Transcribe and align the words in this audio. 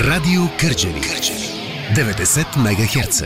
Радио 0.00 0.42
Кърджали. 0.60 1.00
Кърджали. 1.00 1.48
90 1.94 2.56
МГц. 2.56 3.22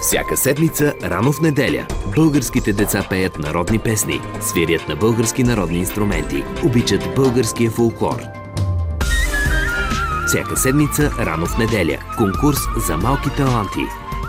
Всяка 0.00 0.36
седмица, 0.36 0.94
рано 1.02 1.32
в 1.32 1.40
неделя, 1.40 1.86
българските 2.14 2.72
деца 2.72 3.06
пеят 3.10 3.38
народни 3.38 3.78
песни, 3.78 4.20
свирят 4.40 4.88
на 4.88 4.96
български 4.96 5.42
народни 5.42 5.78
инструменти, 5.78 6.44
обичат 6.64 7.14
българския 7.16 7.70
фолклор. 7.70 8.22
Всяка 10.26 10.56
седмица, 10.56 11.10
рано 11.18 11.46
в 11.46 11.58
неделя, 11.58 11.98
конкурс 12.18 12.58
за 12.86 12.96
малки 12.96 13.30
таланти– 13.36 13.86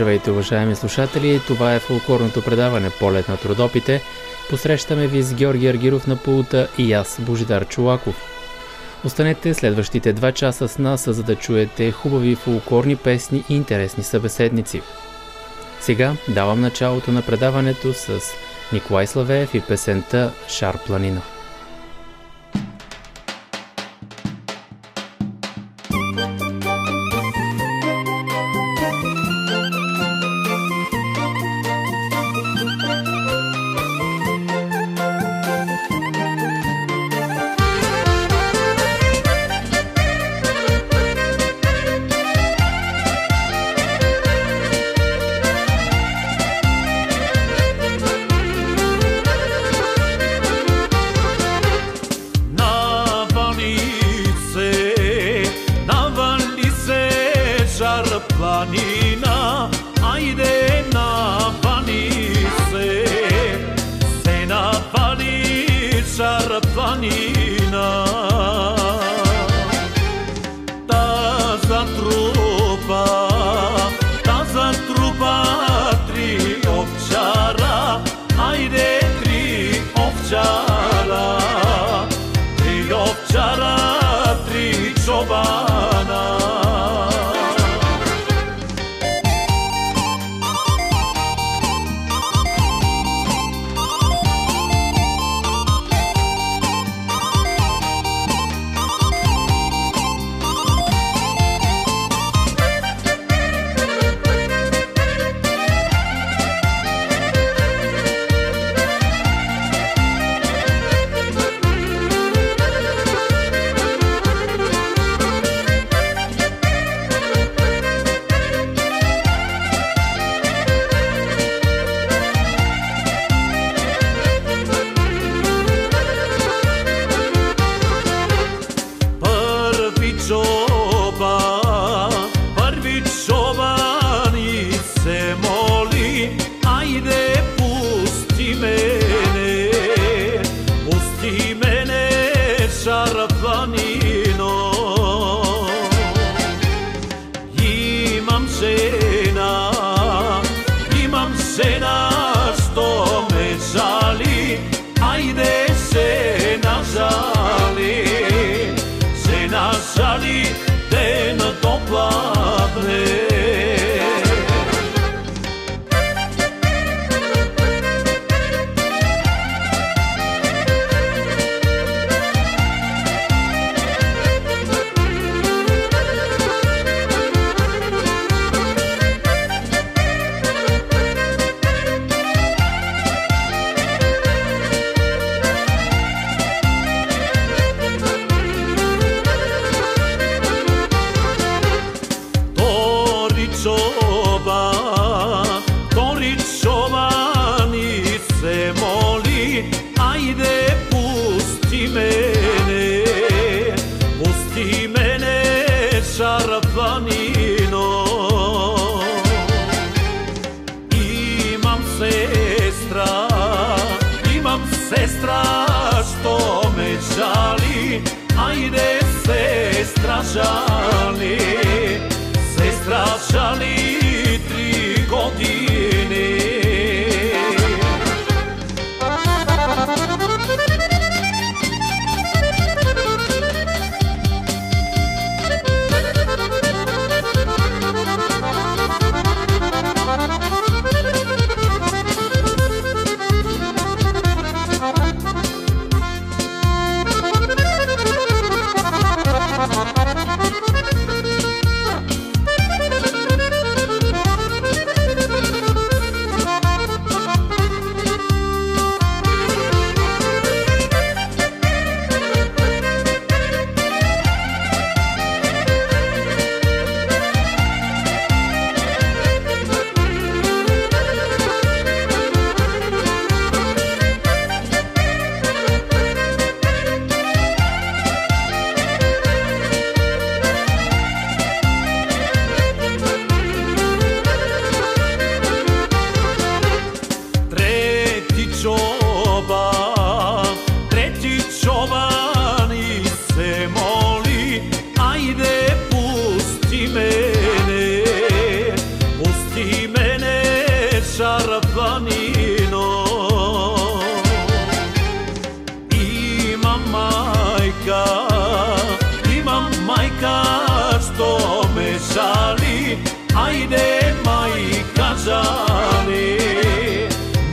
Здравейте, 0.00 0.30
уважаеми 0.30 0.76
слушатели! 0.76 1.40
Това 1.46 1.74
е 1.74 1.78
фолклорното 1.78 2.42
предаване 2.42 2.90
Полет 2.90 3.28
на 3.28 3.36
трудопите. 3.36 4.02
Посрещаме 4.50 5.06
ви 5.06 5.22
с 5.22 5.34
Георги 5.34 5.66
Аргиров 5.66 6.06
на 6.06 6.16
пулта 6.16 6.68
и 6.78 6.92
аз, 6.92 7.20
Божидар 7.20 7.68
Чулаков. 7.68 8.22
Останете 9.04 9.54
следващите 9.54 10.12
два 10.12 10.32
часа 10.32 10.68
с 10.68 10.78
нас, 10.78 11.04
за 11.04 11.22
да 11.22 11.36
чуете 11.36 11.90
хубави 11.90 12.34
фолклорни 12.34 12.96
песни 12.96 13.44
и 13.48 13.54
интересни 13.54 14.02
събеседници. 14.04 14.82
Сега 15.80 16.12
давам 16.28 16.60
началото 16.60 17.12
на 17.12 17.22
предаването 17.22 17.92
с 17.92 18.20
Николай 18.72 19.06
Славеев 19.06 19.54
и 19.54 19.60
песента 19.60 20.32
Шар 20.48 20.78
планина. 20.86 21.20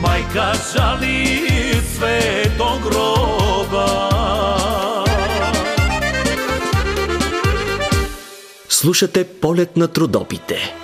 Majka 0.02 0.52
žali 0.72 1.48
sve 1.96 2.20
do 2.58 2.70
groba 2.84 4.08
Слушате 8.68 9.24
полет 9.24 9.76
на 9.76 9.88
трудопите. 9.88 10.77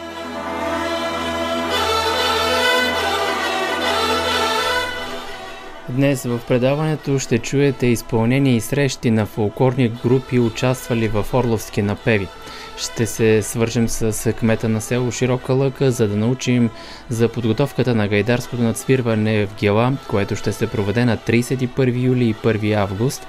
Днес 5.96 6.25
в 6.25 6.41
предаването 6.49 7.19
ще 7.19 7.38
чуете 7.38 7.87
изпълнение 7.87 8.56
и 8.56 8.61
срещи 8.61 9.11
на 9.11 9.26
фолклорни 9.26 9.88
групи, 9.88 10.38
участвали 10.38 11.08
в 11.08 11.26
Орловски 11.35 11.82
напеви. 11.82 12.29
Ще 12.76 13.06
се 13.06 13.43
свържем 13.43 13.88
с 13.88 14.32
кмета 14.32 14.69
на 14.69 14.81
село 14.81 15.11
Широка 15.11 15.52
лъка, 15.52 15.91
за 15.91 16.08
да 16.08 16.17
научим 16.17 16.70
за 17.08 17.29
подготовката 17.29 17.94
на 17.94 18.08
гайдарското 18.08 18.62
надсвирване 18.62 19.46
в 19.46 19.55
Гела, 19.61 19.93
което 20.08 20.37
ще 20.37 20.52
се 20.52 20.67
проведе 20.67 21.05
на 21.05 21.17
31 21.17 22.02
юли 22.02 22.25
и 22.25 22.35
1 22.35 22.75
август. 22.75 23.26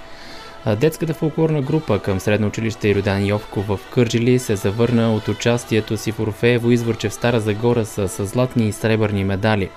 Детската 0.77 1.13
фолклорна 1.13 1.62
група 1.62 2.00
към 2.00 2.19
Средно 2.19 2.47
училище 2.47 2.89
Иродан 2.89 3.25
Йовко 3.25 3.62
в 3.62 3.79
Кърджили 3.94 4.39
се 4.39 4.56
завърна 4.56 5.13
от 5.13 5.27
участието 5.27 5.97
си 5.97 6.12
в 6.12 6.19
Орфеево 6.19 6.71
изворче 6.71 7.09
в 7.09 7.13
Стара 7.13 7.39
Загора 7.39 7.85
с 7.85 8.25
златни 8.25 8.67
и 8.67 8.71
сребърни 8.71 9.23
медали. 9.23 9.69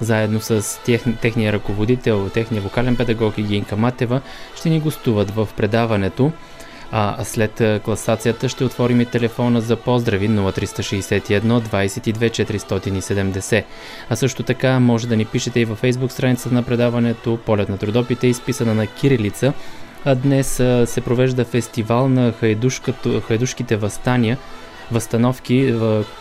Заедно 0.00 0.40
с 0.40 0.80
тех, 0.84 1.02
техния 1.20 1.52
ръководител, 1.52 2.28
техния 2.34 2.62
вокален 2.62 2.96
педагог 2.96 3.34
Гинка 3.40 3.76
Матева 3.76 4.20
ще 4.56 4.70
ни 4.70 4.80
гостуват 4.80 5.30
в 5.30 5.48
предаването. 5.56 6.32
А 6.96 7.24
след 7.24 7.82
класацията 7.84 8.48
ще 8.48 8.64
отворим 8.64 9.00
и 9.00 9.06
телефона 9.06 9.60
за 9.60 9.76
поздрави 9.76 10.28
0361 10.28 11.40
22 11.40 12.44
470. 12.44 13.64
А 14.10 14.16
също 14.16 14.42
така 14.42 14.80
може 14.80 15.06
да 15.06 15.16
ни 15.16 15.24
пишете 15.24 15.60
и 15.60 15.64
във 15.64 15.78
фейсбук 15.78 16.12
страницата 16.12 16.54
на 16.54 16.62
предаването 16.62 17.38
Полет 17.46 17.68
на 17.68 17.78
трудопите, 17.78 18.26
изписана 18.26 18.74
на 18.74 18.86
кирилица. 18.86 19.52
А 20.04 20.14
днес 20.14 20.54
се 20.84 21.00
провежда 21.04 21.44
фестивал 21.44 22.08
на 22.08 22.32
хайдушките 23.28 23.76
възстания, 23.76 24.38
възстановки. 24.92 25.74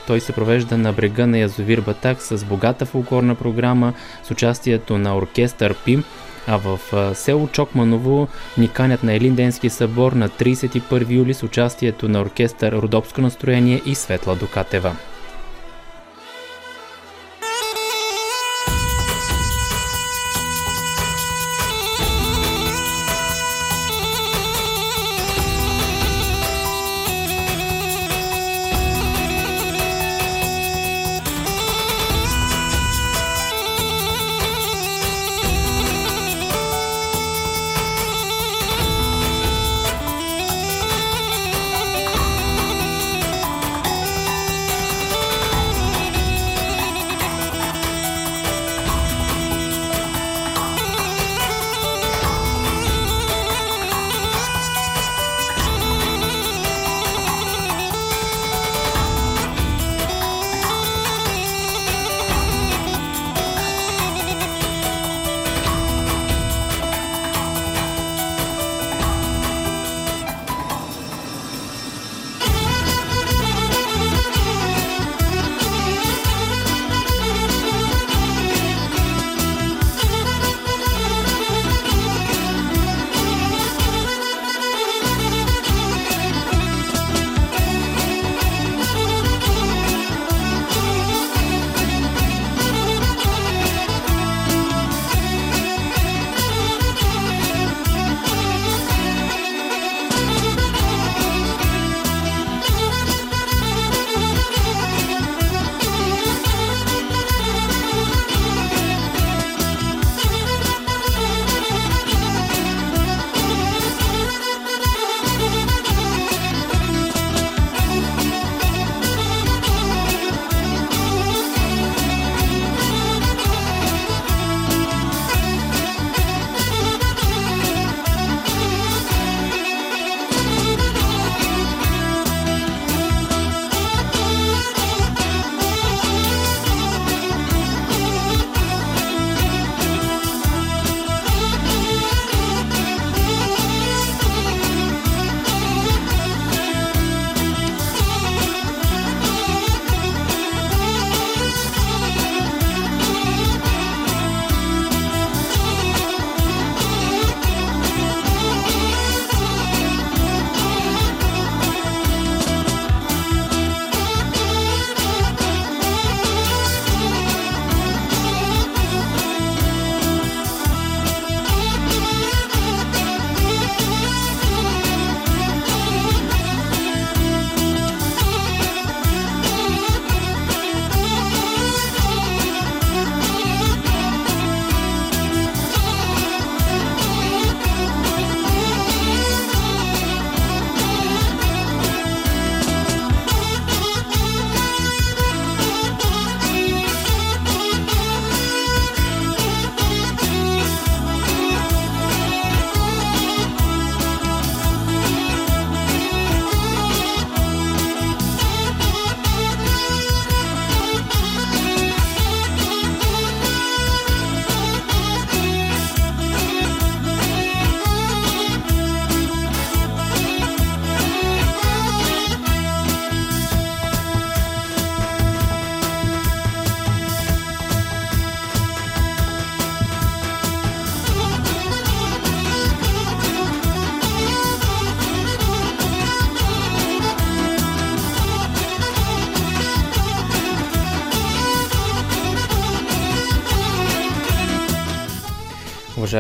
Той 0.08 0.20
се 0.20 0.32
провежда 0.32 0.78
на 0.78 0.94
брега 0.94 1.28
на 1.28 1.38
Язовир 1.38 1.82
Батак 1.82 2.22
с 2.22 2.46
богата 2.46 2.86
фолклорна 2.86 3.36
програма 3.36 3.94
с 4.24 4.32
участието 4.32 4.98
на 4.98 5.18
оркестър 5.18 5.76
ПИМ. 5.86 6.04
А 6.48 6.58
в 6.58 6.80
село 7.16 7.48
Чокманово 7.48 8.28
ни 8.58 8.68
канят 8.68 9.04
на 9.04 9.14
Елин 9.14 9.36
Денски 9.36 9.70
събор 9.70 10.12
на 10.12 10.30
31 10.30 11.10
юли 11.10 11.34
с 11.34 11.44
участието 11.44 12.10
на 12.10 12.22
оркестър 12.22 12.72
Родопско 12.72 13.22
настроение 13.22 13.82
и 13.86 13.96
Светла 13.96 14.36
Докатева. 14.36 14.96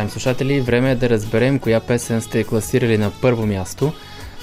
Уважаеми 0.03 0.12
слушатели, 0.12 0.62
време 0.62 0.91
е 0.91 0.95
да 0.95 1.10
разберем 1.10 1.60
коя 1.60 1.79
песен 1.79 2.22
сте 2.22 2.43
класирали 2.43 2.98
на 2.98 3.12
първо 3.22 3.45
място. 3.45 3.93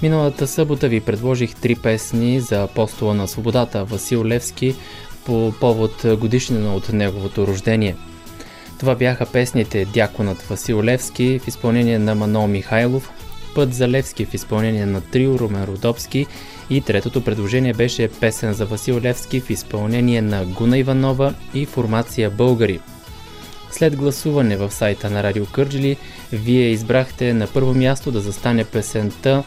Миналата 0.02 0.46
събота 0.46 0.88
ви 0.88 1.00
предложих 1.00 1.54
три 1.54 1.74
песни 1.74 2.40
за 2.40 2.62
апостола 2.62 3.14
на 3.14 3.28
свободата 3.28 3.84
Васил 3.84 4.24
Левски 4.24 4.74
по 5.24 5.52
повод 5.60 6.04
годишнина 6.18 6.74
от 6.74 6.92
неговото 6.92 7.46
рождение. 7.46 7.96
Това 8.78 8.94
бяха 8.94 9.26
песните 9.26 9.84
Дяконът 9.84 10.42
Васил 10.42 10.82
Левски 10.82 11.38
в 11.38 11.48
изпълнение 11.48 11.98
на 11.98 12.14
Манол 12.14 12.46
Михайлов, 12.46 13.10
Път 13.54 13.74
за 13.74 13.88
Левски 13.88 14.24
в 14.24 14.34
изпълнение 14.34 14.86
на 14.86 15.00
Трио 15.00 15.38
Румен 15.38 15.64
Родопски 15.64 16.26
и 16.70 16.80
третото 16.80 17.24
предложение 17.24 17.72
беше 17.74 18.08
песен 18.08 18.52
за 18.52 18.66
Васил 18.66 19.00
Левски 19.00 19.40
в 19.40 19.50
изпълнение 19.50 20.22
на 20.22 20.44
Гуна 20.44 20.78
Иванова 20.78 21.34
и 21.54 21.66
формация 21.66 22.30
Българи. 22.30 22.80
След 23.70 23.96
гласуване 23.96 24.56
в 24.56 24.70
сайта 24.70 25.10
на 25.10 25.22
Радио 25.22 25.46
Кърджили, 25.46 25.96
вие 26.32 26.68
избрахте 26.70 27.34
на 27.34 27.46
първо 27.46 27.74
място 27.74 28.12
да 28.12 28.20
застане 28.20 28.64
песента 28.64 29.44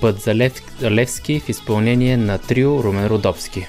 Път 0.00 0.20
за 0.20 0.34
Лев... 0.34 0.52
Левски 0.82 1.40
в 1.40 1.48
изпълнение 1.48 2.16
на 2.16 2.38
трио 2.38 2.82
Румен 2.82 3.06
Родопски. 3.06 3.66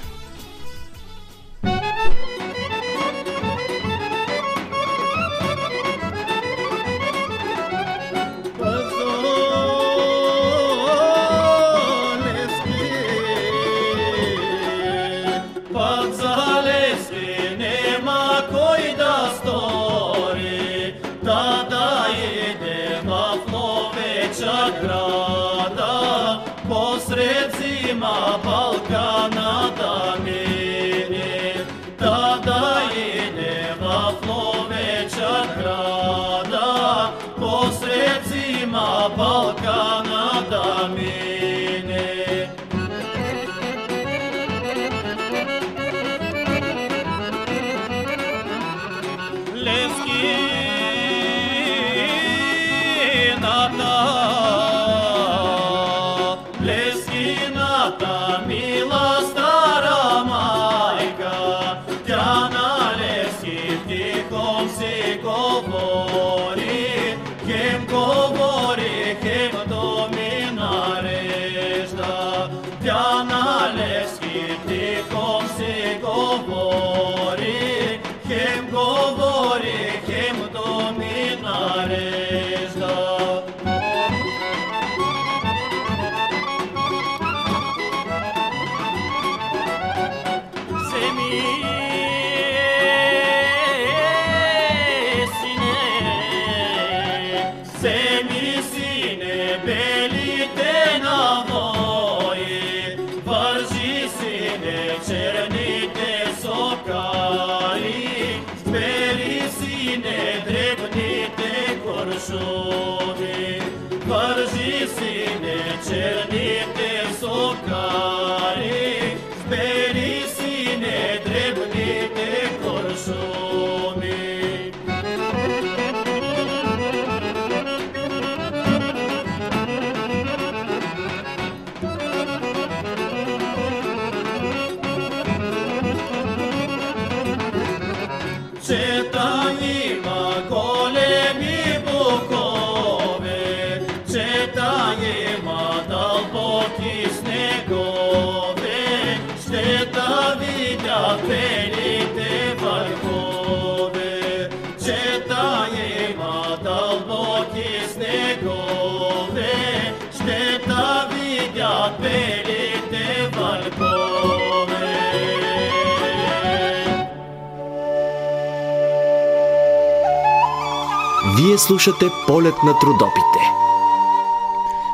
Вие 171.56 171.60
слушате 171.60 172.06
полет 172.28 172.54
на 172.66 172.80
трудопите. 172.80 173.40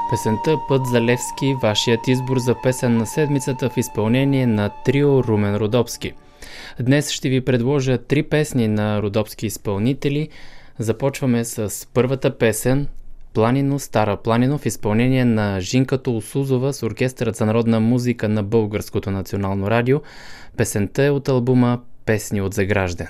Песента 0.09 0.57
Път 0.67 0.85
за 0.85 1.01
Левски, 1.01 1.55
вашият 1.61 2.07
избор 2.07 2.37
за 2.37 2.55
песен 2.63 2.97
на 2.97 3.05
седмицата 3.05 3.69
в 3.69 3.77
изпълнение 3.77 4.47
на 4.47 4.69
трио 4.85 5.23
Румен 5.23 5.55
Родопски. 5.55 6.13
Днес 6.79 7.09
ще 7.09 7.29
ви 7.29 7.45
предложа 7.45 7.97
три 7.97 8.23
песни 8.23 8.67
на 8.67 9.01
родопски 9.01 9.45
изпълнители. 9.45 10.29
Започваме 10.79 11.45
с 11.45 11.87
първата 11.93 12.37
песен 12.37 12.87
Планино, 13.33 13.79
Стара 13.79 14.17
Планино 14.17 14.57
в 14.57 14.65
изпълнение 14.65 15.25
на 15.25 15.61
Жинка 15.61 15.97
Толсузова 15.97 16.73
с 16.73 16.83
Оркестърът 16.83 17.35
за 17.35 17.45
народна 17.45 17.79
музика 17.79 18.29
на 18.29 18.43
Българското 18.43 19.11
национално 19.11 19.69
радио. 19.69 20.01
Песента 20.57 21.03
е 21.03 21.09
от 21.09 21.27
албума 21.27 21.79
Песни 22.05 22.41
от 22.41 22.53
Загражден. 22.53 23.07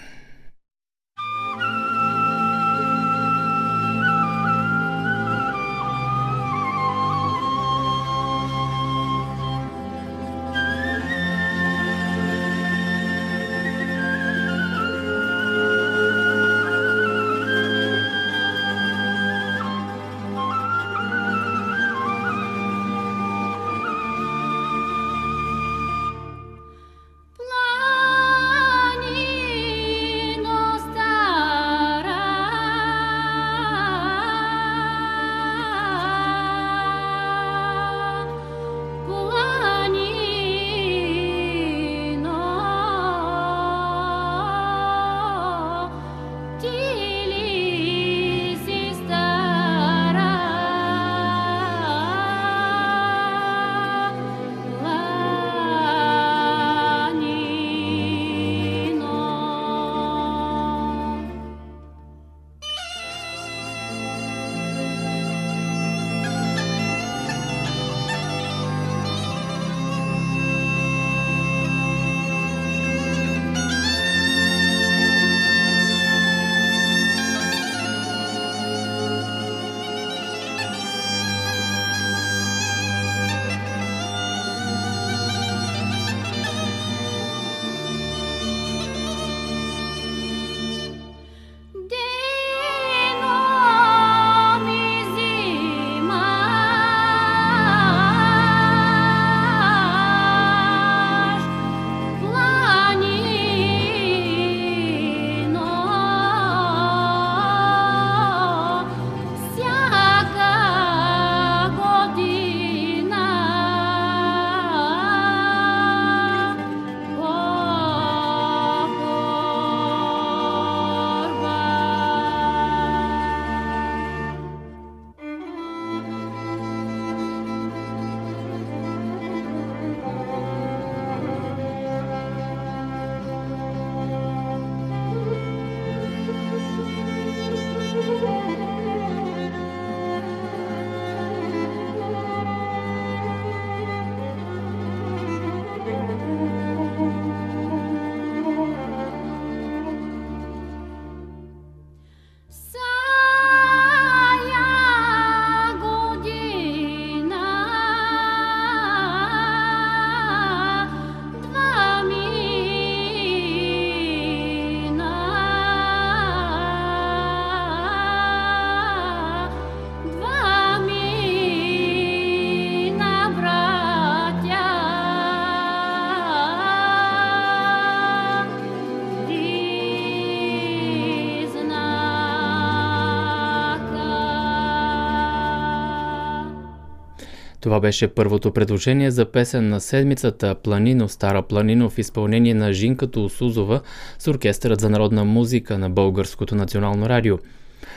Това 187.62 187.80
беше 187.80 188.08
първото 188.08 188.52
предложение 188.52 189.12
за 189.12 189.26
песен 189.26 189.70
на 189.70 189.82
седмицата 189.82 190.56
Планино 190.56 191.10
Стара 191.10 191.42
Планино 191.42 191.90
в 191.90 191.98
изпълнение 191.98 192.54
на 192.54 192.74
Жинка 192.74 193.08
Тулсузова 193.08 193.82
с 194.20 194.28
Оркестърът 194.28 194.82
за 194.82 194.90
народна 194.90 195.26
музика 195.26 195.78
на 195.78 195.90
Българското 195.90 196.56
национално 196.56 197.10
радио. 197.10 197.38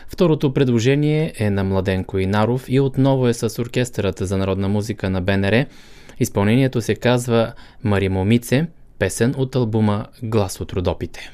Второто 0.09 0.55
предложение 0.55 1.33
е 1.39 1.51
на 1.51 1.65
Младенко 1.65 2.19
Инаров 2.19 2.65
и 2.69 2.81
отново 2.81 3.29
е 3.29 3.35
с 3.35 3.63
Оркестърът 3.63 4.19
за 4.19 4.37
народна 4.37 4.69
музика 4.69 5.11
на 5.11 5.21
БНР. 5.21 5.67
Изпълнението 6.21 6.81
се 6.81 6.95
казва 6.95 7.53
Маримомице, 7.85 8.67
песен 8.99 9.35
от 9.37 9.57
албума 9.57 10.07
Глас 10.23 10.61
от 10.61 10.73
родопите. 10.73 11.31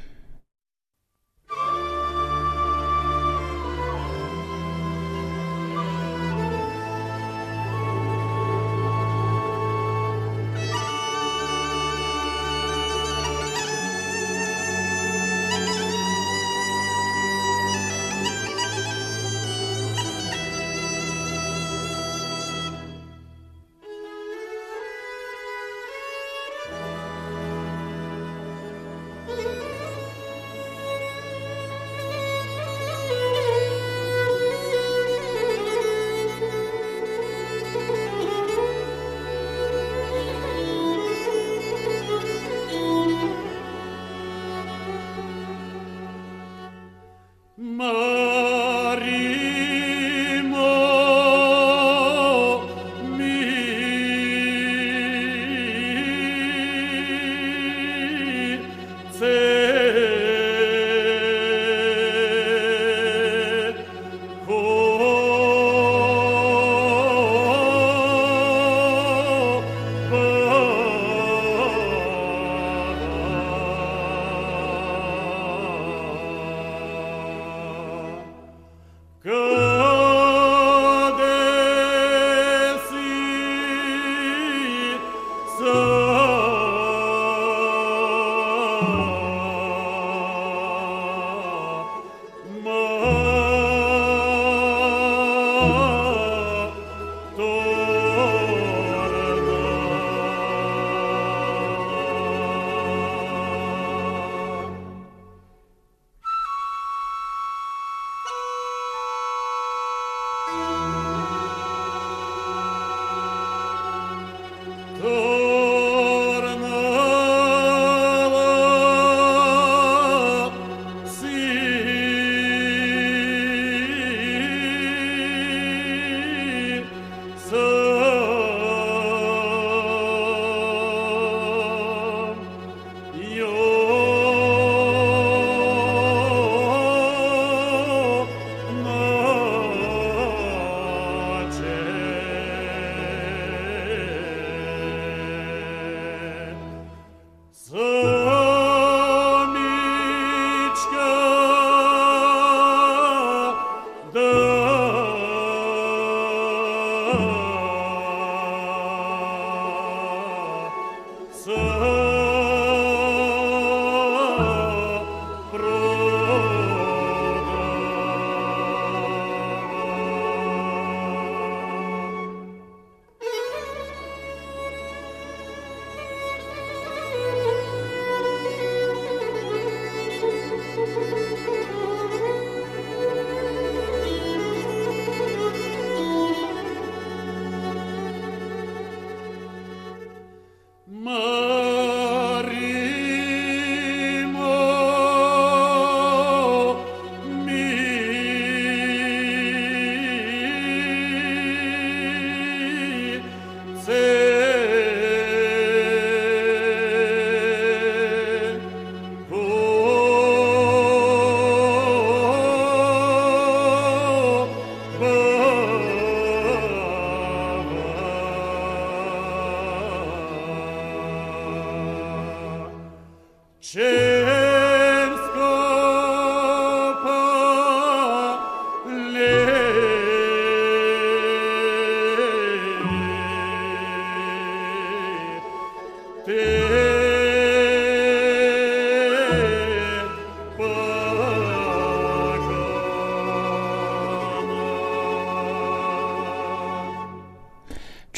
oh. 157.12 157.39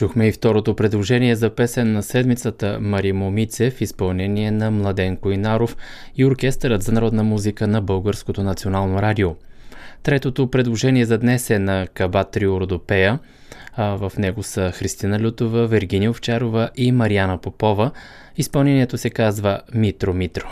Чухме 0.03 0.29
и 0.29 0.33
второто 0.33 0.77
предложение 0.77 1.37
за 1.37 1.51
песен 1.51 1.93
на 1.93 2.03
седмицата 2.03 2.79
Мари 2.81 3.13
Момице 3.13 3.71
в 3.71 3.81
изпълнение 3.81 4.51
на 4.51 4.71
Младенко 4.71 5.31
Инаров 5.31 5.77
и 6.17 6.25
Оркестърът 6.25 6.83
за 6.83 6.93
народна 6.93 7.25
музика 7.25 7.67
на 7.67 7.83
Българското 7.83 8.43
национално 8.43 9.03
радио. 9.03 9.35
Третото 10.03 10.51
предложение 10.51 11.05
за 11.05 11.19
днес 11.19 11.51
е 11.51 11.59
на 11.59 11.87
Кабат 11.95 12.31
Трио 12.31 12.61
Родопея. 12.61 13.19
В 13.79 14.13
него 14.19 14.43
са 14.43 14.71
Христина 14.71 15.23
Лютова, 15.23 15.67
Вергиния 15.67 16.11
Овчарова 16.11 16.71
и 16.77 16.93
Марияна 16.93 17.39
Попова. 17.39 17.91
Изпълнението 18.37 18.99
се 18.99 19.11
казва 19.11 19.61
Митро 19.75 20.15
Митро. 20.15 20.47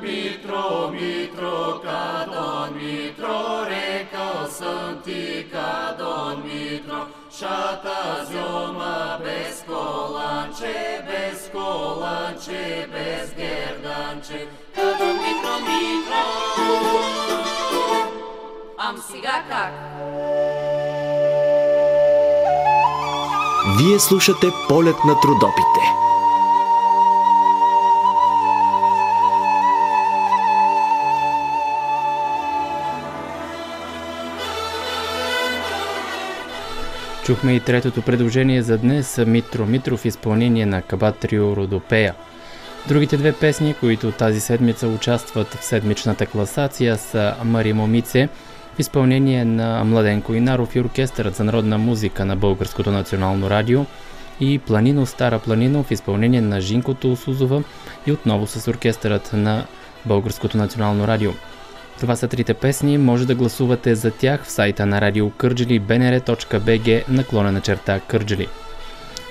Mitro, 0.00 0.90
Mitro, 0.90 1.80
ca 1.82 2.68
Mitro, 2.72 3.64
Recao 3.64 4.46
santi 4.48 5.48
ca 5.50 5.96
Mitro, 6.42 7.08
Șata 7.28 8.24
zioma 8.24 9.18
bez 9.22 9.64
colance, 9.66 11.04
bez 11.06 11.50
colance, 11.52 12.88
bez 12.92 13.34
gherdance, 13.34 14.48
ca 14.74 15.12
Mitro, 15.22 15.54
Mitro. 15.66 16.22
Am 18.76 18.96
siga 18.96 19.42
cac. 19.48 20.77
Вие 23.78 23.98
слушате 23.98 24.46
полет 24.68 24.96
на 25.06 25.20
трудопите. 25.20 25.80
Чухме 37.24 37.52
и 37.52 37.60
третото 37.60 38.02
предложение 38.02 38.62
за 38.62 38.78
днес 38.78 39.20
Митро 39.26 39.66
Митров 39.66 40.04
изпълнение 40.04 40.66
на 40.66 40.82
Кабат 40.82 41.18
Трио 41.18 41.56
Родопея. 41.56 42.14
Другите 42.88 43.16
две 43.16 43.32
песни, 43.32 43.74
които 43.80 44.12
тази 44.12 44.40
седмица 44.40 44.88
участват 44.88 45.54
в 45.54 45.64
седмичната 45.64 46.26
класация 46.26 46.96
са 46.96 47.34
Мари 47.44 47.72
Момице 47.72 48.28
в 48.78 48.80
изпълнение 48.80 49.44
на 49.44 49.84
Младенко 49.84 50.34
Инаров 50.34 50.76
и 50.76 50.80
Оркестърът 50.80 51.34
за 51.34 51.44
народна 51.44 51.78
музика 51.78 52.24
на 52.24 52.36
Българското 52.36 52.90
национално 52.90 53.50
радио 53.50 53.86
и 54.40 54.58
Планино 54.58 55.06
Стара 55.06 55.38
Планино 55.38 55.82
в 55.82 55.90
изпълнение 55.90 56.40
на 56.40 56.60
Жинко 56.60 56.94
Тулсузова 56.94 57.62
и 58.06 58.12
отново 58.12 58.46
с 58.46 58.68
оркестърът 58.70 59.32
на 59.32 59.64
Българското 60.06 60.56
национално 60.56 61.06
радио. 61.06 61.30
Това 62.00 62.16
са 62.16 62.28
трите 62.28 62.54
песни, 62.54 62.98
може 62.98 63.26
да 63.26 63.34
гласувате 63.34 63.94
за 63.94 64.10
тях 64.10 64.44
в 64.44 64.50
сайта 64.50 64.86
на 64.86 65.00
радио 65.00 65.30
Кърджили 65.30 65.80
bnr.bg 65.80 67.08
наклонена 67.08 67.60
черта 67.60 68.00
Кърджили. 68.00 68.48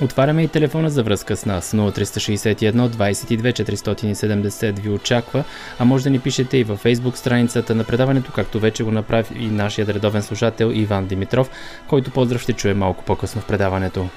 Отваряме 0.02 0.44
и 0.44 0.48
телефона 0.48 0.90
за 0.90 1.04
връзка 1.04 1.36
с 1.36 1.46
нас 1.46 1.72
0361 1.72 2.90
22 2.90 3.64
470 3.64 4.80
ви 4.80 4.90
очаква, 4.90 5.44
а 5.80 5.86
може 5.86 6.04
да 6.04 6.10
ни 6.10 6.20
пишете 6.20 6.58
и 6.58 6.64
във 6.64 6.80
фейсбук 6.80 7.18
страницата 7.18 7.76
на 7.76 7.84
предаването, 7.84 8.32
както 8.32 8.60
вече 8.60 8.84
го 8.84 8.92
направи 8.92 9.40
и 9.40 9.48
нашият 9.48 9.90
редовен 9.90 10.24
слушател 10.24 10.72
Иван 10.74 11.06
Димитров, 11.06 11.50
който 11.88 12.12
поздрав 12.12 12.42
ще 12.42 12.54
чуе 12.54 12.74
малко 12.74 13.04
по-късно 13.04 13.42
в 13.42 13.46
предаването. 13.48 14.10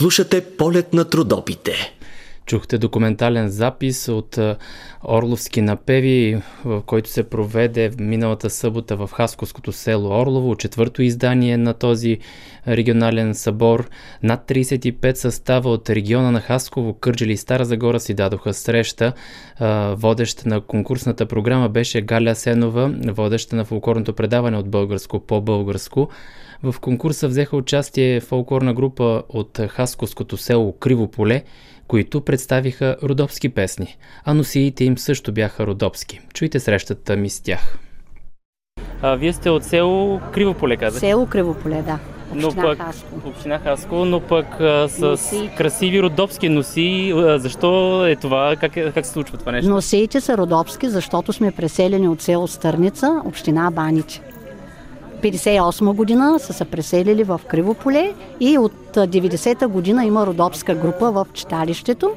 Слушате 0.00 0.40
полет 0.56 0.94
на 0.94 1.04
трудопите. 1.04 1.72
Чухте 2.46 2.78
документален 2.78 3.48
запис 3.48 4.08
от 4.08 4.38
Орловски 5.04 5.62
напеви, 5.62 6.42
в 6.64 6.82
който 6.86 7.10
се 7.10 7.22
проведе 7.22 7.90
миналата 7.98 8.50
събота 8.50 8.96
в 8.96 9.10
Хасковското 9.12 9.72
село 9.72 10.20
Орлово, 10.20 10.56
четвърто 10.56 11.02
издание 11.02 11.56
на 11.56 11.74
този 11.74 12.18
регионален 12.68 13.34
събор. 13.34 13.88
Над 14.22 14.48
35 14.48 15.14
състава 15.14 15.70
от 15.70 15.90
региона 15.90 16.30
на 16.30 16.40
Хасково, 16.40 16.94
Кърджили 16.94 17.32
и 17.32 17.36
Стара 17.36 17.64
Загора 17.64 18.00
си 18.00 18.14
дадоха 18.14 18.54
среща. 18.54 19.12
Водеща 19.92 20.48
на 20.48 20.60
конкурсната 20.60 21.26
програма 21.26 21.68
беше 21.68 22.00
Галя 22.00 22.34
Сенова, 22.34 22.94
водеща 23.06 23.56
на 23.56 23.64
фолклорното 23.64 24.12
предаване 24.12 24.56
от 24.56 24.70
българско 24.70 25.20
по 25.20 25.40
българско. 25.40 26.08
В 26.62 26.74
конкурса 26.80 27.28
взеха 27.28 27.56
участие 27.56 28.20
фолклорна 28.20 28.74
група 28.74 29.22
от 29.28 29.60
Хасковското 29.68 30.36
село 30.36 30.72
Криво 30.72 31.08
поле, 31.08 31.42
които 31.88 32.20
представиха 32.20 32.96
родопски 33.02 33.48
песни, 33.48 33.96
а 34.24 34.34
носиите 34.34 34.84
им 34.84 34.98
също 34.98 35.32
бяха 35.32 35.66
родопски. 35.66 36.20
Чуйте 36.34 36.60
срещата 36.60 37.16
ми 37.16 37.30
с 37.30 37.40
тях. 37.40 37.78
А, 39.02 39.14
вие 39.14 39.32
сте 39.32 39.50
от 39.50 39.64
село 39.64 40.20
Кривополе, 40.32 40.76
казах? 40.76 41.00
Село 41.00 41.26
Кривополе, 41.26 41.82
да. 41.82 41.98
Община 42.32 42.48
но 42.48 42.62
пък, 42.62 42.78
Хаско. 42.78 43.08
Община 43.24 43.58
Хаско, 43.58 44.04
но 44.04 44.20
пък 44.20 44.60
а, 44.60 44.88
с 44.88 44.98
носи. 44.98 45.50
красиви 45.56 46.02
родопски 46.02 46.48
носи. 46.48 47.12
А, 47.16 47.38
защо 47.38 48.06
е 48.06 48.16
това? 48.16 48.56
Как, 48.60 48.76
е, 48.76 48.92
как 48.92 49.06
се 49.06 49.12
случва 49.12 49.38
това 49.38 49.52
нещо? 49.52 49.70
Носиите 49.70 50.20
са 50.20 50.38
родопски, 50.38 50.88
защото 50.88 51.32
сме 51.32 51.52
преселени 51.52 52.08
от 52.08 52.22
село 52.22 52.48
Стърница, 52.48 53.22
община 53.24 53.70
Баниче. 53.70 54.20
58 55.20 55.94
година 55.94 56.38
са 56.38 56.52
се 56.52 56.64
преселили 56.64 57.24
в 57.24 57.40
Кривополе 57.48 58.14
и 58.40 58.58
от 58.58 58.72
90-та 58.94 59.68
година 59.68 60.04
има 60.04 60.26
родопска 60.26 60.74
група 60.74 61.10
в 61.10 61.26
читалището. 61.32 62.12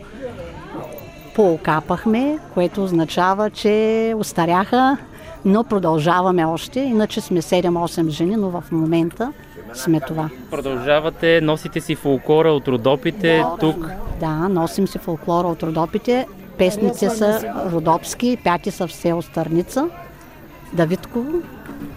Поокапахме, 1.36 2.40
което 2.54 2.84
означава, 2.84 3.50
че 3.50 4.14
устаряха, 4.18 4.98
но 5.46 5.64
продължаваме 5.64 6.46
още. 6.46 6.80
Иначе 6.80 7.22
сме 7.22 7.42
7-8 7.42 8.10
жени, 8.10 8.36
но 8.36 8.50
в 8.50 8.64
момента 8.72 9.34
сме 9.74 10.00
това. 10.00 10.30
Продължавате, 10.52 11.42
носите 11.42 11.82
си 11.82 11.96
фолклора 11.96 12.52
от 12.52 12.68
родопите 12.68 13.38
да, 13.38 13.58
тук? 13.60 13.90
Да, 14.20 14.50
носим 14.50 14.88
си 14.88 14.98
фолклора 14.98 15.48
от 15.48 15.64
родопите. 15.64 16.28
Песници 16.58 17.10
са 17.10 17.54
родопски, 17.72 18.38
пяти 18.44 18.72
са 18.72 18.88
в 18.88 18.94
село 18.94 19.22
Старница, 19.22 19.90
Давидково 20.74 21.42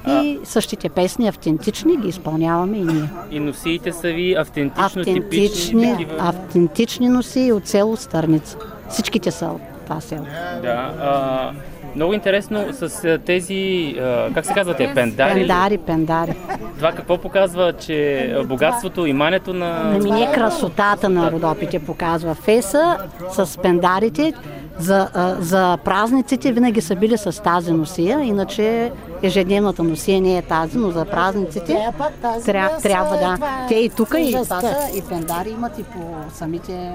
и 0.08 0.38
същите 0.44 0.88
песни, 0.88 1.28
автентични, 1.28 1.96
ги 1.96 2.08
изпълняваме 2.08 2.76
и 2.76 2.84
ние. 2.84 3.08
И 3.30 3.40
носиите 3.40 3.92
са 3.92 4.08
ви 4.08 4.34
автентично 4.34 4.84
автентични, 4.84 5.30
типични? 5.30 6.06
Автентични 6.18 7.08
носи 7.08 7.52
от 7.52 7.66
село 7.66 7.96
Стърница. 7.96 8.56
Всичките 8.88 9.30
са 9.30 9.46
от 9.46 9.60
това 9.84 10.00
село. 10.00 10.26
Да. 10.62 10.92
А, 11.00 11.50
много 11.96 12.12
интересно 12.12 12.64
с 12.72 13.18
тези, 13.26 13.94
как 14.34 14.46
се 14.46 14.54
казвате, 14.54 14.92
пендари? 14.94 15.34
Пендари, 15.34 15.78
пендари. 15.78 16.34
Това 16.76 16.92
какво 16.92 17.18
показва, 17.18 17.72
че 17.72 18.34
богатството 18.44 19.06
и 19.06 19.12
мането 19.12 19.54
на... 19.54 19.92
Ами 19.94 20.10
не 20.10 20.32
красотата 20.32 21.08
на 21.08 21.32
Родопите 21.32 21.78
показва. 21.78 22.34
Феса 22.34 22.96
с 23.30 23.58
пендарите, 23.62 24.32
за, 24.78 25.08
за 25.40 25.78
празниците 25.84 26.52
винаги 26.52 26.80
са 26.80 26.96
били 26.96 27.18
с 27.18 27.42
тази 27.42 27.72
носия, 27.72 28.20
иначе 28.20 28.92
ежедневната 29.22 29.82
носия 29.82 30.20
не 30.20 30.38
е 30.38 30.42
тази, 30.42 30.78
но 30.78 30.90
за 30.90 31.04
празниците 31.04 31.92
тря, 32.44 32.70
трябва 32.82 33.16
да. 33.16 33.36
Те 33.68 33.74
и 33.74 33.90
тук 33.90 34.14
и 34.18 34.32
това 34.32 34.60
са 34.60 34.76
и 34.94 35.02
пендари 35.02 35.50
имат 35.50 35.78
и 35.78 35.82
по 35.82 36.14
самите 36.34 36.92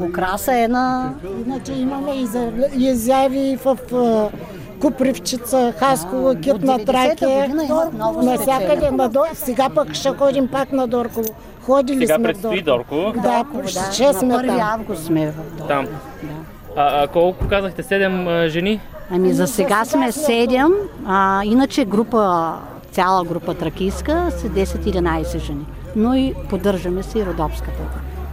украса 0.00 0.58
е 0.58 0.68
на... 0.68 1.14
Иначе 1.46 1.72
имаме 1.72 2.10
и 2.10 2.26
за 2.26 2.52
изяви 2.76 3.58
в 3.64 3.78
Купривчица, 4.80 5.72
Хасково, 5.78 6.34
Кит 6.42 6.62
на 6.62 6.84
Тракия, 6.84 7.48
навсякъде. 8.22 8.90
Сега 9.34 9.68
пък 9.74 9.94
ще 9.94 10.08
ходим 10.08 10.48
пак 10.48 10.72
на 10.72 10.86
Дорково. 10.86 11.28
Ходили 11.62 12.06
Сега 12.06 12.14
сме 12.14 12.24
предстои 12.24 12.62
Дорково. 12.62 13.12
Да, 13.12 13.44
ще 13.92 14.12
сме 14.12 14.34
там. 14.34 14.44
1 14.44 14.72
август 14.74 15.04
сме 15.04 15.32
там. 15.68 15.84
Да. 16.22 16.28
А, 16.76 17.02
а 17.02 17.06
колко 17.06 17.48
казахте? 17.48 17.82
Седем 17.82 18.28
а, 18.28 18.48
жени? 18.48 18.80
Ами 19.10 19.32
за 19.32 19.46
сега 19.46 19.84
сме 19.84 20.12
седем, 20.12 20.72
а, 21.06 21.42
иначе 21.44 21.84
група, 21.84 22.54
цяла 22.90 23.24
група 23.24 23.54
тракийска 23.54 24.30
са 24.30 24.48
10-11 24.48 25.38
жени. 25.38 25.66
Но 25.96 26.14
и 26.14 26.34
поддържаме 26.50 27.02
си 27.02 27.18
и 27.18 27.26
родопската. 27.26 27.82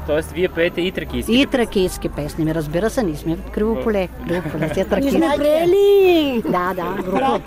Тоест, 0.08 0.32
вие 0.32 0.50
пеете 0.50 0.82
и 0.82 0.92
тракийски 0.92 1.34
И 1.34 1.46
тракийски 1.46 2.10
песни. 2.10 2.46
Ми 2.46 2.56
разбира 2.56 2.90
се, 2.90 3.04
ние 3.04 3.16
сме 3.16 3.36
в 3.36 3.52
Кривополе. 3.52 4.08
Кривополе 4.28 4.74
си 4.74 4.80
е 4.80 4.86
тракийски. 4.86 5.18
Ние 5.18 5.28
сме 5.28 5.38
приели! 5.38 6.44
Да, 6.46 6.74
да, 6.76 7.04
група. 7.04 7.42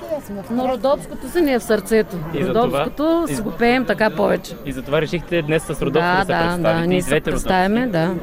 Но 0.51 0.68
родопското 0.68 1.31
си 1.31 1.40
ни 1.40 1.53
е 1.53 1.59
в 1.59 1.62
сърцето. 1.62 2.16
И 2.35 2.46
родопското 2.46 3.24
си 3.27 3.42
го 3.42 3.51
пеем 3.51 3.85
така 3.85 4.11
повече. 4.11 4.55
И 4.66 4.72
затова 4.72 5.01
решихте 5.01 5.42
днес 5.42 5.62
с 5.62 5.83
родопско 5.83 5.92
да, 5.92 6.24
да, 6.24 6.53
се 6.53 6.62
да, 6.62 6.74
да, 6.74 6.87
ние 6.87 7.03
се 7.03 7.20
представяме, 7.20 7.87
да. 7.87 8.14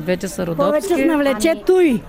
Двете 0.00 0.28
са 0.28 0.46
родопски. 0.46 0.88
Повече 0.88 1.06
навлече 1.06 1.62
той. 1.66 2.02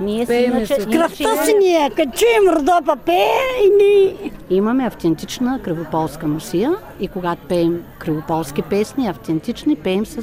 Ние 0.00 0.26
си 0.26 0.34
иначе, 0.34 0.76
кръвта 0.76 1.44
си 1.44 1.54
ни 1.54 1.74
е, 1.74 1.90
като 1.96 2.18
чуем 2.18 2.56
Родопа 2.56 2.96
пее 2.96 3.28
и 3.64 3.84
ни... 3.84 4.30
Имаме 4.50 4.86
автентична 4.86 5.60
кривополска 5.62 6.26
носия 6.26 6.72
и 7.00 7.08
когато 7.08 7.46
пеем 7.46 7.82
кривополски 7.98 8.62
песни, 8.62 9.08
автентични, 9.08 9.76
пеем 9.76 10.06
с 10.06 10.22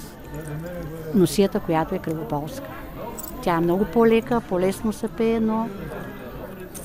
носията, 1.14 1.60
която 1.60 1.96
е 1.96 2.00
кривополска. 2.00 2.68
Тя 3.42 3.54
е 3.56 3.60
много 3.60 3.86
по-лека, 3.86 4.42
по-лесно 4.50 4.94
се 4.94 5.08
пее, 5.08 5.40
но 5.40 5.70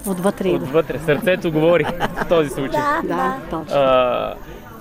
отвътре. 0.07 0.49
Отвътре, 0.49 0.99
сърцето 1.07 1.53
говори 1.53 1.85
в 1.85 2.29
този 2.29 2.49
случай. 2.51 2.81
Да, 2.81 3.01
да, 3.05 3.37
точно. 3.51 3.77
А, 3.77 4.35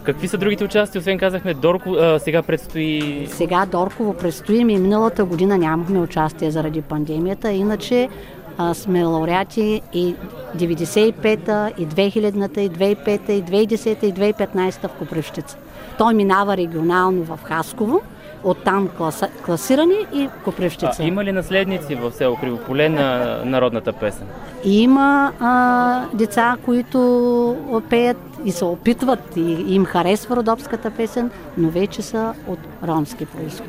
Какви 0.08 0.28
са 0.28 0.38
другите 0.38 0.64
участия? 0.64 1.00
Освен 1.00 1.18
казахме, 1.18 1.54
Дорко, 1.54 1.94
а, 1.94 2.20
сега 2.20 2.42
предстои... 2.42 3.28
Сега 3.32 3.66
Дорково 3.66 4.14
предстои. 4.14 4.64
Ми 4.64 4.78
миналата 4.78 5.26
година 5.26 5.58
нямахме 5.58 6.00
участие 6.00 6.52
заради 6.52 6.82
пандемията, 6.82 7.52
иначе 7.52 8.10
а, 8.58 8.74
сме 8.74 9.04
лауреати 9.04 9.82
и 9.94 10.16
95-та, 10.58 11.72
и 11.78 11.88
2000-та, 11.88 12.62
и 12.62 12.70
2005-та, 12.70 13.34
и 13.34 13.44
2010-та, 13.44 14.08
и 14.08 14.14
2015-та 14.14 14.88
в 14.88 14.94
Копривщица. 14.94 15.58
Той 15.98 16.14
минава 16.14 16.58
регионално 16.58 17.24
в 17.24 17.40
Хасково, 17.44 18.02
оттам 18.48 18.88
класа, 18.88 19.28
класирани 19.46 20.06
и 20.14 20.30
Копривщица. 20.44 21.04
А, 21.04 21.04
има 21.04 21.24
ли 21.24 21.32
наследници 21.32 21.96
в 21.96 22.12
село 22.12 22.36
Кривополе 22.36 22.90
на 22.90 23.40
народната 23.46 23.94
песен? 23.94 24.28
Има 24.64 25.32
а, 25.40 26.06
деца, 26.14 26.56
които 26.66 27.82
пеят 27.90 28.18
и 28.46 28.52
се 28.52 28.66
опитват 28.66 29.38
и 29.38 29.76
им 29.76 29.86
харесва 29.86 30.36
родопската 30.36 30.92
песен, 30.92 31.32
но 31.58 31.70
вече 31.70 32.02
са 32.02 32.34
от 32.48 32.60
ромски 32.88 33.26
происход. 33.26 33.68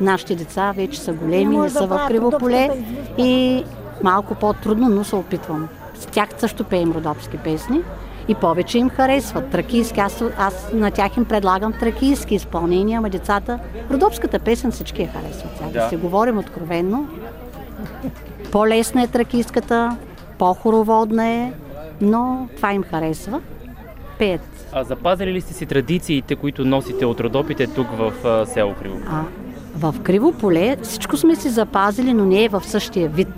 Нашите 0.00 0.34
деца 0.34 0.72
вече 0.76 1.00
са 1.00 1.12
големи, 1.12 1.56
не 1.56 1.70
са 1.70 1.86
в 1.86 2.04
Кривополе 2.08 2.70
и 3.18 3.64
малко 4.02 4.34
по-трудно, 4.34 4.88
но 4.88 5.04
се 5.04 5.16
опитвам. 5.16 5.68
С 5.94 6.06
тях 6.06 6.28
също 6.38 6.64
пеем 6.64 6.92
родопски 6.92 7.36
песни 7.36 7.80
и 8.28 8.34
повече 8.34 8.78
им 8.78 8.90
харесват. 8.90 9.50
Тракийски, 9.50 10.00
аз, 10.00 10.22
аз 10.38 10.70
на 10.72 10.90
тях 10.90 11.16
им 11.16 11.24
предлагам 11.24 11.72
тракийски 11.72 12.34
изпълнения, 12.34 12.98
ама 12.98 13.10
децата, 13.10 13.58
родопската 13.90 14.38
песен 14.38 14.70
всички 14.70 15.02
я 15.02 15.08
харесват. 15.08 15.56
Сега 15.56 15.70
да. 15.70 15.80
да 15.80 15.88
се 15.88 15.96
говорим 15.96 16.38
откровенно. 16.38 17.08
По-лесна 18.52 19.02
е 19.02 19.06
тракийската, 19.06 19.96
по-хороводна 20.38 21.26
е, 21.26 21.52
но 22.00 22.48
това 22.56 22.72
им 22.72 22.82
харесва. 22.82 23.40
Пеят. 24.18 24.68
А 24.72 24.84
запазили 24.84 25.32
ли 25.32 25.40
сте 25.40 25.54
си 25.54 25.66
традициите, 25.66 26.36
които 26.36 26.64
носите 26.64 27.06
от 27.06 27.20
родопите 27.20 27.66
тук 27.66 27.86
в 27.90 28.12
а, 28.24 28.46
село 28.46 28.74
Кривополе? 28.74 29.10
А, 29.10 29.22
в 29.76 29.94
Кривополе 30.02 30.76
всичко 30.82 31.16
сме 31.16 31.36
си 31.36 31.48
запазили, 31.48 32.12
но 32.12 32.24
не 32.24 32.44
е 32.44 32.48
в 32.48 32.62
същия 32.64 33.08
вид. 33.08 33.28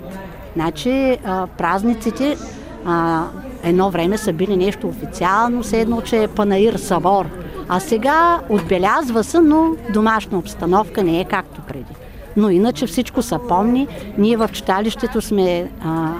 Значи 0.55 1.17
а, 1.25 1.47
празниците 1.47 2.37
а, 2.85 3.23
едно 3.63 3.89
време 3.89 4.17
са 4.17 4.33
били 4.33 4.57
нещо 4.57 4.87
официално, 4.87 5.63
все 5.63 5.81
едно, 5.81 6.01
че 6.01 6.23
е 6.23 6.27
панаир 6.27 6.75
Савор. 6.75 7.25
А 7.69 7.79
сега 7.79 8.39
отбелязва 8.49 9.23
се, 9.23 9.39
но 9.39 9.75
домашна 9.93 10.37
обстановка 10.37 11.03
не 11.03 11.19
е 11.19 11.25
както 11.25 11.61
преди. 11.61 11.93
Но 12.37 12.49
иначе 12.49 12.87
всичко 12.87 13.21
са 13.21 13.39
помни. 13.47 13.87
Ние 14.17 14.37
в 14.37 14.49
читалището 14.53 15.21
сме 15.21 15.71
а, 15.85 16.13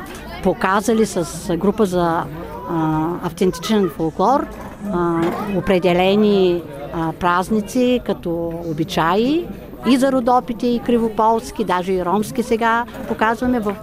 показали 0.44 1.06
с 1.06 1.58
група 1.58 1.86
за 1.86 2.24
а, 2.70 3.08
автентичен 3.24 3.90
фолклор 3.90 4.46
а, 4.94 5.22
определени 5.58 6.62
а, 6.94 7.12
празници 7.14 8.02
като 8.06 8.54
обичаи 8.66 9.46
и 9.88 9.98
за 9.98 10.12
родопите, 10.12 10.68
и 10.68 10.80
кривополски, 10.80 11.64
даже 11.64 11.94
и 11.94 12.06
ромски 12.06 12.44
сега 12.44 12.86
показваме 13.08 13.60
в 13.60 13.76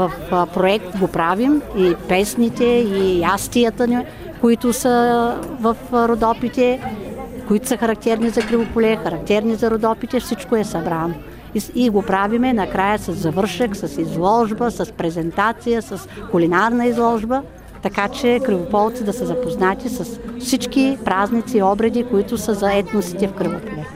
в 0.00 0.48
проект 0.54 0.98
го 0.98 1.08
правим 1.08 1.62
и 1.78 1.94
песните, 2.08 2.64
и 2.64 3.20
ястията, 3.20 4.04
които 4.40 4.72
са 4.72 5.36
в 5.60 5.76
Родопите, 5.92 6.80
които 7.48 7.68
са 7.68 7.76
характерни 7.76 8.30
за 8.30 8.40
Кривополе, 8.40 8.96
характерни 8.96 9.54
за 9.54 9.70
Родопите, 9.70 10.20
всичко 10.20 10.56
е 10.56 10.64
събрано. 10.64 11.14
И, 11.74 11.90
го 11.90 12.02
правиме 12.02 12.52
накрая 12.52 12.98
с 12.98 13.12
завършек, 13.12 13.76
с 13.76 14.00
изложба, 14.00 14.70
с 14.70 14.92
презентация, 14.92 15.82
с 15.82 16.08
кулинарна 16.30 16.86
изложба 16.86 17.42
така 17.82 18.08
че 18.08 18.40
кривополци 18.44 19.04
да 19.04 19.12
са 19.12 19.26
запознати 19.26 19.88
с 19.88 20.20
всички 20.40 20.98
празници 21.04 21.58
и 21.58 21.62
обреди, 21.62 22.04
които 22.04 22.38
са 22.38 22.54
за 22.54 22.72
етносите 22.72 23.26
в 23.26 23.32
Кривополе. 23.32 23.86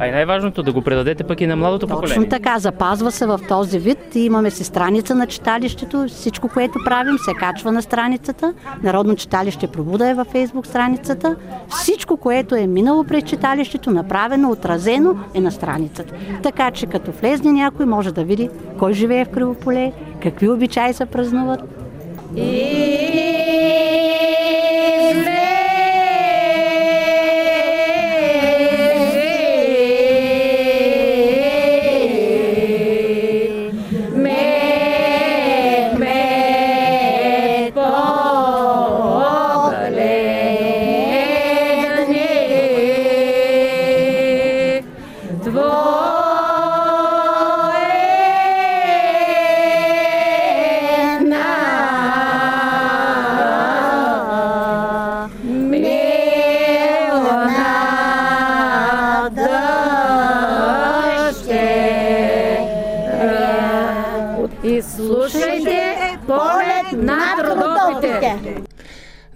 А 0.00 0.06
и 0.06 0.10
най-важното 0.10 0.62
да 0.62 0.72
го 0.72 0.82
предадете 0.82 1.24
пък 1.24 1.40
и 1.40 1.46
на 1.46 1.56
младото 1.56 1.86
Точно 1.86 2.00
поколение. 2.00 2.28
така, 2.28 2.58
запазва 2.58 3.12
се 3.12 3.26
в 3.26 3.40
този 3.48 3.78
вид. 3.78 3.98
И 4.14 4.20
имаме 4.20 4.50
си 4.50 4.64
страница 4.64 5.14
на 5.14 5.26
читалището. 5.26 6.06
Всичко, 6.08 6.48
което 6.48 6.78
правим, 6.84 7.18
се 7.18 7.34
качва 7.34 7.72
на 7.72 7.82
страницата. 7.82 8.54
Народно 8.82 9.16
читалище 9.16 9.66
Пробуда 9.66 10.08
е 10.08 10.14
във 10.14 10.26
фейсбук 10.28 10.66
страницата. 10.66 11.36
Всичко, 11.68 12.16
което 12.16 12.54
е 12.54 12.66
минало 12.66 13.04
през 13.04 13.24
читалището, 13.24 13.90
направено, 13.90 14.50
отразено 14.50 15.14
е 15.34 15.40
на 15.40 15.52
страницата. 15.52 16.14
Така 16.42 16.70
че 16.70 16.86
като 16.86 17.12
влезне 17.12 17.52
някой, 17.52 17.86
може 17.86 18.12
да 18.12 18.24
види 18.24 18.50
кой 18.78 18.92
живее 18.92 19.24
в 19.24 19.28
Кривополе, 19.28 19.92
какви 20.22 20.48
обичаи 20.48 20.92
се 20.92 21.06
празнуват. 21.06 21.60
И 22.36 24.29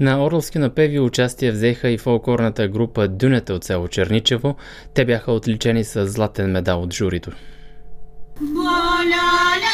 На 0.01 0.25
Орловски 0.25 0.59
напеви 0.59 1.01
участие 1.01 1.53
взеха 1.53 1.89
и 1.89 1.99
фолклорната 1.99 2.69
група 2.69 3.09
Дюнета 3.09 3.55
от 3.55 3.65
село 3.65 3.89
Черничево. 3.89 4.57
Те 4.95 5.05
бяха 5.05 5.33
отличени 5.33 5.85
с 5.85 6.07
златен 6.07 6.51
медал 6.51 6.83
от 6.83 6.95
журито. 6.95 7.31
Село 8.41 9.74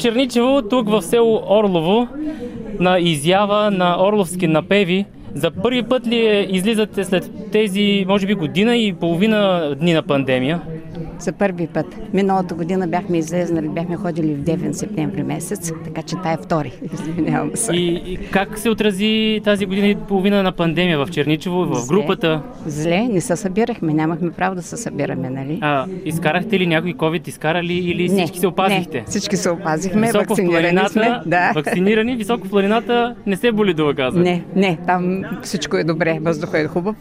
Черничево, 0.00 0.62
тук 0.62 0.88
в 0.88 1.02
село 1.02 1.42
Орлово, 1.48 2.08
на 2.80 2.98
изява 2.98 3.70
на 3.70 4.06
Орловски 4.06 4.46
напеви. 4.46 5.04
За 5.34 5.50
първи 5.50 5.82
път 5.82 6.06
ли 6.06 6.16
е- 6.16 6.46
излизате 6.50 7.04
след 7.04 7.30
тези, 7.52 8.04
може 8.08 8.26
би, 8.26 8.34
година 8.34 8.76
и 8.76 8.92
половина 8.92 9.74
дни 9.80 9.92
на 9.92 10.02
пандемия? 10.02 10.60
За 11.20 11.32
първи 11.32 11.66
път. 11.66 11.86
Миналата 12.14 12.54
година 12.54 12.88
бяхме 12.88 13.18
излезнали, 13.18 13.68
бяхме 13.68 13.96
ходили 13.96 14.34
в 14.34 14.42
Девен 14.42 14.74
септември 14.74 15.22
месец, 15.22 15.72
така 15.84 16.02
че 16.02 16.16
това 16.16 16.32
е 16.32 16.36
втори. 16.36 16.72
Извинявам 16.92 17.50
се. 17.54 17.76
И, 17.76 18.02
и 18.06 18.18
как 18.30 18.58
се 18.58 18.70
отрази 18.70 19.40
тази 19.44 19.66
година 19.66 19.86
и 19.86 19.94
половина 19.94 20.42
на 20.42 20.52
пандемия 20.52 20.98
в 21.06 21.10
Черничево, 21.10 21.64
в 21.64 21.88
групата? 21.88 22.42
Зле, 22.66 23.00
не 23.00 23.20
се 23.20 23.36
събирахме, 23.36 23.94
нямахме 23.94 24.30
право 24.30 24.54
да 24.54 24.62
се 24.62 24.76
събираме, 24.76 25.30
нали? 25.30 25.58
А, 25.60 25.86
изкарахте 26.04 26.58
ли 26.58 26.66
някой 26.66 26.92
COVID, 26.92 27.28
изкарали 27.28 27.74
или 27.74 28.08
всички 28.08 28.38
се 28.38 28.46
опазихте? 28.46 28.98
Не, 28.98 29.04
всички 29.04 29.36
се 29.36 29.50
опазихме, 29.50 30.06
Високо 30.06 30.24
вакцинирани 30.28 30.88
сме. 30.88 31.20
Да. 31.26 31.52
вакцинирани, 31.54 32.16
високо 32.16 32.46
в 32.46 32.50
планината, 32.50 33.14
не 33.26 33.36
се 33.36 33.52
боледува, 33.52 33.94
казва. 33.94 34.20
Не, 34.20 34.44
не, 34.56 34.78
там 34.86 35.22
всичко 35.42 35.76
е 35.76 35.84
добре, 35.84 36.18
въздухът 36.22 36.54
е 36.54 36.68
хубав 36.68 36.96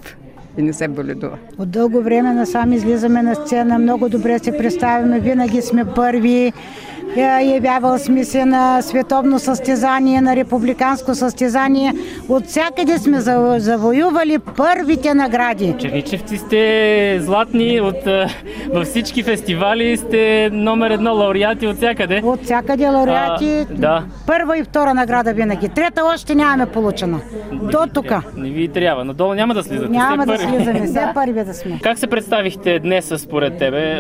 и 0.58 0.62
не 0.62 0.74
се 0.74 0.88
боледува. 0.88 1.38
От 1.58 1.70
дълго 1.70 2.02
време 2.02 2.34
насам 2.34 2.74
излизаме 2.74 3.22
на 3.22 3.36
сцена, 3.36 3.80
много 3.80 4.10
добре 4.10 4.40
се 4.40 4.58
представяме, 4.58 5.20
винаги 5.20 5.62
сме 5.62 5.86
първи. 5.86 6.54
Явявал 7.16 7.98
сме 7.98 8.24
се 8.24 8.46
на 8.46 8.82
световно 8.82 9.40
състезание, 9.40 10.22
на 10.22 10.36
републиканско 10.36 11.16
състезание. 11.16 11.94
От 12.30 12.46
всякъде 12.46 12.98
сме 12.98 13.20
за- 13.20 13.56
завоювали 13.58 14.38
първите 14.40 15.14
награди. 15.14 15.76
Черничевци 15.80 16.38
сте 16.38 16.60
златни 17.22 17.82
от, 17.82 17.96
във 18.70 18.86
всички 18.86 19.24
фестивали, 19.24 19.98
сте 19.98 20.20
номер 20.54 20.92
едно 20.92 21.14
лауреати 21.14 21.68
от 21.68 21.78
всякъде. 21.78 22.22
От 22.24 22.44
всякъде 22.44 22.88
лауреати. 22.88 23.52
А, 23.62 23.66
да. 23.72 24.04
Първа 24.28 24.58
и 24.58 24.64
втора 24.64 24.94
награда 24.94 25.34
винаги. 25.34 25.70
Трета 25.70 26.02
още 26.06 26.36
нямаме 26.36 26.66
получена. 26.66 27.20
До 27.54 27.78
тук. 27.94 28.12
Не 28.38 28.50
ви 28.50 28.68
трябва, 28.68 29.06
надолу 29.06 29.34
няма 29.34 29.54
да 29.54 29.64
слизате. 29.64 29.90
Няма 29.90 30.26
да 30.26 30.34
първи. 30.34 30.48
слизаме, 30.48 30.86
все 30.86 31.08
първи 31.14 31.44
да 31.44 31.54
сме. 31.54 31.80
Как 31.84 32.00
се 32.00 32.08
представихте 32.08 32.80
днес 32.80 33.14
според 33.18 33.58
тебе? 33.58 34.00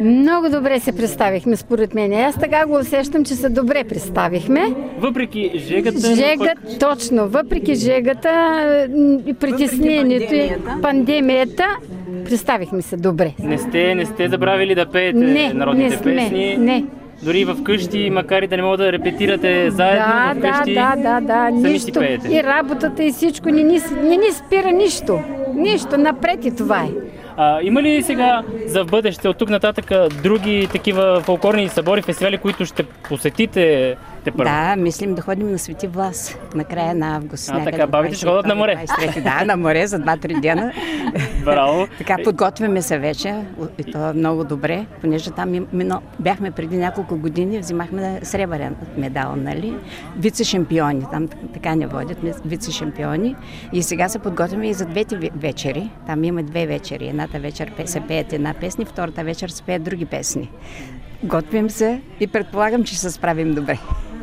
Много 0.00 0.48
добре 0.50 0.80
се 0.80 0.92
представихме, 0.92 1.56
според 1.56 1.94
мен. 1.94 2.12
Аз 2.14 2.34
така 2.34 2.66
го 2.66 2.74
усещам, 2.74 3.24
че 3.24 3.34
се 3.34 3.48
добре 3.48 3.84
представихме. 3.84 4.60
въпреки 4.98 5.52
жегата, 5.56 6.14
Жега, 6.14 6.36
пък 6.56 6.78
точно. 6.80 7.28
Въпреки 7.28 7.74
жегата 7.74 8.30
притеснението 9.40 10.34
и 10.34 10.50
пандемията, 10.82 11.64
представихме 12.24 12.82
се 12.82 12.96
добре. 12.96 13.32
не 13.38 13.58
сте, 13.58 13.94
не 13.94 14.04
сте 14.06 14.28
забравили 14.28 14.74
да 14.74 14.86
пеете 14.86 15.18
Не, 15.18 15.52
народните 15.54 15.88
не 15.88 15.96
сме, 15.96 16.14
песни. 16.16 16.56
не. 16.56 16.84
Дори 17.22 17.44
в 17.44 17.62
къщи, 17.62 18.10
макар 18.10 18.42
и 18.42 18.46
да 18.46 18.56
не 18.56 18.62
мога 18.62 18.76
да 18.76 18.92
репетирате 18.92 19.70
заедно 19.70 20.04
Да, 20.06 20.34
в 20.34 20.40
да, 20.40 20.62
да, 20.66 20.96
да, 20.96 21.20
да. 21.22 21.50
Нищо. 21.50 22.00
пеете. 22.00 22.28
И 22.28 22.42
работата 22.42 23.04
и 23.04 23.12
всичко 23.12 23.48
не 23.48 23.62
ни, 23.62 23.80
не 24.02 24.16
ни 24.16 24.32
спира 24.32 24.70
нищо. 24.72 25.20
Нищо, 25.54 25.98
напред 25.98 26.44
и 26.44 26.56
това 26.56 26.78
е. 26.78 26.88
А, 27.36 27.58
има 27.62 27.82
ли 27.82 28.02
сега 28.02 28.42
за 28.66 28.84
в 28.84 28.86
бъдеще 28.86 29.28
от 29.28 29.38
тук 29.38 29.48
нататък 29.48 29.92
други 30.22 30.68
такива 30.72 31.20
фолклорни 31.20 31.68
събори, 31.68 32.02
фестивали, 32.02 32.38
които 32.38 32.66
ще 32.66 32.82
посетите 32.82 33.96
те 34.26 34.32
първо? 34.32 34.50
Да, 34.50 34.76
мислим 34.76 35.14
да 35.14 35.22
ходим 35.22 35.52
на 35.52 35.58
Свети 35.58 35.86
Влас 35.86 36.38
на 36.54 36.64
края 36.64 36.94
на 36.94 37.16
август. 37.16 37.50
А, 37.52 37.64
така, 37.64 37.86
бабите 37.86 38.14
ще 38.14 38.26
ходят 38.26 38.46
на 38.46 38.54
море. 38.54 38.84
23, 38.86 39.22
да, 39.22 39.44
на 39.44 39.56
море 39.56 39.86
за 39.86 39.98
2-3 39.98 40.40
дена. 40.40 40.72
Браво. 41.44 41.86
така, 41.98 42.16
подготвяме 42.24 42.82
се 42.82 42.98
вече 42.98 43.44
и 43.78 43.92
то 43.92 44.10
е 44.10 44.12
много 44.12 44.44
добре, 44.44 44.86
понеже 45.00 45.30
там 45.30 45.54
именно, 45.54 46.02
бяхме 46.18 46.50
преди 46.50 46.76
няколко 46.76 47.16
години, 47.16 47.58
взимахме 47.58 48.20
сребърен 48.22 48.76
медал, 48.96 49.36
нали? 49.36 49.74
Вице-шампиони, 50.20 51.10
там 51.10 51.28
така 51.54 51.74
не 51.74 51.86
водят, 51.86 52.18
вице-шампиони. 52.22 53.36
И 53.72 53.82
сега 53.82 54.08
се 54.08 54.18
подготвяме 54.18 54.68
и 54.68 54.74
за 54.74 54.86
двете 54.86 55.30
вечери. 55.36 55.90
Там 56.06 56.24
има 56.24 56.42
две 56.42 56.66
вечери. 56.66 57.08
Едната 57.08 57.38
вечер 57.38 57.72
се 57.84 58.00
пеят 58.00 58.32
една 58.32 58.54
песни, 58.54 58.84
втората 58.84 59.24
вечер 59.24 59.48
се 59.48 59.62
пеят 59.62 59.82
други 59.82 60.04
песни. 60.04 60.50
Готвим 61.22 61.70
се 61.70 62.00
и 62.20 62.26
предполагам, 62.26 62.84
че 62.84 62.94
ще 62.94 63.00
се 63.00 63.10
справим 63.10 63.54
добре. 63.54 63.78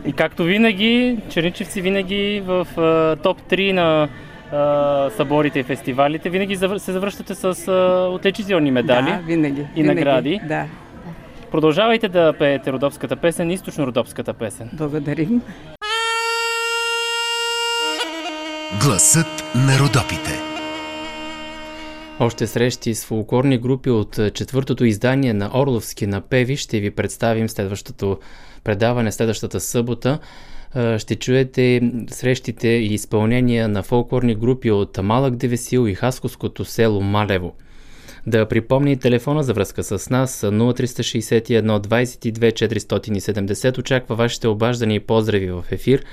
И 0.06 0.14
както 0.14 0.44
винаги, 0.44 1.18
черничевци 1.30 1.82
винаги 1.82 2.44
в 2.46 2.68
топ 3.24 3.42
3 3.42 3.72
на 3.72 4.10
съборите 5.10 5.60
и 5.60 5.64
фестивалите, 5.64 6.30
винаги 6.30 6.56
се 6.56 6.92
завръщате 6.92 7.36
с 7.36 7.72
отличителни 8.14 8.72
медали 8.72 9.12
да, 9.12 9.20
винаги, 9.26 9.62
и 9.62 9.82
винаги, 9.82 9.84
награди. 9.84 10.40
Да. 10.48 10.66
Продължавайте 11.52 12.10
да 12.10 12.34
пеете 12.40 12.72
родопската 12.72 13.16
песен, 13.16 13.52
източно-родопската 13.52 14.34
песен. 14.34 14.70
Благодарим. 14.74 15.42
Гласът 18.86 19.44
на 19.56 19.80
родопите. 19.80 20.32
Още 22.20 22.48
срещи 22.48 22.96
с 22.96 23.06
фолклорни 23.06 23.58
групи 23.58 23.90
от 23.90 24.20
четвъртото 24.34 24.86
издание 24.86 25.34
на 25.34 25.50
Орловски 25.54 26.08
напеви 26.08 26.58
ще 26.58 26.80
ви 26.80 26.92
представим 26.92 27.50
следващото 27.50 28.18
предаване, 28.64 29.12
следващата 29.12 29.60
събота. 29.60 30.20
Ще 30.98 31.16
чуете 31.16 31.92
срещите 32.10 32.68
и 32.68 32.94
изпълнения 32.94 33.68
на 33.68 33.84
фолклорни 33.84 34.36
групи 34.36 34.72
от 34.72 35.00
Малък 35.04 35.36
Девесил 35.36 35.88
и 35.88 35.96
Хасковското 35.96 36.66
село 36.66 37.02
Малево. 37.02 37.54
Да 38.28 38.46
припомни 38.46 38.98
телефона 38.98 39.44
за 39.44 39.54
връзка 39.54 39.84
с 39.84 40.10
нас 40.10 40.42
0361 40.42 41.88
22 41.88 42.54
470. 42.54 43.78
Очаква 43.78 44.16
вашите 44.16 44.48
обаждания 44.48 44.96
и 44.96 45.00
поздрави 45.00 45.52
в 45.52 45.66
ефир. 45.72 46.06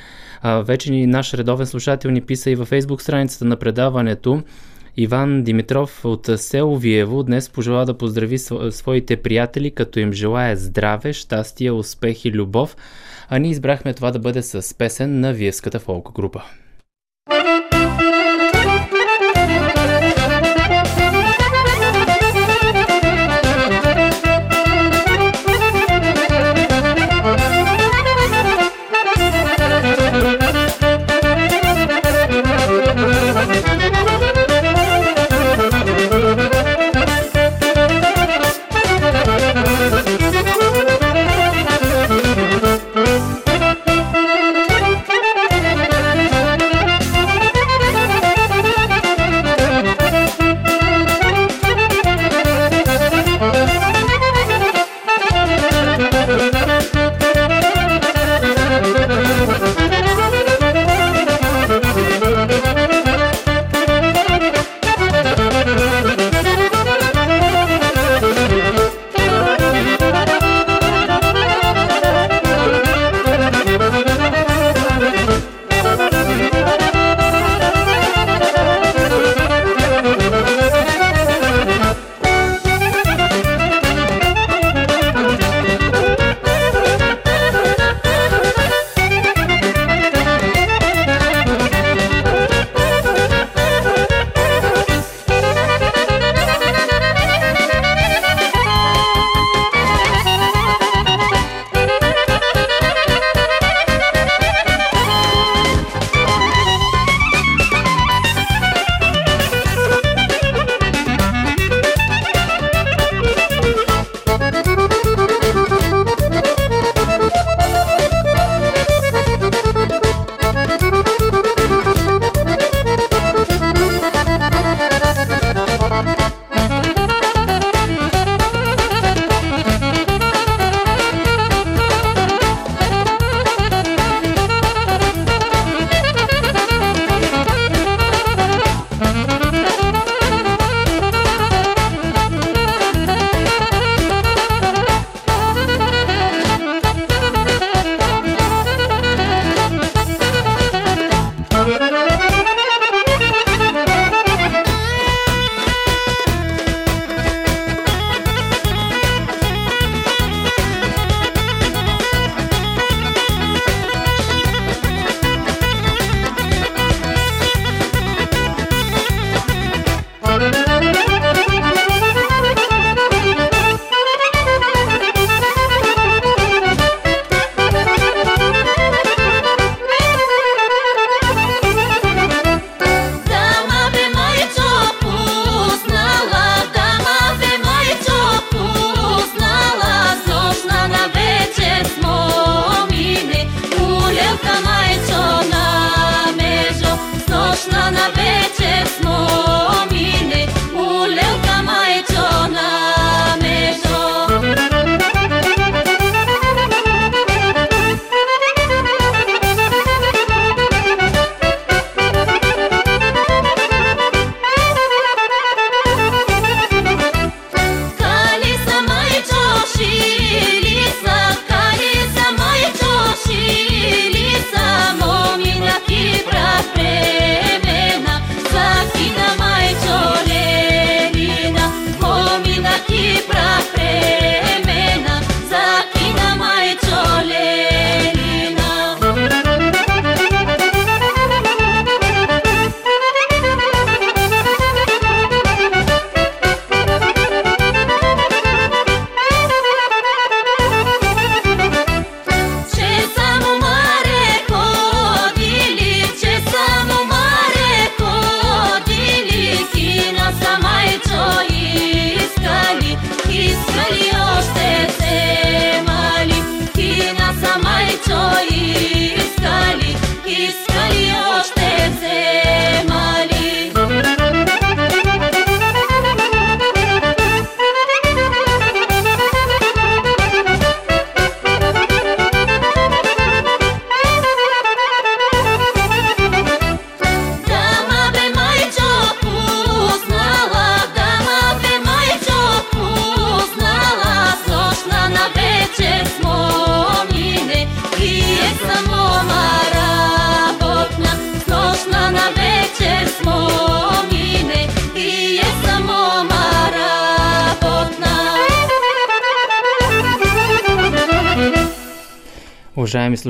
Вече 0.44 0.92
ни 0.92 1.06
наш 1.06 1.34
редовен 1.34 1.66
слушател 1.66 2.10
ни 2.10 2.20
писа 2.20 2.50
и 2.50 2.54
във 2.54 2.68
фейсбук 2.68 3.02
страницата 3.02 3.44
на 3.44 3.56
предаването. 3.56 4.42
Иван 5.00 5.42
Димитров 5.42 6.04
от 6.04 6.30
село 6.36 6.76
Виево 6.76 7.22
днес 7.22 7.50
пожела 7.50 7.86
да 7.86 7.98
поздрави 7.98 8.38
своите 8.70 9.16
приятели, 9.16 9.70
като 9.70 9.98
им 9.98 10.12
желая 10.12 10.56
здраве, 10.56 11.12
щастие, 11.12 11.70
успех 11.70 12.24
и 12.24 12.32
любов, 12.32 12.76
а 13.28 13.38
ние 13.38 13.50
избрахме 13.50 13.94
това 13.94 14.10
да 14.10 14.18
бъде 14.18 14.42
с 14.42 14.78
песен 14.78 15.20
на 15.20 15.32
Виевската 15.32 15.78
фолк 15.78 16.12
група. 16.12 16.42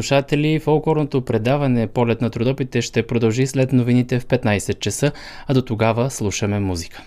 Слушатели, 0.03 0.59
фолклорното 0.59 1.25
предаване 1.25 1.87
Полет 1.87 2.21
на 2.21 2.31
трудопите 2.31 2.83
ще 2.83 3.07
продължи 3.07 3.47
след 3.47 3.73
новините 3.73 4.21
в 4.21 4.27
15 4.27 4.79
часа, 4.79 5.13
а 5.47 5.55
до 5.55 5.63
тогава 5.63 6.11
слушаме 6.11 6.61
музика. 6.61 7.03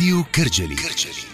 Радио 0.00 0.16
Кърджали. 0.32 0.76
Кърджали. 0.76 1.26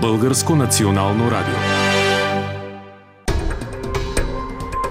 Българско 0.00 0.56
национално 0.56 1.30
радио. 1.30 1.54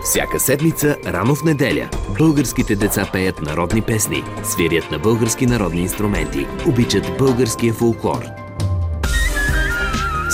Всяка 0.04 0.40
седмица, 0.40 0.98
рано 1.06 1.36
в 1.36 1.44
неделя, 1.44 1.90
българските 2.18 2.76
деца 2.76 3.10
пеят 3.14 3.42
народни 3.42 3.82
песни, 3.82 4.24
свирят 4.44 4.92
на 4.92 5.00
български 5.00 5.46
народни 5.46 5.82
инструменти, 5.82 6.48
обичат 6.68 7.18
българския 7.18 7.74
фолклор. 7.74 8.47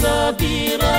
Си 0.00 0.97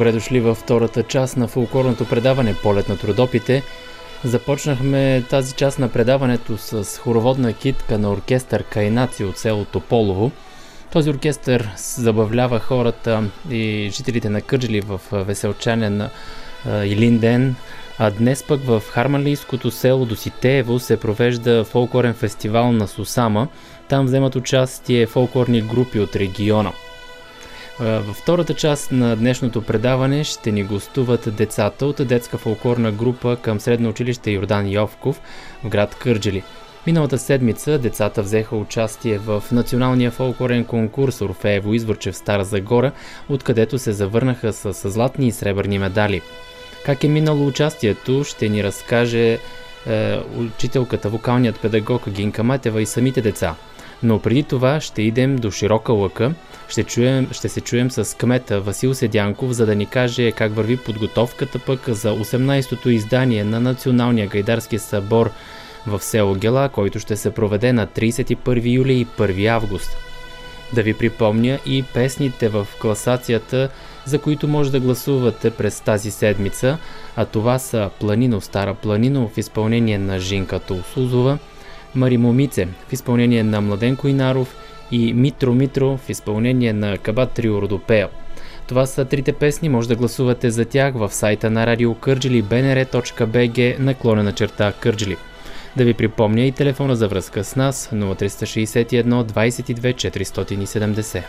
Добре 0.00 0.12
дошли 0.12 0.40
във 0.40 0.58
втората 0.58 1.02
част 1.02 1.36
на 1.36 1.48
фулкорното 1.48 2.04
предаване 2.04 2.54
Полет 2.62 2.88
на 2.88 2.96
трудопите. 2.96 3.62
Започнахме 4.24 5.24
тази 5.30 5.54
част 5.54 5.78
на 5.78 5.88
предаването 5.88 6.58
с 6.58 6.98
хороводна 6.98 7.52
китка 7.52 7.98
на 7.98 8.10
оркестър 8.10 8.62
Кайнаци 8.62 9.24
от 9.24 9.38
село 9.38 9.64
Тополово. 9.64 10.30
Този 10.92 11.10
оркестър 11.10 11.68
забавлява 11.76 12.58
хората 12.58 13.24
и 13.50 13.90
жителите 13.92 14.28
на 14.28 14.40
Кърджили 14.40 14.80
в 14.80 15.00
Веселчанен 15.12 16.08
Илинден, 16.84 17.54
а 17.98 18.10
днес 18.10 18.44
пък 18.48 18.60
в 18.64 18.82
хармалийското 18.90 19.70
село 19.70 20.06
Доситеево 20.06 20.78
се 20.78 21.00
провежда 21.00 21.64
фолклорен 21.64 22.14
фестивал 22.14 22.72
на 22.72 22.88
Сусама. 22.88 23.48
Там 23.88 24.06
вземат 24.06 24.36
участие 24.36 25.06
фолклорни 25.06 25.60
групи 25.60 26.00
от 26.00 26.16
региона– 26.16 26.72
във 27.80 28.16
втората 28.16 28.54
част 28.54 28.92
на 28.92 29.16
днешното 29.16 29.62
предаване 29.62 30.24
ще 30.24 30.52
ни 30.52 30.62
гостуват 30.62 31.36
децата 31.36 31.86
от 31.86 32.08
детска 32.08 32.38
фолклорна 32.38 32.92
група 32.92 33.36
към 33.42 33.60
Средно 33.60 33.88
училище 33.88 34.30
Йордан 34.30 34.68
Йовков 34.68 35.20
в 35.64 35.68
град 35.68 35.94
Кърджели. 35.94 36.42
Миналата 36.86 37.18
седмица 37.18 37.78
децата 37.78 38.22
взеха 38.22 38.56
участие 38.56 39.18
в 39.18 39.42
националния 39.52 40.10
фолклорен 40.10 40.64
конкурс 40.64 41.20
Орфеево 41.20 41.74
Изворче 41.74 42.12
в 42.12 42.16
Стара 42.16 42.44
Загора, 42.44 42.92
откъдето 43.28 43.78
се 43.78 43.92
завърнаха 43.92 44.52
с 44.52 44.90
златни 44.90 45.26
и 45.26 45.32
сребърни 45.32 45.78
медали. 45.78 46.22
Как 46.84 47.04
е 47.04 47.08
минало 47.08 47.46
участието, 47.46 48.24
ще 48.24 48.48
ни 48.48 48.64
разкаже 48.64 49.38
е, 49.86 50.18
учителката, 50.36 51.08
вокалният 51.08 51.60
педагог 51.60 52.10
Гинка 52.10 52.42
Матева 52.42 52.82
и 52.82 52.86
самите 52.86 53.20
деца. 53.20 53.54
Но 54.02 54.18
преди 54.18 54.42
това 54.42 54.80
ще 54.80 55.02
идем 55.02 55.36
до 55.36 55.50
широка 55.50 55.92
лъка– 55.92 56.32
ще, 56.70 56.84
чуем, 56.84 57.28
ще 57.32 57.48
се 57.48 57.60
чуем 57.60 57.90
с 57.90 58.16
кмета 58.16 58.60
Васил 58.60 58.94
Седянков, 58.94 59.52
за 59.52 59.66
да 59.66 59.74
ни 59.74 59.86
каже 59.86 60.32
как 60.32 60.54
върви 60.54 60.76
подготовката 60.76 61.58
пък 61.58 61.88
за 61.88 62.10
18-то 62.10 62.90
издание 62.90 63.44
на 63.44 63.60
Националния 63.60 64.28
гайдарски 64.28 64.78
събор 64.78 65.30
в 65.86 66.02
село 66.02 66.34
Гела, 66.34 66.68
който 66.68 66.98
ще 66.98 67.16
се 67.16 67.30
проведе 67.30 67.72
на 67.72 67.86
31 67.86 68.72
юли 68.72 68.92
и 68.92 69.06
1 69.06 69.46
август. 69.46 69.96
Да 70.74 70.82
ви 70.82 70.94
припомня 70.94 71.58
и 71.66 71.82
песните 71.94 72.48
в 72.48 72.66
класацията, 72.80 73.68
за 74.04 74.18
които 74.18 74.48
може 74.48 74.72
да 74.72 74.80
гласувате 74.80 75.50
през 75.50 75.80
тази 75.80 76.10
седмица, 76.10 76.78
а 77.16 77.24
това 77.24 77.58
са 77.58 77.90
Планино 78.00 78.40
Стара 78.40 78.74
Планино 78.74 79.28
в 79.28 79.38
изпълнение 79.38 79.98
на 79.98 80.18
Жинка 80.18 80.58
Толсузова, 80.58 81.38
Мари 81.94 82.16
Момице 82.16 82.68
в 82.88 82.92
изпълнение 82.92 83.42
на 83.42 83.60
Младен 83.60 83.96
Койнаров– 83.96 84.56
и 84.92 85.14
Митро 85.14 85.54
Митро 85.54 85.96
в 85.96 86.10
изпълнение 86.10 86.72
на 86.72 86.98
Кабат 86.98 87.32
Трио 87.32 87.62
Родопея. 87.62 88.08
Това 88.66 88.86
са 88.86 89.04
трите 89.04 89.32
песни, 89.32 89.68
може 89.68 89.88
да 89.88 89.96
гласувате 89.96 90.50
за 90.50 90.64
тях 90.64 90.94
в 90.94 91.14
сайта 91.14 91.50
на 91.50 91.66
Радио 91.66 91.94
Кърджили 91.94 92.44
bnr.bg 92.44 93.78
наклонена 93.78 94.32
черта 94.32 94.72
Кърджили. 94.80 95.16
Да 95.76 95.84
ви 95.84 95.94
припомня 95.94 96.42
и 96.42 96.52
телефона 96.52 96.96
за 96.96 97.08
връзка 97.08 97.44
с 97.44 97.56
нас 97.56 97.90
0361 97.92 99.24
22 99.24 99.94
470. 99.94 101.22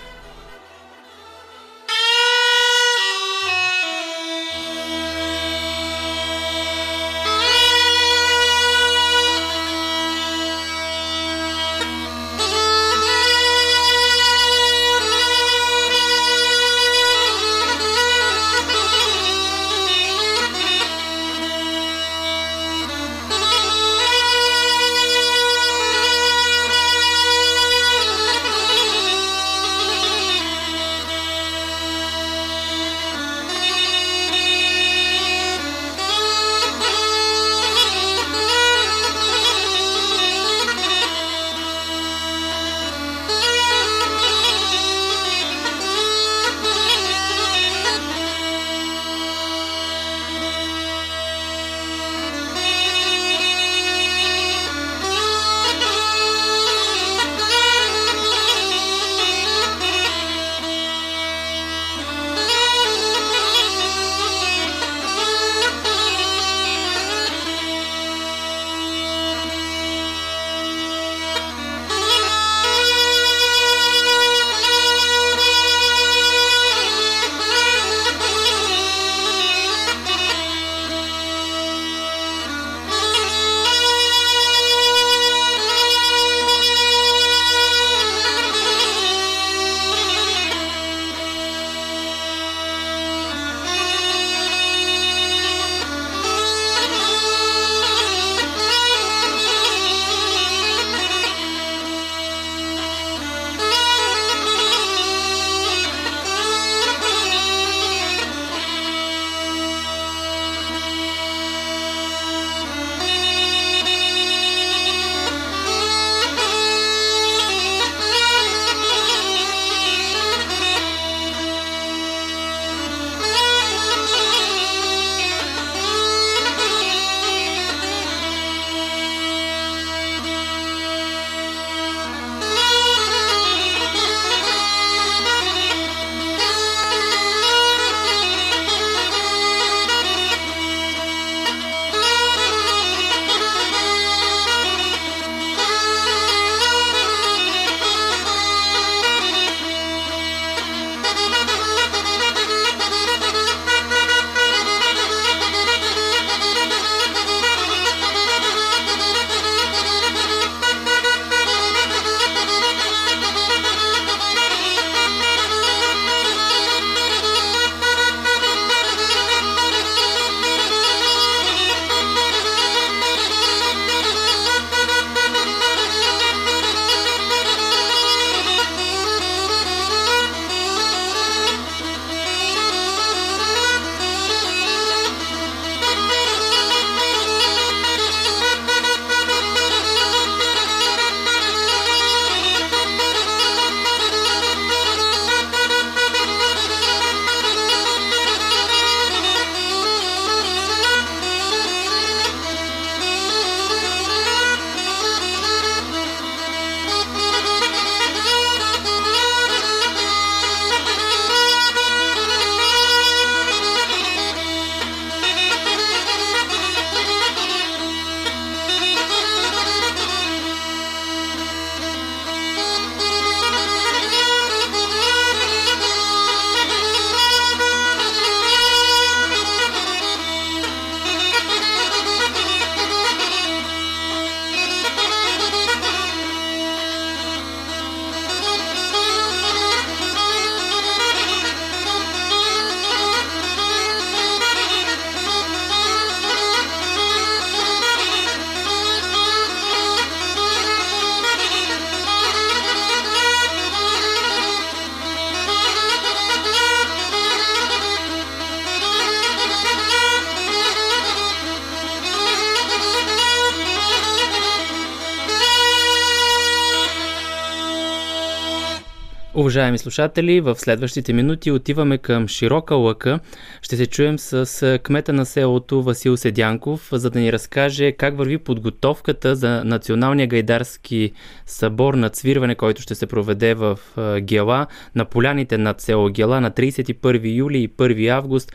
Уважаеми 269.42 269.78
слушатели, 269.78 270.42
в 270.42 270.56
следващите 270.56 271.14
минути 271.14 271.52
отиваме 271.52 271.98
към 271.98 272.28
Широка 272.28 272.76
лъка. 272.76 273.20
Ще 273.62 273.76
се 273.76 273.89
чуем 273.89 274.20
с 274.20 274.80
кмета 274.84 275.14
на 275.14 275.26
селото 275.26 275.82
Васил 275.82 276.18
Седянков, 276.18 276.89
за 276.92 277.10
да 277.10 277.20
ни 277.20 277.34
разкаже 277.34 277.92
как 277.92 278.18
върви 278.18 278.38
подготовката 278.38 279.36
за 279.36 279.64
Националния 279.66 280.28
гайдарски 280.28 281.12
събор 281.46 281.94
на 281.94 282.10
цвирване, 282.10 282.56
който 282.56 282.82
ще 282.82 282.96
се 282.96 283.08
проведе 283.08 283.54
в 283.54 283.80
Гела, 284.22 284.68
на 284.96 285.06
поляните 285.06 285.58
над 285.58 285.82
село 285.82 286.10
Гела 286.10 286.42
на 286.42 286.52
31 286.52 287.36
юли 287.36 287.58
и 287.58 287.70
1 287.70 288.10
август. 288.10 288.52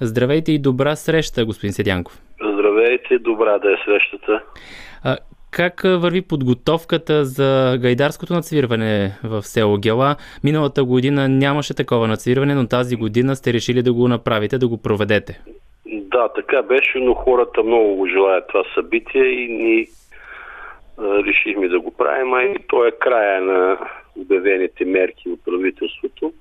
Здравейте 0.00 0.52
и 0.52 0.58
добра 0.58 0.96
среща, 0.96 1.44
господин 1.44 1.72
Седянков. 1.72 2.22
Здравейте, 2.54 3.18
добра 3.18 3.58
да 3.58 3.72
е 3.72 3.76
срещата. 3.84 4.42
Как 5.50 5.82
върви 5.84 6.22
подготовката 6.22 7.24
за 7.24 7.78
гайдарското 7.82 8.32
нацвирване 8.32 9.18
в 9.24 9.42
село 9.42 9.78
Гела? 9.78 10.16
Миналата 10.44 10.84
година 10.84 11.28
нямаше 11.28 11.74
такова 11.74 12.08
нацвирване, 12.08 12.54
но 12.54 12.68
тази 12.68 12.96
година 12.96 13.36
сте 13.36 13.52
решили 13.52 13.82
да 13.82 13.92
го 13.92 14.08
направите, 14.08 14.58
да 14.58 14.68
го 14.68 14.82
проведете. 14.82 15.40
Да, 15.86 16.28
така 16.28 16.62
беше, 16.62 16.98
но 16.98 17.14
хората 17.14 17.62
много 17.62 17.96
го 17.96 18.06
желаят 18.06 18.48
това 18.48 18.62
събитие 18.74 19.24
и 19.24 19.48
ни 19.48 19.86
а, 20.98 21.24
решихме 21.24 21.68
да 21.68 21.80
го 21.80 21.90
правим, 21.90 22.34
а 22.34 22.42
и 22.42 22.56
то 22.68 22.86
е 22.86 22.92
края 23.00 23.40
на 23.40 23.78
обявените 24.20 24.84
мерки 24.84 25.28
от 25.28 25.44
правителството. 25.44 26.32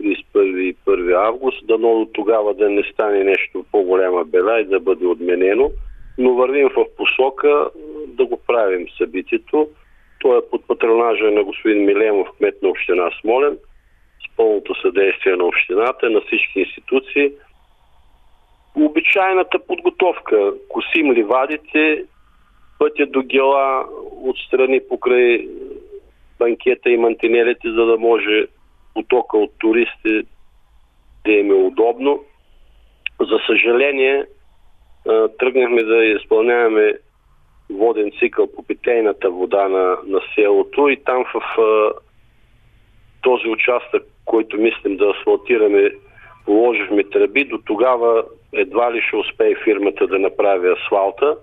31 0.00 0.16
и 0.34 0.76
1 0.86 1.28
август, 1.28 1.66
дано 1.66 1.98
до 1.98 2.08
тогава 2.12 2.54
да 2.54 2.70
не 2.70 2.82
стане 2.92 3.24
нещо 3.24 3.64
по-голяма 3.72 4.24
бела 4.24 4.60
и 4.60 4.64
да 4.64 4.80
бъде 4.80 5.06
отменено 5.06 5.70
но 6.18 6.34
вървим 6.34 6.68
в 6.68 6.84
посока 6.96 7.70
да 8.06 8.26
го 8.26 8.40
правим 8.46 8.86
събитието. 8.98 9.68
То 10.20 10.38
е 10.38 10.50
под 10.50 10.66
патронажа 10.66 11.30
на 11.30 11.44
господин 11.44 11.84
Милемов, 11.84 12.28
кмет 12.36 12.62
на 12.62 12.68
община 12.68 13.10
Смолен, 13.20 13.58
с 14.24 14.36
пълното 14.36 14.80
съдействие 14.80 15.36
на 15.36 15.44
общината, 15.44 16.10
на 16.10 16.20
всички 16.20 16.60
институции. 16.60 17.32
Обичайната 18.74 19.58
подготовка. 19.66 20.52
Косим 20.68 21.12
ливадите, 21.12 22.04
пътя 22.78 23.06
до 23.06 23.22
гела 23.22 23.86
отстрани 24.22 24.80
покрай 24.88 25.48
банкета 26.38 26.90
и 26.90 26.96
мантинелите, 26.96 27.68
за 27.68 27.84
да 27.86 27.98
може 27.98 28.46
потока 28.94 29.38
от 29.38 29.50
туристи 29.58 30.22
да 31.24 31.32
им 31.32 31.50
е 31.50 31.54
удобно. 31.54 32.24
За 33.20 33.38
съжаление, 33.46 34.24
тръгнахме 35.38 35.82
да 35.82 36.04
изпълняваме 36.04 36.94
воден 37.70 38.10
цикъл 38.18 38.46
по 38.52 38.62
питейната 38.62 39.30
вода 39.30 39.68
на, 39.68 39.96
на 40.06 40.20
селото 40.34 40.88
и 40.88 40.96
там 40.96 41.24
в 41.34 41.60
а, 41.60 41.92
този 43.22 43.48
участък, 43.48 44.02
който 44.24 44.56
мислим 44.56 44.96
да 44.96 45.10
асфалтираме, 45.10 45.90
положихме 46.44 47.04
тръби. 47.04 47.44
До 47.44 47.58
тогава 47.58 48.24
едва 48.52 48.92
ли 48.92 49.02
ще 49.02 49.16
успее 49.16 49.54
фирмата 49.64 50.06
да 50.06 50.18
направи 50.18 50.68
асфалта. 50.68 51.36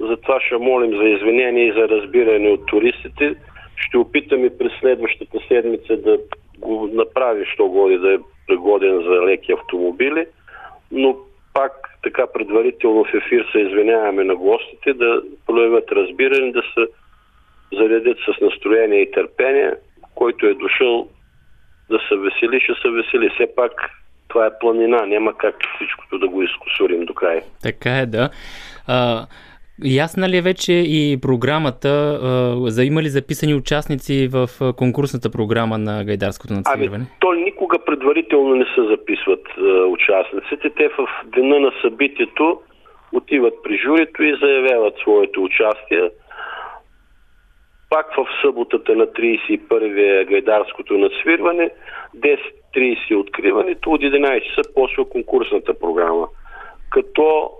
Затова 0.00 0.40
ще 0.40 0.56
молим 0.56 0.96
за 0.96 1.04
извинение 1.04 1.66
и 1.66 1.72
за 1.72 1.88
разбиране 1.88 2.48
от 2.48 2.66
туристите. 2.66 3.34
Ще 3.76 3.98
опитаме 3.98 4.50
през 4.58 4.72
следващата 4.80 5.38
седмица 5.48 5.96
да 5.96 6.18
го 6.58 6.90
направи, 6.92 7.44
що 7.46 7.68
годи 7.68 7.98
да 7.98 8.14
е 8.14 8.18
пригоден 8.46 9.02
за 9.02 9.10
леки 9.10 9.52
автомобили. 9.52 10.26
Но 10.92 11.16
така 12.14 12.32
предварително 12.32 13.04
в 13.04 13.14
ефир 13.14 13.46
се 13.52 13.58
извиняваме 13.58 14.24
на 14.24 14.36
гостите 14.36 14.94
да 14.94 15.22
проявят 15.46 15.92
разбиране, 15.92 16.52
да 16.52 16.62
се 16.62 16.86
заредят 17.72 18.18
с 18.18 18.40
настроение 18.40 19.00
и 19.00 19.10
търпение, 19.10 19.72
който 20.14 20.46
е 20.46 20.54
дошъл 20.54 21.08
да 21.90 21.98
се 22.08 22.16
весели, 22.16 22.60
ще 22.60 22.72
се 22.82 22.90
весели. 22.90 23.30
Все 23.34 23.54
пак 23.56 23.72
това 24.28 24.46
е 24.46 24.58
планина, 24.60 25.06
няма 25.06 25.36
как 25.38 25.54
всичкото 25.76 26.18
да 26.18 26.28
го 26.28 26.42
изкусурим 26.42 27.04
до 27.04 27.14
край. 27.14 27.40
Така 27.62 27.98
е, 27.98 28.06
да. 28.06 28.30
А, 28.86 29.26
Ясна 29.84 30.28
ли 30.28 30.36
е 30.36 30.42
вече 30.42 30.72
и 30.72 31.18
програмата? 31.22 32.18
За 32.66 32.84
има 32.84 33.02
ли 33.02 33.08
записани 33.08 33.54
участници 33.54 34.28
в 34.32 34.48
конкурсната 34.76 35.30
програма 35.30 35.78
на 35.78 36.04
гайдарското 36.04 36.54
нацвирване? 36.54 37.04
Ами, 37.08 37.18
то 37.20 37.32
никога 37.32 37.78
предварително 37.78 38.54
не 38.54 38.64
се 38.64 38.82
записват 38.90 39.40
участниците. 39.88 40.70
Те 40.76 40.88
в 40.88 41.08
дена 41.36 41.60
на 41.60 41.72
събитието 41.82 42.60
отиват 43.12 43.54
при 43.62 43.78
журито 43.78 44.22
и 44.22 44.38
заявяват 44.42 44.94
своето 45.02 45.42
участие. 45.42 46.10
Пак 47.90 48.06
в 48.16 48.26
съботата 48.42 48.96
на 48.96 49.06
31-я 49.06 50.24
гайдарското 50.24 50.98
надсвирване, 50.98 51.70
10.30 52.16 53.16
откриването, 53.16 53.90
от 53.90 54.00
11 54.00 54.42
часа 54.42 54.74
почва 54.74 55.08
конкурсната 55.08 55.78
програма. 55.78 56.28
Като 56.90 57.50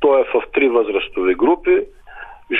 той 0.00 0.20
е 0.20 0.24
в 0.24 0.42
три 0.52 0.68
възрастови 0.68 1.34
групи. 1.34 1.80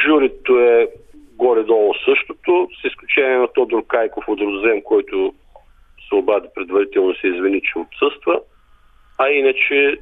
Журито 0.05 0.59
е 0.61 0.89
горе-долу 1.37 1.95
същото, 2.05 2.69
с 2.81 2.85
изключение 2.85 3.37
на 3.37 3.49
Тодор 3.49 3.87
Кайков 3.87 4.25
от 4.29 4.41
Розем, 4.41 4.83
който 4.83 5.35
се 6.09 6.15
обади 6.15 6.49
предварително 6.55 7.15
се 7.15 7.27
извини, 7.27 7.61
че 7.61 7.79
отсъства. 7.79 8.41
А 9.19 9.29
иначе 9.29 9.99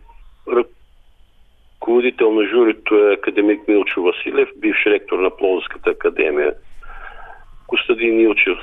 ръководител 1.83 2.33
на 2.33 2.47
журито 2.47 2.95
е 2.95 3.13
академик 3.13 3.69
Милчо 3.69 4.03
Василев, 4.03 4.49
бивш 4.57 4.87
ректор 4.87 5.19
на 5.19 5.37
Пловската 5.37 5.91
академия, 5.91 6.55
Костадин 7.67 8.21
Илчев, 8.21 8.59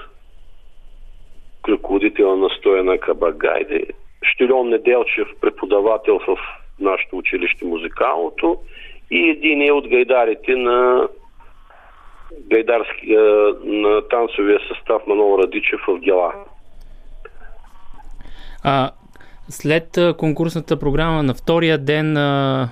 ръководител 1.69 2.35
на 2.35 2.49
Стояна 2.49 2.97
Кабагайде, 2.97 3.87
Штилон 4.23 4.69
Неделчев, 4.69 5.27
преподавател 5.41 6.19
в 6.19 6.37
нашето 6.79 7.17
училище 7.17 7.65
музикалното 7.65 8.57
и 9.11 9.29
един 9.29 9.61
е 9.61 9.71
от 9.71 9.87
гайдарите 9.87 10.55
на 10.55 11.07
гайдарски, 12.51 13.15
на 13.63 14.07
танцовия 14.07 14.59
състав 14.67 15.01
Манол 15.07 15.39
Радичев 15.39 15.79
в 15.87 15.99
Гела. 15.99 16.33
А, 18.63 18.91
след 19.49 20.17
конкурсната 20.17 20.79
програма 20.79 21.23
на 21.23 21.33
втория 21.33 21.77
ден, 21.77 22.17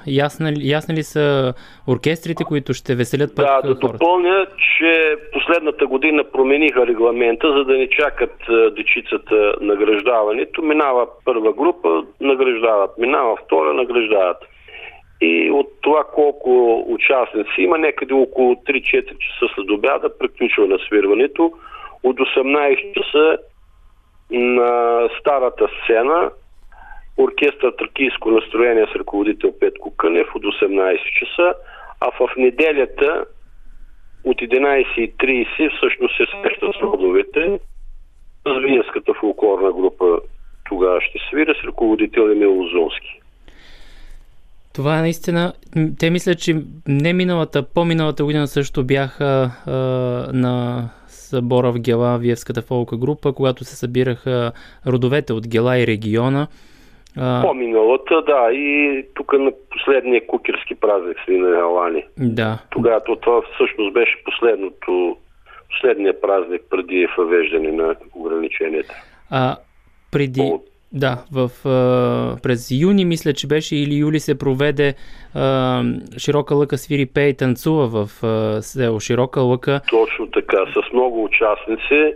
ясна, 0.08 0.54
ясна 0.62 0.96
ли 0.96 1.04
са 1.04 1.54
оркестрите, 1.88 2.44
които 2.44 2.74
ще 2.74 2.96
веселят 2.96 3.36
пък 3.36 3.46
Да, 3.46 3.62
да 3.62 3.76
допълня, 3.76 4.46
че 4.58 5.16
последната 5.34 5.88
година 5.88 6.24
промениха 6.34 6.88
регламента, 6.88 7.54
за 7.58 7.64
да 7.64 7.78
не 7.78 7.90
чакат 7.90 8.36
дечицата 8.76 9.54
награждаването. 9.62 10.62
Минава 10.62 11.08
първа 11.26 11.54
група, 11.54 12.04
награждават. 12.22 12.98
Минава 12.98 13.38
втора, 13.46 13.74
награждават. 13.74 14.38
И 15.22 15.52
от 15.52 15.68
това 15.82 16.04
колко 16.16 16.84
участници 16.88 17.62
има, 17.62 17.78
някъде 17.78 18.14
около 18.14 18.54
3-4 18.54 19.04
часа 19.04 19.54
след 19.56 19.70
обяда 19.70 20.18
приключва 20.18 20.68
на 20.68 20.80
свирването. 20.88 21.52
От 22.04 22.18
18 22.18 22.94
часа 22.94 23.38
на 24.32 25.10
старата 25.20 25.68
сцена 25.84 26.32
оркестър 27.18 27.72
Тракийско 27.78 28.32
настроение 28.32 28.86
с 28.92 28.96
ръководител 28.96 29.54
Петко 29.60 29.96
Кънев 29.96 30.28
от 30.36 30.44
18 30.44 30.98
часа, 31.20 31.54
а 32.00 32.12
в 32.12 32.36
неделята 32.38 33.26
от 34.24 34.38
11.30 34.38 35.78
всъщност 35.78 36.18
се 36.18 36.26
среща 36.42 36.72
с 36.80 36.82
родовете. 36.82 37.60
С 38.48 38.60
Виенската 38.62 39.14
фулкорна 39.14 39.72
група 39.72 40.06
тогава 40.70 41.02
ще 41.02 41.20
свира 41.30 41.56
с 41.62 41.68
ръководител 41.68 42.22
Емил 42.22 42.54
Лозунски. 42.54 43.22
Това 44.74 44.98
е 44.98 45.02
наистина. 45.02 45.54
Те 46.00 46.10
мислят, 46.10 46.40
че 46.40 46.56
не 46.88 47.14
миналата, 47.14 47.64
по-миналата 47.74 48.24
година 48.24 48.48
също 48.48 48.84
бяха 48.84 49.52
а, 49.66 49.72
на 50.34 50.90
събора 51.08 51.72
в 51.72 51.80
Гела, 51.80 52.18
Виевската 52.18 52.62
фолка 52.62 52.98
група, 52.98 53.34
когато 53.34 53.64
се 53.64 53.76
събираха 53.76 54.52
родовете 54.88 55.34
от 55.34 55.48
Гела 55.48 55.80
и 55.80 55.88
региона. 55.88 56.48
А... 57.18 57.42
По-миналата, 57.42 58.22
да, 58.22 58.50
и 58.52 59.06
тук 59.14 59.34
на 59.34 59.52
последния 59.70 60.28
кукерски 60.28 60.76
празник 60.76 61.18
свина 61.24 61.60
Алани. 61.60 62.04
Да. 62.18 62.58
Тогава 62.70 63.02
това 63.22 63.42
всъщност 63.54 63.94
беше 63.94 64.24
последното, 64.26 65.18
последния 65.70 66.22
празник 66.22 66.62
преди 66.70 67.08
въвеждане 67.18 67.72
на 67.72 67.96
ограниченията. 68.16 68.94
А 69.30 69.58
преди. 70.12 70.54
Да, 70.94 71.24
в, 71.34 71.50
а, 71.66 72.38
през 72.44 72.72
юни, 72.72 73.06
мисля, 73.06 73.34
че 73.34 73.48
беше, 73.48 73.76
или 73.76 73.96
юли 73.96 74.20
се 74.20 74.38
проведе 74.38 74.94
а, 75.36 75.84
Широка 76.18 76.56
лъка 76.56 76.78
свири 76.78 77.06
пе 77.06 77.22
и 77.22 77.38
танцува 77.38 77.88
в 77.88 78.24
а, 78.24 78.62
село 78.62 79.00
Широка 79.00 79.42
лъка. 79.42 79.82
Точно 79.90 80.28
така, 80.28 80.58
с 80.58 80.94
много 80.94 81.24
участници. 81.24 82.14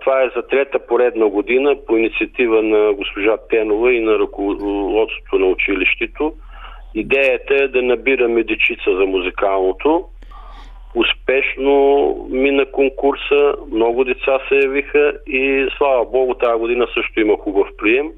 Това 0.00 0.22
е 0.22 0.30
за 0.36 0.42
трета 0.42 0.78
поредна 0.86 1.28
година 1.28 1.76
по 1.86 1.96
инициатива 1.96 2.62
на 2.62 2.92
госпожа 2.92 3.36
Тенова 3.50 3.92
и 3.92 4.00
на 4.00 4.18
ръководството 4.18 5.38
на 5.38 5.46
училището. 5.46 6.34
Идеята 6.94 7.54
е 7.54 7.68
да 7.68 7.82
набираме 7.82 8.44
дечица 8.44 8.96
за 8.96 9.06
музикалното 9.06 10.04
успешно 10.94 12.16
мина 12.30 12.66
конкурса, 12.72 13.54
много 13.72 14.04
деца 14.04 14.38
се 14.48 14.54
явиха 14.54 15.12
и 15.26 15.68
слава 15.78 16.04
Богу 16.04 16.34
тази 16.34 16.58
година 16.58 16.86
също 16.94 17.20
има 17.20 17.36
хубав 17.36 17.68
прием. 17.78 18.10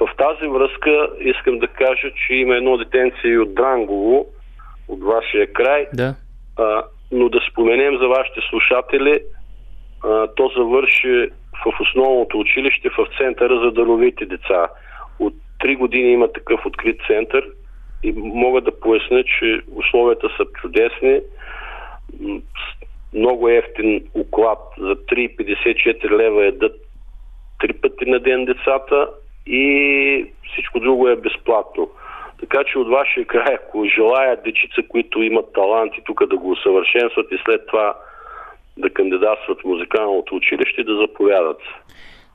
В 0.00 0.16
тази 0.16 0.46
връзка 0.46 1.08
искам 1.20 1.58
да 1.58 1.68
кажа, 1.68 2.10
че 2.26 2.34
има 2.34 2.56
едно 2.56 2.76
детенце 2.76 3.28
и 3.28 3.38
от 3.38 3.54
Дрангово, 3.54 4.26
от 4.88 5.02
вашия 5.02 5.52
край. 5.52 5.86
Да. 5.92 6.14
А, 6.58 6.82
но 7.12 7.28
да 7.28 7.40
споменем 7.50 7.98
за 7.98 8.08
вашите 8.08 8.40
слушатели, 8.50 9.20
то 10.36 10.50
завърши 10.56 11.30
в 11.64 11.80
основното 11.80 12.38
училище 12.38 12.88
в 12.88 13.06
центъра 13.18 13.60
за 13.64 13.70
даровите 13.70 14.26
деца. 14.26 14.68
От 15.18 15.34
три 15.58 15.76
години 15.76 16.12
има 16.12 16.32
такъв 16.32 16.66
открит 16.66 17.00
център 17.06 17.44
и 18.02 18.12
мога 18.16 18.60
да 18.60 18.80
поясня, 18.80 19.24
че 19.24 19.60
условията 19.74 20.28
са 20.36 20.44
чудесни. 20.60 21.20
Много 23.14 23.48
ефтин 23.48 24.04
уклад 24.14 24.58
за 24.78 24.96
3,54 24.96 26.10
лева 26.10 26.46
едат 26.46 26.72
три 27.60 27.72
пъти 27.72 28.10
на 28.10 28.20
ден 28.20 28.44
децата 28.44 29.08
и 29.46 30.26
всичко 30.52 30.80
друго 30.80 31.08
е 31.08 31.16
безплатно. 31.16 31.90
Така 32.40 32.64
че 32.64 32.78
от 32.78 32.88
вашия 32.88 33.26
край, 33.26 33.54
ако 33.54 33.84
желаят 33.84 34.44
дечица, 34.44 34.82
които 34.88 35.22
имат 35.22 35.52
таланти 35.52 36.02
тук 36.04 36.26
да 36.26 36.36
го 36.36 36.50
усъвършенстват 36.50 37.32
и 37.32 37.38
след 37.44 37.66
това 37.66 37.94
да 38.78 38.90
кандидатстват 38.90 39.60
в 39.60 39.64
музикалното 39.64 40.34
училище, 40.36 40.84
да 40.84 40.96
заповядат. 40.96 41.60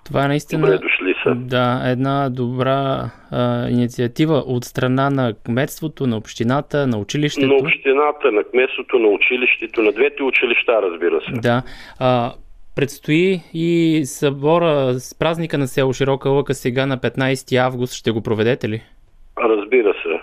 Това 0.05 0.25
е 0.25 0.27
наистина 0.27 0.61
Добре 0.61 0.77
дошли 0.77 1.15
са. 1.23 1.35
Да, 1.35 1.81
една 1.85 2.29
добра 2.29 3.05
а, 3.31 3.69
инициатива 3.69 4.43
от 4.47 4.63
страна 4.63 5.09
на 5.09 5.33
кметството, 5.45 6.07
на 6.07 6.17
общината, 6.17 6.87
на 6.87 6.97
училището. 6.97 7.47
На 7.47 7.55
общината, 7.55 8.31
на 8.31 8.43
кметството, 8.43 8.99
на 8.99 9.07
училището, 9.07 9.81
на 9.81 9.91
двете 9.91 10.23
училища, 10.23 10.81
разбира 10.81 11.21
се. 11.21 11.31
Да. 11.31 11.63
А, 11.99 12.31
предстои 12.75 13.39
и 13.53 14.01
събора 14.05 14.93
с 14.93 15.19
празника 15.19 15.57
на 15.57 15.67
село 15.67 15.93
Широка 15.93 16.29
лъка 16.29 16.53
сега 16.53 16.85
на 16.85 16.97
15 16.97 17.57
август. 17.57 17.93
Ще 17.93 18.11
го 18.11 18.23
проведете 18.23 18.69
ли? 18.69 18.81
Разбира 19.39 19.93
се. 19.93 20.21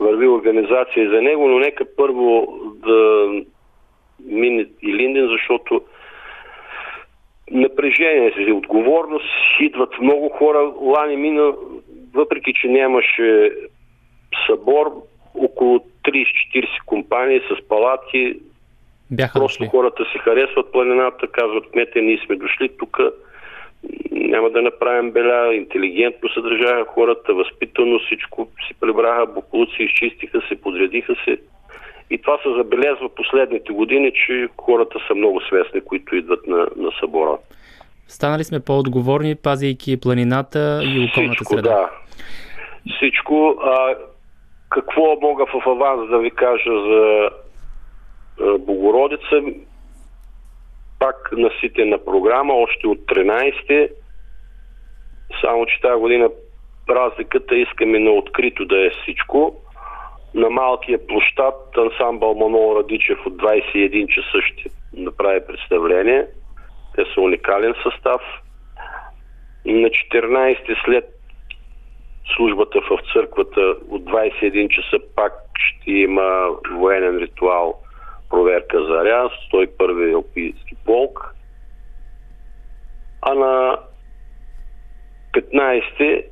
Върви 0.00 0.28
организация 0.28 1.10
за 1.10 1.22
него, 1.22 1.48
но 1.48 1.58
нека 1.58 1.84
първо 1.96 2.46
да 2.86 3.28
мине 4.26 4.66
и 4.82 4.94
Линден, 4.94 5.28
защото 5.28 5.82
напрежение 7.50 8.32
си, 8.32 8.52
отговорност, 8.52 9.24
идват 9.60 10.00
много 10.00 10.28
хора. 10.28 10.72
Лани 10.80 11.16
мина, 11.16 11.52
въпреки 12.14 12.52
че 12.54 12.68
нямаше 12.68 13.52
събор, 14.46 14.92
около 15.34 15.84
30-40 16.04 16.84
компании 16.86 17.40
с 17.40 17.68
палатки. 17.68 18.34
Бяха 19.10 19.38
Просто 19.38 19.58
дошли. 19.58 19.70
хората 19.70 20.04
си 20.12 20.18
харесват 20.18 20.72
планината, 20.72 21.26
казват, 21.26 21.70
кмете, 21.70 22.00
ние 22.00 22.18
сме 22.26 22.36
дошли 22.36 22.68
тук, 22.78 22.98
няма 24.10 24.50
да 24.50 24.62
направим 24.62 25.10
беля, 25.10 25.54
интелигентно 25.54 26.28
се 26.28 26.40
държаха 26.40 26.84
хората, 26.84 27.34
възпитано 27.34 27.98
всичко, 27.98 28.48
си 28.68 28.74
прибраха 28.80 29.26
буклуци, 29.26 29.82
изчистиха 29.82 30.42
се, 30.48 30.60
подредиха 30.60 31.14
се. 31.24 31.38
И 32.10 32.18
това 32.22 32.38
се 32.42 32.48
забелязва 32.56 33.08
последните 33.08 33.72
години, 33.72 34.12
че 34.26 34.48
хората 34.60 34.98
са 35.08 35.14
много 35.14 35.40
свестни, 35.40 35.80
които 35.80 36.16
идват 36.16 36.46
на, 36.46 36.56
на 36.76 36.90
събора. 37.00 37.38
Станали 38.08 38.44
сме 38.44 38.60
по-отговорни, 38.60 39.34
пазейки 39.34 40.00
планината 40.00 40.80
и 40.84 41.08
околната 41.10 41.34
Всичко, 41.34 41.54
среда. 41.54 41.70
да. 41.70 41.90
Всичко. 42.96 43.56
А, 43.62 43.94
какво 44.70 45.20
мога 45.20 45.46
в 45.46 45.66
аванс 45.66 46.10
да 46.10 46.18
ви 46.18 46.30
кажа 46.30 46.70
за 46.70 47.30
а, 48.40 48.58
Богородица? 48.58 49.42
Пак 50.98 51.30
наситена 51.32 51.98
програма, 52.04 52.54
още 52.54 52.86
от 52.86 52.98
13 52.98 53.90
Само, 55.40 55.66
че 55.66 55.80
тази 55.80 56.00
година 56.00 56.28
разликата 56.90 57.56
искаме 57.56 57.98
на 57.98 58.10
открито 58.10 58.64
да 58.64 58.86
е 58.86 58.90
всичко. 58.90 59.56
На 60.34 60.50
малкия 60.50 61.06
площад 61.06 61.54
ансамбъл 61.76 62.34
Манол 62.34 62.76
Радичев 62.76 63.18
от 63.26 63.32
21 63.32 64.06
часа 64.08 64.42
ще 64.46 64.70
направи 64.92 65.46
представление. 65.46 66.26
Те 66.94 67.04
са 67.14 67.20
уникален 67.20 67.74
състав. 67.82 68.20
На 69.66 69.88
14 69.88 70.84
след 70.84 71.04
службата 72.36 72.80
в 72.80 72.98
църквата 73.12 73.60
от 73.90 74.02
21 74.02 74.68
часа 74.68 75.04
пак 75.16 75.32
ще 75.54 75.90
има 75.90 76.48
военен 76.70 77.16
ритуал 77.16 77.80
проверка 78.30 78.84
заря, 78.84 79.30
101 79.52 80.14
Алпийски 80.14 80.74
полк. 80.84 81.34
А 83.22 83.34
на 83.34 83.78
15 85.32 86.24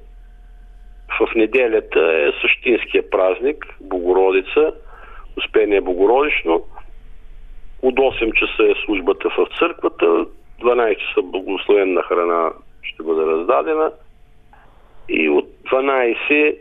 в 1.20 1.34
неделята 1.34 2.00
е 2.00 2.40
същинския 2.40 3.10
празник, 3.10 3.76
Богородица, 3.80 4.72
Успение 5.38 5.80
Богородично. 5.80 6.64
От 7.82 7.94
8 7.94 8.32
часа 8.32 8.62
е 8.62 8.84
службата 8.84 9.28
в 9.28 9.58
църквата, 9.58 10.26
12 10.62 10.96
часа 10.96 11.22
благословенна 11.22 12.02
храна 12.02 12.52
ще 12.82 13.02
бъде 13.02 13.22
раздадена. 13.22 13.92
И 15.08 15.28
от 15.28 15.48
12 15.72 16.58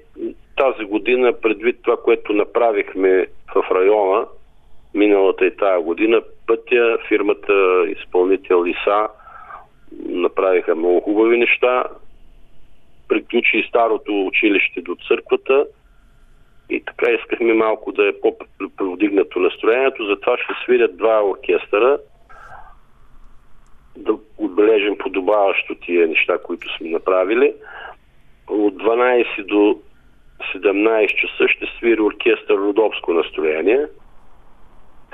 тази 0.57 0.85
година, 0.85 1.34
предвид 1.41 1.77
това, 1.84 1.97
което 1.97 2.34
направихме 2.34 3.27
в 3.55 3.65
района, 3.72 4.26
миналата 4.93 5.45
и 5.45 5.57
тая 5.57 5.81
година, 5.81 6.22
пътя, 6.47 6.97
фирмата, 7.07 7.85
изпълнител 7.88 8.65
ИСА, 8.65 9.07
направиха 10.05 10.76
много 10.76 10.99
хубави 10.99 11.38
неща. 11.38 11.84
Приключи 13.07 13.65
старото 13.69 14.26
училище 14.26 14.82
до 14.82 14.95
църквата 15.07 15.65
и 16.69 16.84
така 16.86 17.11
искахме 17.11 17.53
малко 17.53 17.91
да 17.91 18.07
е 18.07 18.19
по-повдигнато 18.22 19.40
настроението. 19.40 20.06
Затова 20.06 20.38
ще 20.38 20.53
свирят 20.64 20.98
два 20.98 21.23
оркестъра, 21.23 21.98
да 23.98 24.18
отбележим 24.38 24.98
подобаващо 24.98 25.76
тия 25.76 26.07
неща, 26.07 26.38
които 26.38 26.77
сме 26.77 26.90
направили. 26.90 27.53
От 28.48 28.73
12 28.73 29.45
до 29.45 29.80
17 30.56 31.15
часа 31.15 31.48
ще 31.48 31.65
свири 31.77 32.02
оркестър 32.02 32.56
Родопско 32.56 33.14
настроение. 33.14 33.86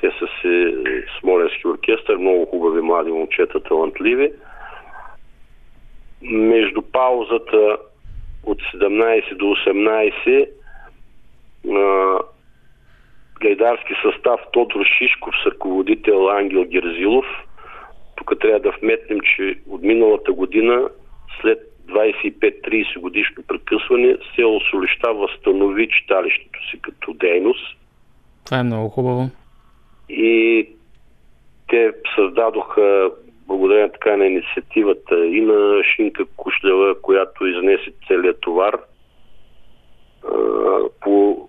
Те 0.02 0.12
са 0.20 0.28
си 0.42 0.76
смоленски 1.20 1.68
оркестър, 1.68 2.18
много 2.18 2.46
хубави 2.46 2.82
млади 2.82 3.12
момчета, 3.12 3.64
талантливи. 3.64 4.32
Между 6.22 6.82
паузата 6.82 7.78
от 8.44 8.62
17 8.76 9.36
до 9.36 9.46
18 9.46 10.50
а, 11.70 12.20
гайдарски 13.42 13.94
състав 14.04 14.40
Тодор 14.54 14.86
Шишков 14.98 15.34
с 15.44 15.46
ръководител 15.46 16.30
Ангел 16.30 16.66
Герзилов. 16.66 17.26
Тук 18.16 18.40
трябва 18.40 18.60
да 18.60 18.72
вметнем, 18.82 19.20
че 19.20 19.56
от 19.70 19.82
миналата 19.82 20.34
година 20.34 20.90
след 21.42 21.60
25-30 21.88 23.00
годишно 23.00 23.44
прекъсване 23.48 24.18
село 24.36 24.60
Солища 24.72 25.14
възстанови 25.14 25.90
читалището 25.90 26.60
си 26.72 26.82
като 26.82 27.14
дейност 27.14 27.78
Това 28.46 28.60
е 28.60 28.64
много 28.64 28.90
хубаво. 28.90 29.30
и 30.10 30.68
те 31.70 31.92
създадоха 32.16 33.12
благодарение 33.58 33.92
така 33.92 34.18
на 34.18 34.26
инициативата 34.26 35.26
и 35.26 35.42
на 35.42 35.84
Шинка 35.84 36.26
Кушлева, 36.26 37.02
която 37.02 37.48
изнесе 37.48 37.92
целият 38.08 38.42
товар 38.42 38.78
по 41.02 41.48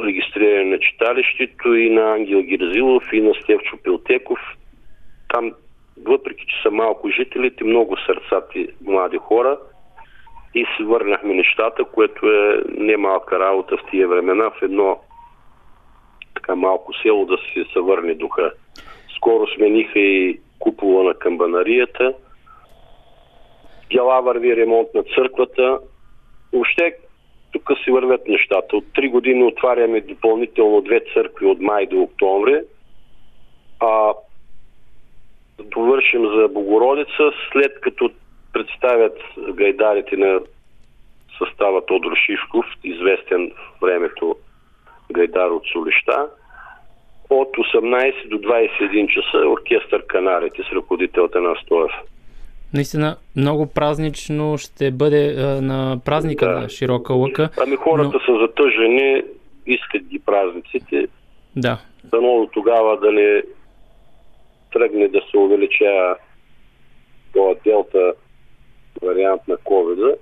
регистриране 0.00 0.64
на 0.64 0.78
читалището 0.78 1.74
и 1.74 1.90
на 1.90 2.12
Ангел 2.12 2.42
Гирзилов 2.42 3.12
и 3.12 3.20
на 3.20 3.34
Стевчо 3.34 3.76
Пилтеков. 3.82 4.38
Там, 5.28 5.52
въпреки 6.06 6.46
че 6.46 6.62
са 6.62 6.70
малко 6.70 7.10
жителите, 7.10 7.64
много 7.64 7.96
сърцати 8.06 8.68
млади 8.84 9.18
хора 9.18 9.58
и 10.54 10.66
си 10.76 10.82
върнахме 10.84 11.34
нещата, 11.34 11.84
което 11.84 12.26
е 12.26 12.62
немалка 12.68 13.38
работа 13.38 13.76
в 13.76 13.90
тия 13.90 14.08
времена 14.08 14.50
в 14.50 14.62
едно 14.62 14.98
така 16.42 16.54
малко 16.54 16.92
село 17.02 17.26
да 17.26 17.36
се 17.72 17.80
върне 17.80 18.14
духа. 18.14 18.52
Скоро 19.16 19.46
смениха 19.46 19.98
и 19.98 20.40
купола 20.62 21.04
на 21.04 21.14
камбанарията. 21.14 22.14
Дела 23.92 24.22
върви 24.22 24.56
ремонт 24.56 24.88
на 24.94 25.02
църквата. 25.02 25.78
Въобще 26.52 26.96
тук 27.52 27.70
си 27.84 27.90
вървят 27.90 28.28
нещата. 28.28 28.76
От 28.76 28.84
три 28.94 29.08
години 29.08 29.44
отваряме 29.44 30.00
допълнително 30.00 30.80
две 30.80 31.00
църкви 31.14 31.46
от 31.46 31.60
май 31.60 31.86
до 31.86 32.00
октомври. 32.00 32.60
А 33.80 34.12
довършим 35.58 36.26
за 36.26 36.48
Богородица, 36.48 37.30
след 37.52 37.80
като 37.80 38.10
представят 38.52 39.18
гайдарите 39.52 40.16
на 40.16 40.40
състава 41.38 41.86
Тодор 41.86 42.12
Шишков, 42.26 42.66
известен 42.84 43.52
времето 43.80 44.36
гайдар 45.12 45.50
от 45.50 45.62
Солища. 45.72 46.28
От 47.40 47.56
18 47.56 48.28
до 48.28 48.36
21 48.36 49.06
часа 49.08 49.48
оркестър 49.48 50.06
Канарите 50.06 50.62
с 50.62 50.72
ръководител 50.72 51.28
на 51.34 51.54
Стоев. 51.64 51.92
Наистина 52.74 53.16
много 53.36 53.66
празнично 53.74 54.58
ще 54.58 54.90
бъде 54.90 55.34
а, 55.38 55.62
на 55.62 56.00
празника 56.04 56.46
Да. 56.46 56.60
на 56.60 56.68
Широка 56.68 57.14
лъка. 57.14 57.48
Ами 57.60 57.76
хората 57.76 58.20
са 58.26 58.38
затъжени, 58.40 59.22
искат 59.66 60.02
ги 60.02 60.18
празниците. 60.18 61.06
Да. 61.56 61.78
Дано 62.04 62.40
до 62.40 62.48
тогава 62.52 63.00
да 63.00 63.12
не 63.12 63.42
тръгне 64.72 65.08
да 65.08 65.20
се 65.30 65.36
увеличава 65.36 66.16
този 67.32 67.60
делта 67.64 68.12
вариант 69.02 69.42
на 69.48 69.56
covid 69.56 70.14
и 70.14 70.16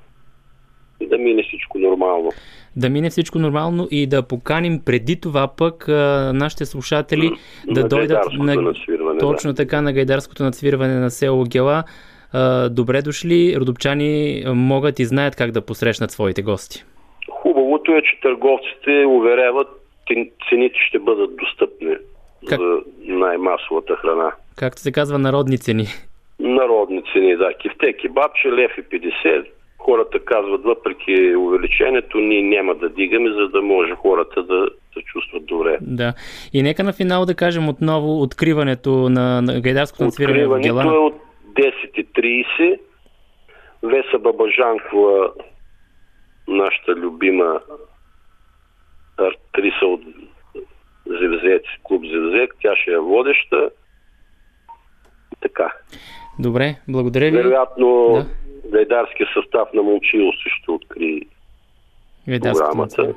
да 1.06 1.18
мине 1.18 1.42
всичко 1.42 1.78
нормално. 1.78 2.30
Да 2.76 2.90
мине 2.90 3.10
всичко 3.10 3.38
нормално 3.38 3.88
и 3.90 4.06
да 4.06 4.22
поканим 4.22 4.80
преди 4.86 5.20
това 5.20 5.48
пък 5.58 5.88
а, 5.88 6.32
нашите 6.34 6.66
слушатели 6.66 7.30
да 7.66 7.80
на 7.80 7.88
дойдат 7.88 8.18
на, 8.32 8.74
точно 9.18 9.54
така 9.54 9.82
на 9.82 9.92
гайдарското 9.92 10.42
надсвирване 10.42 10.94
на 10.94 11.10
село 11.10 11.44
Гела. 11.44 11.84
А, 12.32 12.68
добре 12.68 13.02
дошли, 13.02 13.56
родопчани 13.56 14.42
могат 14.46 14.98
и 14.98 15.04
знаят 15.04 15.36
как 15.36 15.50
да 15.50 15.66
посрещнат 15.66 16.10
своите 16.10 16.42
гости. 16.42 16.84
Хубавото 17.30 17.92
е, 17.92 18.02
че 18.02 18.20
търговците 18.22 19.04
уверяват, 19.08 19.68
цените 20.48 20.78
ще 20.88 20.98
бъдат 20.98 21.36
достъпни 21.36 21.96
Как? 22.48 22.60
за 22.60 22.80
най-масовата 23.00 23.96
храна. 23.96 24.32
Както 24.56 24.80
се 24.80 24.92
казва, 24.92 25.18
народни 25.18 25.58
цени. 25.58 25.84
Народни 26.40 27.02
цени, 27.12 27.36
да. 27.36 27.54
Кифте 27.54 27.92
кебабче, 27.92 28.52
лев 28.52 28.72
и 28.78 28.82
50. 28.82 29.44
Хората 29.84 30.24
казват, 30.24 30.62
въпреки 30.62 31.36
увеличението, 31.36 32.18
ние 32.18 32.42
няма 32.42 32.74
да 32.74 32.88
дигаме, 32.88 33.30
за 33.30 33.48
да 33.48 33.62
може 33.62 33.94
хората 33.94 34.42
да 34.42 34.68
се 34.94 35.00
чувстват 35.00 35.46
добре. 35.46 35.78
Да. 35.80 36.14
И 36.52 36.62
нека 36.62 36.82
на 36.84 36.92
финал 36.92 37.26
да 37.26 37.34
кажем 37.34 37.68
отново 37.68 38.22
откриването 38.22 38.90
на, 38.90 39.42
на 39.42 39.60
гайдарското 39.60 40.04
надсвирване 40.04 40.46
в 40.46 40.50
Откриването 40.50 40.84
Гела. 40.84 40.94
е 40.94 40.98
от 40.98 41.14
10.30. 41.54 42.78
Веса 43.82 44.18
Бабажанкова, 44.18 45.30
нашата 46.48 46.92
любима 46.92 47.60
актриса 49.18 49.86
от 49.86 50.00
Зевзец, 51.06 51.62
клуб 51.82 52.02
Зевзек, 52.12 52.54
тя 52.62 52.76
ще 52.76 52.90
е 52.90 52.98
водеща. 52.98 53.70
Така. 55.42 55.72
Добре, 56.38 56.76
благодаря 56.88 57.30
ви. 57.30 57.36
Вероятно, 57.36 58.08
Да. 58.14 58.26
Гайдарския 58.70 59.26
състав 59.34 59.68
на 59.74 59.82
Момчило 59.82 60.32
ще 60.32 60.70
откри 60.70 61.22
програмата. 62.26 63.14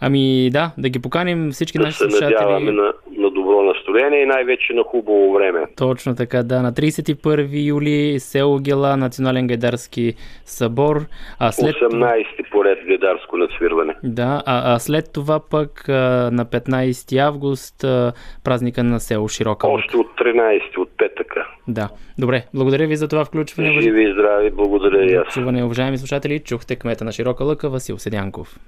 Ами 0.00 0.50
да, 0.50 0.70
да 0.78 0.88
ги 0.88 0.98
поканим 0.98 1.50
всички 1.50 1.78
Да 1.78 1.84
наши 1.84 1.96
се 1.96 2.04
надяваме 2.04 2.58
слушатели. 2.58 2.70
на, 2.70 2.92
на 3.16 3.17
добро 3.48 3.62
настроение 3.62 4.22
и 4.22 4.26
най-вече 4.26 4.72
на 4.72 4.82
хубаво 4.82 5.32
време. 5.32 5.60
Точно 5.76 6.14
така, 6.14 6.42
да. 6.42 6.62
На 6.62 6.72
31 6.72 7.68
юли 7.68 8.20
село 8.20 8.58
Гела, 8.58 8.96
Национален 8.96 9.46
гайдарски 9.46 10.14
събор. 10.44 11.00
А 11.38 11.52
след, 11.52 11.74
18 11.74 12.50
поред 12.50 12.78
гайдарско 12.86 13.36
надсвирване. 13.36 13.94
да, 14.02 14.42
а, 14.46 14.74
а 14.74 14.78
след 14.78 15.04
това 15.14 15.40
пък 15.50 15.88
а, 15.88 15.92
на 16.32 16.46
15 16.46 17.18
август 17.18 17.84
а, 17.84 18.12
празника 18.44 18.84
на 18.84 19.00
село 19.00 19.28
Широка. 19.28 19.68
Още 19.68 19.96
от 19.96 20.06
13, 20.06 20.78
от 20.78 20.88
петъка. 20.98 21.46
Да. 21.68 21.88
Добре, 22.18 22.42
благодаря 22.54 22.86
ви 22.86 22.96
за 22.96 23.08
това 23.08 23.24
включване. 23.24 23.80
Живи 23.80 24.02
и 24.02 24.12
здрави, 24.12 24.50
благодаря 24.50 25.12
и 25.12 25.14
аз. 25.14 25.34
Чуване, 25.34 25.64
уважаеми 25.64 25.98
слушатели, 25.98 26.38
чухте 26.38 26.76
кмета 26.76 27.04
на 27.04 27.12
Широка 27.12 27.44
лъка 27.44 27.68
Васил 27.68 27.98
Седянков. 27.98 28.58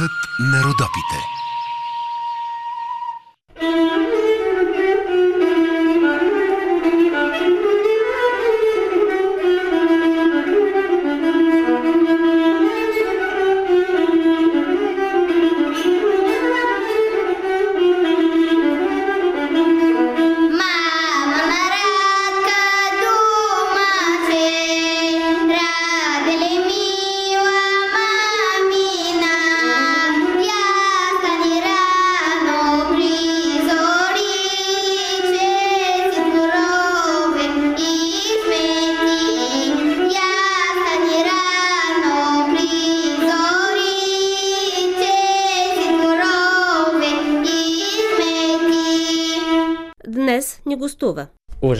Гласът 0.00 0.12
на 0.38 0.62
Родопите. 0.64 1.39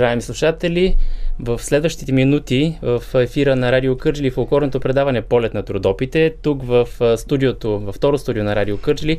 Уважаеми 0.01 0.23
слушатели, 0.23 0.97
в 1.41 1.59
следващите 1.59 2.13
минути 2.13 2.79
в 2.83 3.03
ефира 3.15 3.57
на 3.57 3.73
Радио 3.73 3.97
Кърджили 3.97 4.31
фолклорното 4.31 4.81
предаване 4.81 5.23
Полет 5.23 5.55
на 5.55 5.63
трудопите, 5.63 6.35
тук 6.43 6.63
в 6.63 6.87
студиото, 7.17 7.79
във 7.79 7.95
второ 7.95 8.19
студио 8.19 8.45
на 8.45 8.57
Радио 8.57 8.79
Кърджили, 8.79 9.19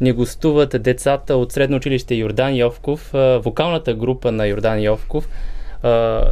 ни 0.00 0.12
гостуват 0.12 0.82
децата 0.82 1.36
от 1.36 1.52
средно 1.52 1.76
училище 1.76 2.14
Йордан 2.14 2.56
Йовков, 2.56 3.10
вокалната 3.44 3.94
група 3.94 4.32
на 4.32 4.46
Йордан 4.46 4.82
Йовков, 4.82 5.28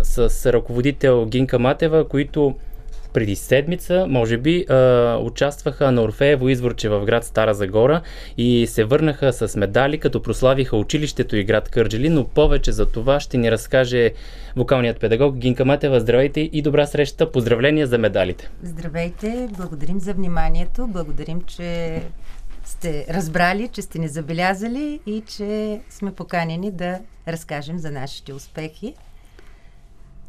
с 0.02 0.52
ръководител 0.52 1.26
Гинка 1.26 1.58
Матева, 1.58 2.08
които 2.08 2.54
преди 3.16 3.36
седмица, 3.36 4.06
може 4.08 4.38
би, 4.38 4.66
а, 4.68 5.18
участваха 5.22 5.92
на 5.92 6.02
Орфеево 6.02 6.48
изворче 6.48 6.88
в 6.88 7.04
град 7.04 7.24
Стара 7.24 7.54
Загора 7.54 8.02
и 8.36 8.66
се 8.66 8.84
върнаха 8.84 9.32
с 9.32 9.56
медали, 9.56 9.98
като 9.98 10.22
прославиха 10.22 10.76
училището 10.76 11.36
и 11.36 11.44
град 11.44 11.68
Кърджели, 11.68 12.08
но 12.08 12.24
повече 12.24 12.72
за 12.72 12.86
това 12.86 13.20
ще 13.20 13.38
ни 13.38 13.50
разкаже 13.50 14.12
вокалният 14.56 15.00
педагог 15.00 15.36
Гинка 15.36 15.64
Матева. 15.64 16.00
Здравейте 16.00 16.40
и 16.40 16.62
добра 16.62 16.86
среща. 16.86 17.32
Поздравления 17.32 17.86
за 17.86 17.98
медалите. 17.98 18.50
Здравейте, 18.62 19.48
благодарим 19.56 20.00
за 20.00 20.12
вниманието, 20.12 20.86
благодарим, 20.86 21.42
че 21.42 22.02
сте 22.64 23.06
разбрали, 23.10 23.68
че 23.68 23.82
сте 23.82 23.98
ни 23.98 24.08
забелязали 24.08 25.00
и 25.06 25.22
че 25.36 25.80
сме 25.90 26.12
поканени 26.12 26.70
да 26.70 26.98
разкажем 27.28 27.78
за 27.78 27.90
нашите 27.90 28.32
успехи. 28.32 28.94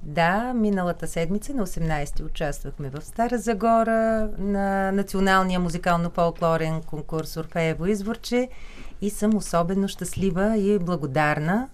Да, 0.07 0.53
миналата 0.53 1.07
седмица 1.07 1.53
на 1.53 1.67
18 1.67 2.25
участвахме 2.25 2.89
в 2.89 3.01
Стара 3.01 3.37
Загора 3.37 4.29
на 4.37 4.91
Националния 4.91 5.59
музикално-фолклорен 5.59 6.81
конкурс 6.83 7.37
Орфеево 7.37 7.85
изворче 7.85 8.49
и 9.01 9.09
съм 9.09 9.35
особено 9.35 9.87
щастлива 9.87 10.57
и 10.57 10.79
благодарна 10.79 11.69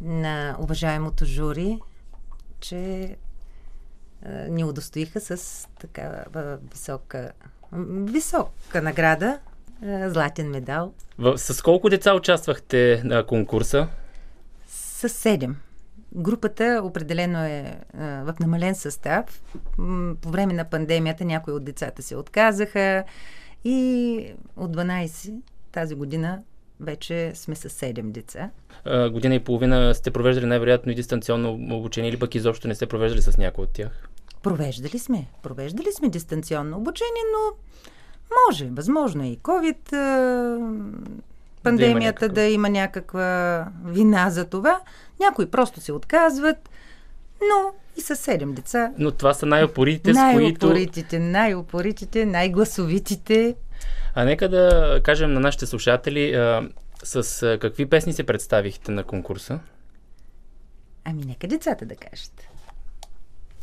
на 0.00 0.56
уважаемото 0.60 1.24
жури, 1.24 1.78
че 2.60 3.16
ни 4.48 4.64
удостоиха 4.64 5.20
с 5.20 5.66
такава 5.80 6.58
висока, 6.72 7.32
висока 7.72 8.82
награда, 8.82 9.38
златен 9.82 10.50
медал. 10.50 10.92
С 11.36 11.62
колко 11.62 11.88
деца 11.88 12.14
участвахте 12.14 13.02
на 13.04 13.26
конкурса? 13.26 13.88
С 14.66 15.08
седем. 15.08 15.56
Групата 16.14 16.80
определено 16.84 17.38
е 17.38 17.78
а, 17.98 18.04
в 18.04 18.34
намален 18.40 18.74
състав. 18.74 19.42
По 20.20 20.28
време 20.28 20.52
на 20.52 20.64
пандемията 20.64 21.24
някои 21.24 21.54
от 21.54 21.64
децата 21.64 22.02
се 22.02 22.16
отказаха 22.16 23.04
и 23.64 24.26
от 24.56 24.76
12 24.76 25.34
тази 25.72 25.94
година 25.94 26.42
вече 26.80 27.32
сме 27.34 27.54
с 27.54 27.68
7 27.68 28.02
деца. 28.02 28.50
А, 28.84 29.10
година 29.10 29.34
и 29.34 29.44
половина 29.44 29.94
сте 29.94 30.10
провеждали 30.10 30.46
най-вероятно 30.46 30.92
и 30.92 30.94
дистанционно 30.94 31.76
обучение 31.76 32.10
или 32.10 32.18
пък 32.18 32.34
изобщо 32.34 32.68
не 32.68 32.74
сте 32.74 32.86
провеждали 32.86 33.22
с 33.22 33.38
някой 33.38 33.64
от 33.64 33.70
тях? 33.70 34.08
Провеждали 34.42 34.98
сме. 34.98 35.26
Провеждали 35.42 35.92
сме 35.92 36.08
дистанционно 36.08 36.76
обучение, 36.76 37.22
но 37.32 37.56
може, 38.48 38.70
възможно 38.70 39.24
е 39.24 39.26
и 39.26 39.38
COVID, 39.38 39.92
пандемията 41.62 42.28
да 42.28 42.40
има, 42.40 42.48
да 42.48 42.54
има 42.54 42.70
някаква 42.70 43.66
вина 43.84 44.30
за 44.30 44.44
това. 44.44 44.80
Някои 45.22 45.46
просто 45.46 45.80
се 45.80 45.92
отказват, 45.92 46.70
но 47.40 47.72
и 47.96 48.00
с 48.00 48.16
седем 48.16 48.54
деца. 48.54 48.92
Но 48.98 49.10
това 49.10 49.34
са 49.34 49.46
най-опоритите, 49.46 50.14
с 50.14 50.32
които... 50.34 50.66
Най-опоритите, 50.66 51.18
най-опоритите, 51.18 52.26
най-гласовитите. 52.26 53.54
А 54.14 54.24
нека 54.24 54.48
да 54.48 55.00
кажем 55.04 55.32
на 55.32 55.40
нашите 55.40 55.66
слушатели 55.66 56.34
а, 56.34 56.68
с 57.04 57.42
а, 57.42 57.58
какви 57.58 57.86
песни 57.86 58.12
се 58.12 58.24
представихте 58.24 58.92
на 58.92 59.04
конкурса? 59.04 59.58
Ами 61.04 61.24
нека 61.24 61.46
децата 61.46 61.86
да 61.86 61.94
кажат. 61.94 62.48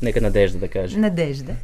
Нека 0.01 0.21
Надежда 0.21 0.59
да 0.59 0.67
каже. 0.67 0.97
Надежда. 0.97 1.55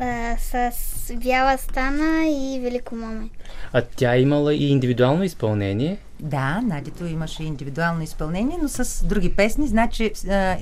А, 0.00 0.36
с 0.38 1.14
Бяла 1.16 1.58
стана 1.58 2.28
и 2.28 2.60
Велико 2.62 2.94
моме. 2.94 3.28
А 3.72 3.82
тя 3.96 4.16
имала 4.16 4.54
и 4.54 4.68
индивидуално 4.68 5.24
изпълнение? 5.24 5.98
Да, 6.20 6.60
Надито 6.60 7.06
имаше 7.06 7.44
индивидуално 7.44 8.02
изпълнение, 8.02 8.58
но 8.62 8.68
с 8.68 9.06
други 9.06 9.36
песни. 9.36 9.68
Значи 9.68 10.12
а, 10.30 10.56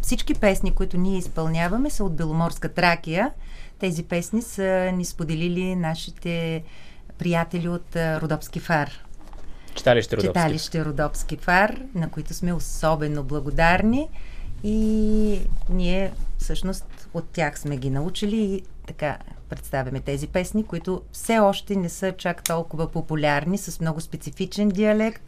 всички 0.00 0.34
песни, 0.34 0.74
които 0.74 0.96
ние 0.98 1.18
изпълняваме, 1.18 1.90
са 1.90 2.04
от 2.04 2.16
Беломорска 2.16 2.68
Тракия. 2.68 3.30
Тези 3.78 4.02
песни 4.02 4.42
са 4.42 4.90
ни 4.94 5.04
споделили 5.04 5.76
нашите 5.76 6.62
приятели 7.18 7.68
от 7.68 7.96
а, 7.96 8.20
Родопски 8.20 8.60
фар. 8.60 8.90
Читалище 9.74 10.16
Родопски. 10.16 10.28
Читалище 10.28 10.84
Родопски 10.84 11.36
фар, 11.36 11.82
на 11.94 12.10
които 12.10 12.34
сме 12.34 12.52
особено 12.52 13.24
благодарни. 13.24 14.08
И 14.64 15.40
ние 15.70 16.12
всъщност 16.38 17.08
от 17.14 17.24
тях 17.28 17.58
сме 17.58 17.76
ги 17.76 17.90
научили 17.90 18.36
и 18.36 18.62
така 18.86 19.18
представяме 19.48 20.00
тези 20.00 20.26
песни, 20.26 20.64
които 20.64 21.02
все 21.12 21.38
още 21.38 21.76
не 21.76 21.88
са 21.88 22.12
чак 22.12 22.44
толкова 22.44 22.88
популярни, 22.88 23.58
с 23.58 23.80
много 23.80 24.00
специфичен 24.00 24.68
диалект 24.68 25.22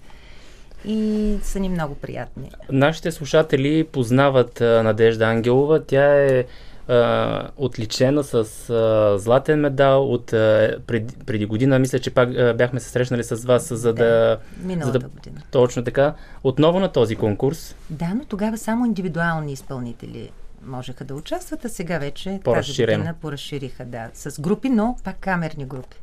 и 0.85 1.37
са 1.43 1.61
ни 1.61 1.69
много 1.69 1.95
приятни. 1.95 2.51
Нашите 2.73 3.13
слушатели 3.13 3.85
познават 3.85 4.61
Надежда 4.61 5.25
Ангелова. 5.25 5.85
Тя 5.85 6.15
е 6.15 6.45
а, 6.89 7.49
отличена 7.57 8.25
с 8.25 8.35
а, 8.71 9.19
златен 9.19 9.61
медал 9.61 10.13
от 10.13 10.33
а, 10.33 10.77
преди, 10.87 11.17
преди 11.27 11.47
година. 11.47 11.79
Мисля, 11.79 11.99
че 11.99 12.11
пак 12.11 12.29
а, 12.29 12.55
бяхме 12.55 12.81
се 12.81 12.89
срещнали 12.89 13.25
с 13.25 13.45
вас, 13.45 13.75
за 13.75 13.95
да... 13.95 14.39
Миналата 14.63 14.93
за 14.93 14.99
да, 14.99 15.09
година. 15.09 15.41
Точно 15.51 15.85
така. 15.85 16.15
Отново 16.45 16.81
на 16.81 16.93
този 16.93 17.17
конкурс. 17.17 17.77
Да, 17.91 18.15
но 18.15 18.25
тогава 18.25 18.59
само 18.59 18.87
индивидуални 18.87 19.53
изпълнители 19.53 20.31
можеха 20.67 21.05
да 21.05 21.15
участват, 21.15 21.65
а 21.65 21.69
сега 21.69 21.99
вече 21.99 22.41
тази 22.45 22.83
година 22.83 23.15
поразшириха, 23.21 23.85
да, 23.85 24.09
с 24.15 24.41
групи, 24.41 24.69
но 24.69 24.97
пак 25.05 25.17
камерни 25.21 25.65
групи. 25.65 25.97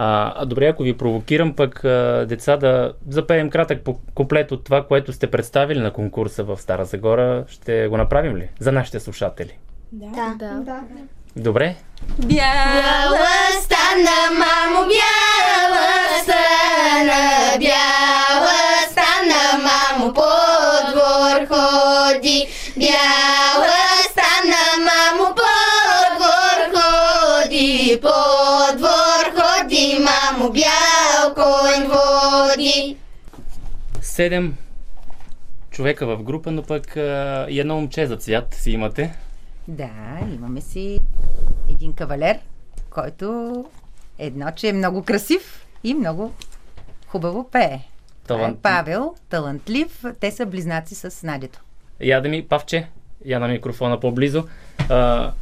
А, 0.00 0.44
добре, 0.44 0.66
ако 0.66 0.82
ви 0.82 0.98
провокирам 0.98 1.56
пък 1.56 1.84
а, 1.84 2.26
деца 2.28 2.56
да 2.56 2.92
запеем 3.08 3.50
кратък 3.50 3.82
куплет 4.14 4.52
от 4.52 4.64
това, 4.64 4.86
което 4.86 5.12
сте 5.12 5.30
представили 5.30 5.78
на 5.78 5.92
конкурса 5.92 6.44
в 6.44 6.60
Стара 6.60 6.84
Загора, 6.84 7.44
ще 7.48 7.88
го 7.88 7.96
направим 7.96 8.36
ли? 8.36 8.48
За 8.60 8.72
нашите 8.72 9.00
слушатели. 9.00 9.58
Да. 9.92 10.34
да. 10.38 10.54
да. 10.54 10.80
Добре? 11.36 11.76
Бяла 12.18 13.26
стана, 13.60 14.38
мамо, 14.38 14.88
бяла 14.88 15.87
Седем 34.00 34.56
човека 35.70 36.06
в 36.06 36.22
група, 36.22 36.50
но 36.50 36.62
пък 36.62 36.96
а, 36.96 37.46
и 37.50 37.60
едно 37.60 37.74
момче 37.74 38.06
за 38.06 38.16
цвят 38.16 38.54
си 38.54 38.70
имате. 38.70 39.14
Да, 39.68 40.18
имаме 40.34 40.60
си 40.60 40.98
един 41.70 41.92
кавалер, 41.92 42.38
който 42.90 43.64
едно, 44.18 44.50
че 44.56 44.68
е 44.68 44.72
много 44.72 45.02
красив 45.02 45.66
и 45.84 45.94
много 45.94 46.32
хубаво 47.06 47.50
пее. 47.50 47.80
Е 48.30 48.54
Павел, 48.62 49.14
талантлив. 49.28 50.04
Те 50.20 50.30
са 50.30 50.46
близнаци 50.46 50.94
с 50.94 51.22
Надето. 51.22 51.60
Я 52.00 52.20
да 52.20 52.28
ми, 52.28 52.48
Павче, 52.48 52.88
я 53.24 53.40
на 53.40 53.48
микрофона 53.48 54.00
по-близо. 54.00 54.44
А, 54.88 55.32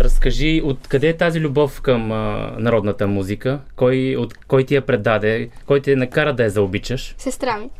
разкажи, 0.00 0.62
откъде 0.64 1.08
е 1.08 1.16
тази 1.16 1.40
любов 1.40 1.80
към 1.80 2.12
а, 2.12 2.52
народната 2.58 3.06
музика? 3.06 3.58
Кой, 3.76 4.16
от, 4.16 4.34
кой 4.48 4.64
ти 4.64 4.74
я 4.74 4.86
предаде? 4.86 5.48
Кой 5.66 5.80
те 5.80 5.96
накара 5.96 6.32
да 6.32 6.42
я 6.42 6.50
заобичаш? 6.50 7.14
Сестра 7.18 7.56
ми. 7.56 7.70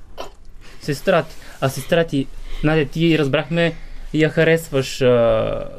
Сестра 0.81 1.23
ти. 1.23 1.35
А 1.61 1.69
сестра 1.69 2.05
ти, 2.05 2.27
Надя, 2.65 2.85
ти 2.85 3.19
разбрахме, 3.19 3.75
я 4.15 4.29
харесваш 4.29 5.03
а, 5.03 5.07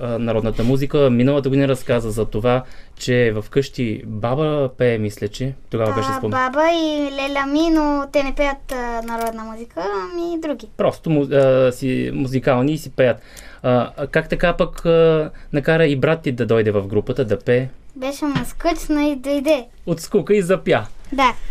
а, 0.01 0.19
народната 0.19 0.63
музика. 0.63 1.09
Миналата 1.09 1.49
година 1.49 1.67
разказа 1.67 2.11
за 2.11 2.25
това, 2.25 2.63
че 2.97 3.33
вкъщи 3.41 4.03
баба 4.05 4.69
пее, 4.77 4.97
мисля, 4.97 5.27
че 5.27 5.53
тогава 5.69 5.93
беше 5.93 6.09
спомен. 6.17 6.31
Баба 6.31 6.63
и 6.73 7.11
леля 7.11 7.45
ми, 7.45 7.69
но 7.69 8.07
те 8.13 8.23
не 8.23 8.35
пеят 8.35 8.71
а, 8.71 9.01
народна 9.01 9.43
музика, 9.43 9.83
ами 10.03 10.41
други. 10.41 10.67
Просто 10.77 11.09
а, 11.21 11.71
си 11.71 12.11
музикални 12.13 12.73
и 12.73 12.77
си 12.77 12.89
пеят. 12.89 13.17
А, 13.63 14.07
как 14.11 14.29
така 14.29 14.53
пък 14.57 14.85
а, 14.85 15.31
накара 15.53 15.85
и 15.85 15.95
брат 15.95 16.21
ти 16.21 16.31
да 16.31 16.45
дойде 16.45 16.71
в 16.71 16.87
групата 16.87 17.25
да 17.25 17.39
пее? 17.39 17.67
Беше 17.95 18.25
му 18.25 18.45
скучно 18.45 19.11
и 19.11 19.15
дойде. 19.15 19.65
От 19.85 19.99
скука 19.99 20.35
и 20.35 20.41
запя. 20.41 20.85
Да. 21.13 21.33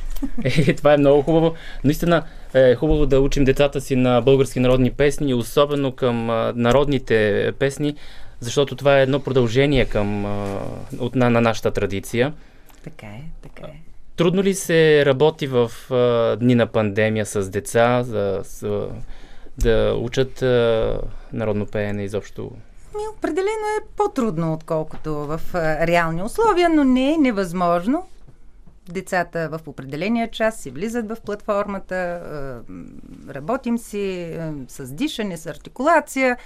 Е, 0.44 0.74
това 0.74 0.94
е 0.94 0.96
много 0.96 1.22
хубаво. 1.22 1.54
Наистина 1.84 2.22
е 2.54 2.74
хубаво 2.74 3.06
да 3.06 3.20
учим 3.20 3.44
децата 3.44 3.80
си 3.80 3.96
на 3.96 4.20
български 4.20 4.60
народни 4.60 4.90
песни, 4.90 5.34
особено 5.34 5.92
към 5.92 6.30
а, 6.30 6.52
народните 6.56 7.52
песни, 7.58 7.94
защото 8.40 8.76
това 8.76 8.98
е 8.98 9.02
едно 9.02 9.20
продължение 9.20 9.84
към, 9.84 10.26
а, 10.26 10.58
от, 10.98 11.14
на, 11.14 11.30
на 11.30 11.40
нашата 11.40 11.70
традиция. 11.70 12.32
Така 12.84 13.06
е, 13.06 13.22
така 13.42 13.66
е. 13.66 13.80
Трудно 14.16 14.42
ли 14.42 14.54
се 14.54 15.06
работи 15.06 15.46
в 15.46 15.70
а, 15.90 16.36
дни 16.36 16.54
на 16.54 16.66
пандемия 16.66 17.26
с 17.26 17.50
деца, 17.50 18.02
за, 18.02 18.40
с, 18.44 18.86
да 19.58 19.94
учат 19.94 20.42
а, 20.42 21.00
народно 21.32 21.66
пеене 21.66 22.04
изобщо? 22.04 22.50
Ми, 22.96 23.02
определено 23.16 23.66
е 23.80 23.86
по-трудно, 23.96 24.52
отколкото 24.52 25.14
в 25.14 25.40
а, 25.54 25.86
реални 25.86 26.22
условия, 26.22 26.68
но 26.68 26.84
не 26.84 27.12
е 27.12 27.18
невъзможно. 27.18 28.06
Децата 28.88 29.48
в 29.52 29.68
определения 29.68 30.30
час 30.30 30.60
си 30.60 30.70
влизат 30.70 31.08
в 31.08 31.16
платформата, 31.24 31.94
а, 31.94 32.60
работим 33.34 33.78
си 33.78 34.34
а, 34.34 34.52
с 34.68 34.92
дишане, 34.92 35.36
с 35.36 35.46
артикулация, 35.46 36.36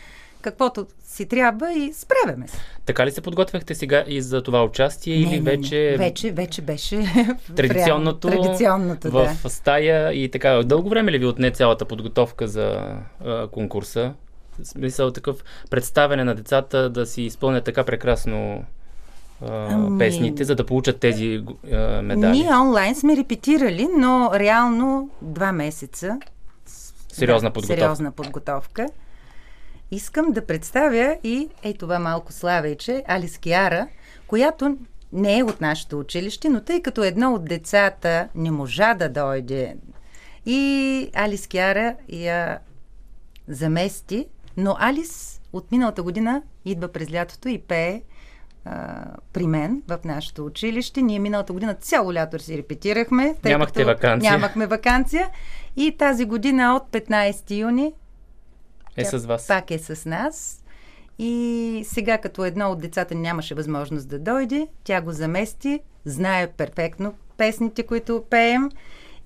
каквото 0.47 0.87
си 1.05 1.27
трябва 1.27 1.73
и 1.73 1.93
справяме 1.93 2.49
се. 2.49 2.59
Така 2.85 3.07
ли 3.07 3.11
се 3.11 3.21
подготвяхте 3.21 3.75
сега 3.75 4.05
и 4.07 4.23
за 4.23 4.43
това 4.43 4.65
участие 4.65 5.17
Не, 5.17 5.23
или 5.23 5.41
не, 5.41 5.41
вече... 5.41 5.91
Не. 5.91 5.97
Вече, 5.97 6.33
вече 6.33 6.63
беше 6.63 6.97
Традиционното, 7.57 8.29
традиционното 8.29 9.11
в 9.11 9.37
да. 9.43 9.51
стая 9.51 10.13
и 10.13 10.31
така. 10.31 10.63
Дълго 10.63 10.89
време 10.89 11.13
ли 11.13 11.19
ви 11.19 11.27
отне 11.27 11.51
цялата 11.51 11.85
подготовка 11.85 12.49
за 12.49 12.81
а, 13.25 13.49
конкурса? 13.49 14.13
Смисъл 14.63 15.11
такъв 15.11 15.45
представяне 15.71 16.25
на 16.25 16.35
децата 16.35 16.91
да 16.91 17.07
си 17.07 17.23
изпълнят 17.23 17.65
така 17.65 17.85
прекрасно 17.85 18.65
Ами- 19.49 19.99
песните, 19.99 20.45
за 20.45 20.55
да 20.55 20.67
получат 20.67 21.01
тези 21.01 21.43
а, 21.73 22.03
медали. 22.03 22.39
Ние 22.39 22.57
онлайн 22.57 22.95
сме 22.95 23.17
репетирали, 23.17 23.89
но 23.99 24.31
реално 24.35 25.11
два 25.23 25.53
месеца. 25.53 26.19
Сериозна 27.13 27.49
да, 27.49 27.53
подготовка. 27.53 27.81
Сериозна 27.81 28.13
подготовка. 28.13 28.87
Искам 29.91 30.33
да 30.33 30.47
представя 30.47 31.19
и 31.25 31.49
ей 31.63 31.75
това 31.75 31.99
малко 31.99 32.33
славейче, 32.33 33.05
Алис 33.09 33.39
Киара, 33.39 33.89
която 34.27 34.77
не 35.13 35.39
е 35.39 35.45
от 35.45 35.61
нашето 35.61 35.99
училище, 35.99 36.49
но 36.49 36.61
тъй 36.61 36.83
като 36.83 37.05
едно 37.05 37.35
от 37.35 37.45
децата 37.45 38.29
не 38.35 38.51
можа 38.51 38.95
да 38.95 39.09
дойде 39.09 39.77
и 40.47 41.11
Алис 41.15 41.47
Киара 41.47 41.97
я 42.09 42.59
замести, 43.49 44.27
но 44.57 44.77
Алис 44.79 45.41
от 45.53 45.73
миналата 45.73 46.03
година 46.03 46.43
идва 46.65 46.89
през 46.89 47.13
лятото 47.13 47.49
и 47.49 47.59
пее 47.59 48.03
а, 48.65 49.05
при 49.33 49.47
мен 49.47 49.83
в 49.89 49.99
нашето 50.05 50.47
училище. 50.47 51.03
Ние 51.03 51.19
миналата 51.19 51.53
година 51.53 51.75
цяло 51.75 52.15
лято 52.15 52.39
си 52.39 52.59
репетирахме. 52.59 53.35
Нямахте 53.45 53.75
като 53.75 53.87
ваканция. 53.87 54.33
Нямахме 54.33 54.67
вакансия. 54.67 55.29
И 55.77 55.97
тази 55.99 56.25
година 56.25 56.77
от 56.77 56.91
15 56.93 57.57
юни 57.57 57.93
Е 58.97 59.03
тя 59.03 59.09
с 59.11 59.27
вас. 59.27 59.47
пак 59.47 59.71
е 59.71 59.79
с 59.79 60.07
нас. 60.07 60.63
И 61.19 61.33
сега, 61.87 62.19
като 62.19 62.45
едно 62.45 62.71
от 62.71 62.81
децата 62.81 63.15
нямаше 63.15 63.55
възможност 63.55 64.09
да 64.09 64.19
дойде, 64.19 64.69
тя 64.85 65.01
го 65.01 65.13
замести, 65.13 65.81
знае 66.05 66.47
перфектно 66.49 67.15
песните, 67.37 67.83
които 67.83 68.25
пеем. 68.31 68.71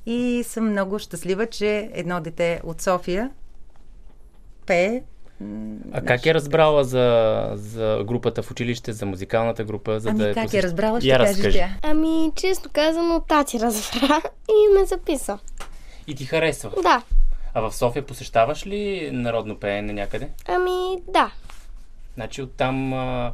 И 0.07 0.45
съм 0.45 0.71
много 0.71 0.99
щастлива, 0.99 1.47
че 1.47 1.91
едно 1.93 2.21
дете 2.21 2.61
от 2.65 2.81
София 2.81 3.31
пее. 4.67 5.03
А 5.93 6.03
как 6.03 6.27
е 6.27 6.35
разбрала 6.35 6.85
за, 6.85 7.07
за 7.55 8.03
групата 8.05 8.43
в 8.43 8.51
училище, 8.51 8.93
за 8.93 9.07
музикалната 9.07 9.65
група? 9.65 10.01
За 10.01 10.09
Ами 10.11 10.19
да 10.19 10.35
как 10.35 10.45
посещ- 10.45 10.55
е 10.55 10.63
разбрала, 10.63 11.01
ще 11.01 11.09
Я 11.09 11.19
каже 11.19 11.31
разкажи. 11.31 11.59
тя. 11.59 11.69
Ами, 11.83 12.33
често 12.37 12.69
казано, 12.71 13.21
тати 13.21 13.61
разбра 13.61 14.21
и 14.49 14.75
ме 14.75 14.85
записа. 14.87 15.39
И 16.07 16.15
ти 16.15 16.25
харесва? 16.25 16.71
Да. 16.83 17.03
А 17.55 17.61
в 17.61 17.73
София 17.73 18.07
посещаваш 18.07 18.67
ли 18.67 19.11
народно 19.13 19.57
пеене 19.57 19.93
някъде? 19.93 20.29
Ами, 20.49 21.03
да. 21.09 21.33
Значи 22.15 22.43
оттам, 22.43 22.93
а, 22.93 23.33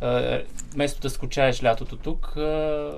а, 0.00 0.42
вместо 0.72 1.00
да 1.00 1.10
скучаеш 1.10 1.62
лятото 1.62 1.96
тук, 1.96 2.36
а, 2.36 2.92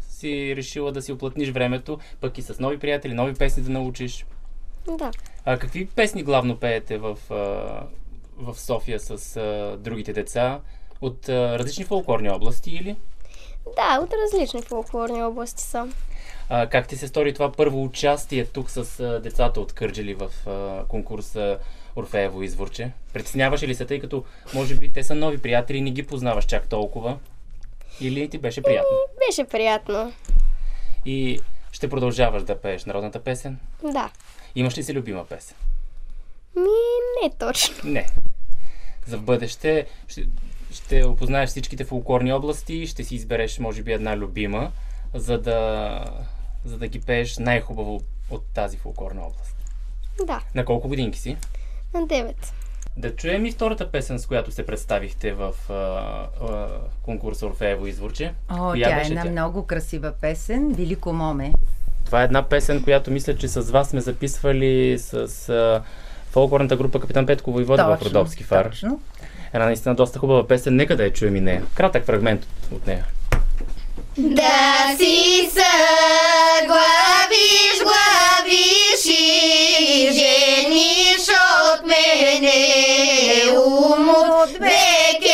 си 0.00 0.56
решила 0.56 0.92
да 0.92 1.02
си 1.02 1.12
оплътниш 1.12 1.50
времето, 1.50 1.98
пък 2.20 2.38
и 2.38 2.42
с 2.42 2.60
нови 2.60 2.78
приятели, 2.78 3.14
нови 3.14 3.34
песни 3.34 3.62
да 3.62 3.70
научиш. 3.70 4.26
Да. 4.98 5.10
А 5.44 5.58
какви 5.58 5.86
песни 5.86 6.22
главно 6.22 6.56
пеете 6.56 6.98
в, 6.98 7.18
а, 7.30 7.34
в 8.36 8.60
София 8.60 9.00
с 9.00 9.36
а, 9.36 9.76
другите 9.78 10.12
деца? 10.12 10.60
От 11.00 11.28
а, 11.28 11.58
различни 11.58 11.84
фолклорни 11.84 12.30
области 12.30 12.70
или? 12.70 12.96
Да, 13.76 14.00
от 14.02 14.10
различни 14.24 14.62
фолклорни 14.62 15.22
области 15.22 15.62
са. 15.62 15.88
А, 16.48 16.66
как 16.66 16.88
ти 16.88 16.96
се 16.96 17.08
стори 17.08 17.34
това 17.34 17.52
първо 17.52 17.84
участие 17.84 18.44
тук 18.44 18.70
с 18.70 19.00
а, 19.00 19.20
децата 19.20 19.60
от 19.60 19.72
Кърджели 19.72 20.14
в 20.14 20.30
а, 20.46 20.84
конкурса 20.88 21.58
Орфеево 21.96 22.42
изворче? 22.42 22.90
Притесняваше 23.12 23.68
ли 23.68 23.74
се, 23.74 23.84
тъй 23.84 24.00
като 24.00 24.24
може 24.54 24.74
би 24.74 24.92
те 24.92 25.04
са 25.04 25.14
нови 25.14 25.38
приятели 25.38 25.78
и 25.78 25.80
не 25.80 25.90
ги 25.90 26.06
познаваш 26.06 26.44
чак 26.44 26.68
толкова? 26.68 27.18
Или 28.00 28.28
ти 28.28 28.38
беше 28.38 28.62
приятно? 28.62 28.96
Беше 29.28 29.44
приятно. 29.44 30.12
И 31.06 31.40
ще 31.72 31.88
продължаваш 31.88 32.42
да 32.42 32.60
пееш 32.60 32.84
народната 32.84 33.22
песен? 33.22 33.58
Да. 33.92 34.10
Имаш 34.54 34.78
ли 34.78 34.82
си 34.82 34.94
любима 34.94 35.24
песен? 35.24 35.56
Ми, 36.56 36.62
не 37.22 37.30
точно. 37.38 37.74
Не. 37.84 38.06
За 39.06 39.18
в 39.18 39.22
бъдеще 39.22 39.86
ще, 40.08 40.26
ще 40.72 41.04
опознаеш 41.04 41.50
всичките 41.50 41.84
фолклорни 41.84 42.32
области 42.32 42.86
ще 42.86 43.04
си 43.04 43.14
избереш, 43.14 43.58
може 43.58 43.82
би, 43.82 43.92
една 43.92 44.16
любима, 44.16 44.72
за 45.14 45.38
да, 45.38 46.04
за 46.64 46.78
да 46.78 46.88
ги 46.88 47.00
пееш 47.00 47.38
най-хубаво 47.38 48.00
от 48.30 48.44
тази 48.54 48.76
фолклорна 48.76 49.20
област. 49.20 49.56
Да. 50.26 50.40
На 50.54 50.64
колко 50.64 50.88
годинки 50.88 51.18
си? 51.18 51.36
На 51.94 52.00
9. 52.00 52.34
Да 52.96 53.16
чуем 53.16 53.46
и 53.46 53.52
втората 53.52 53.90
песен, 53.90 54.18
с 54.18 54.26
която 54.26 54.52
се 54.52 54.66
представихте 54.66 55.32
в 55.32 55.52
а, 55.70 55.72
а, 55.72 56.68
конкурса 57.02 57.46
Орфеево 57.46 57.86
изворче. 57.86 58.34
О, 58.50 58.56
Коя 58.56 58.88
тя 58.88 58.98
е 58.98 59.02
една 59.06 59.24
много 59.24 59.66
красива 59.66 60.12
песен. 60.20 60.72
Велико 60.72 61.12
моме. 61.12 61.52
Това 62.04 62.20
е 62.20 62.24
една 62.24 62.42
песен, 62.42 62.82
която 62.82 63.10
мисля, 63.10 63.36
че 63.36 63.48
с 63.48 63.60
вас 63.70 63.88
сме 63.88 64.00
записвали 64.00 64.98
с 64.98 65.14
а, 65.48 65.82
фолклорната 66.30 66.76
група 66.76 67.00
Капитан 67.00 67.26
Петко 67.26 67.52
Войвода 67.52 67.84
в 67.84 67.98
Точно, 67.98 68.06
Родопски 68.06 68.44
фар. 68.44 68.66
точно. 68.66 69.00
Една 69.52 69.66
наистина 69.66 69.94
доста 69.94 70.18
хубава 70.18 70.46
песен. 70.46 70.76
Нека 70.76 70.96
да 70.96 71.04
я 71.04 71.12
чуем 71.12 71.36
и 71.36 71.40
нея. 71.40 71.62
Кратък 71.74 72.04
фрагмент 72.04 72.46
от 72.72 72.86
нея. 72.86 73.06
Да 74.18 74.94
си 74.98 75.50
съглавиш, 75.52 76.78
главиш 77.82 79.06
и 79.06 80.08
жениш 80.12 81.28
от 81.72 81.86
мене. 81.86 82.60
Ум 83.56 84.08
от 84.08 84.50
веке 84.50 85.33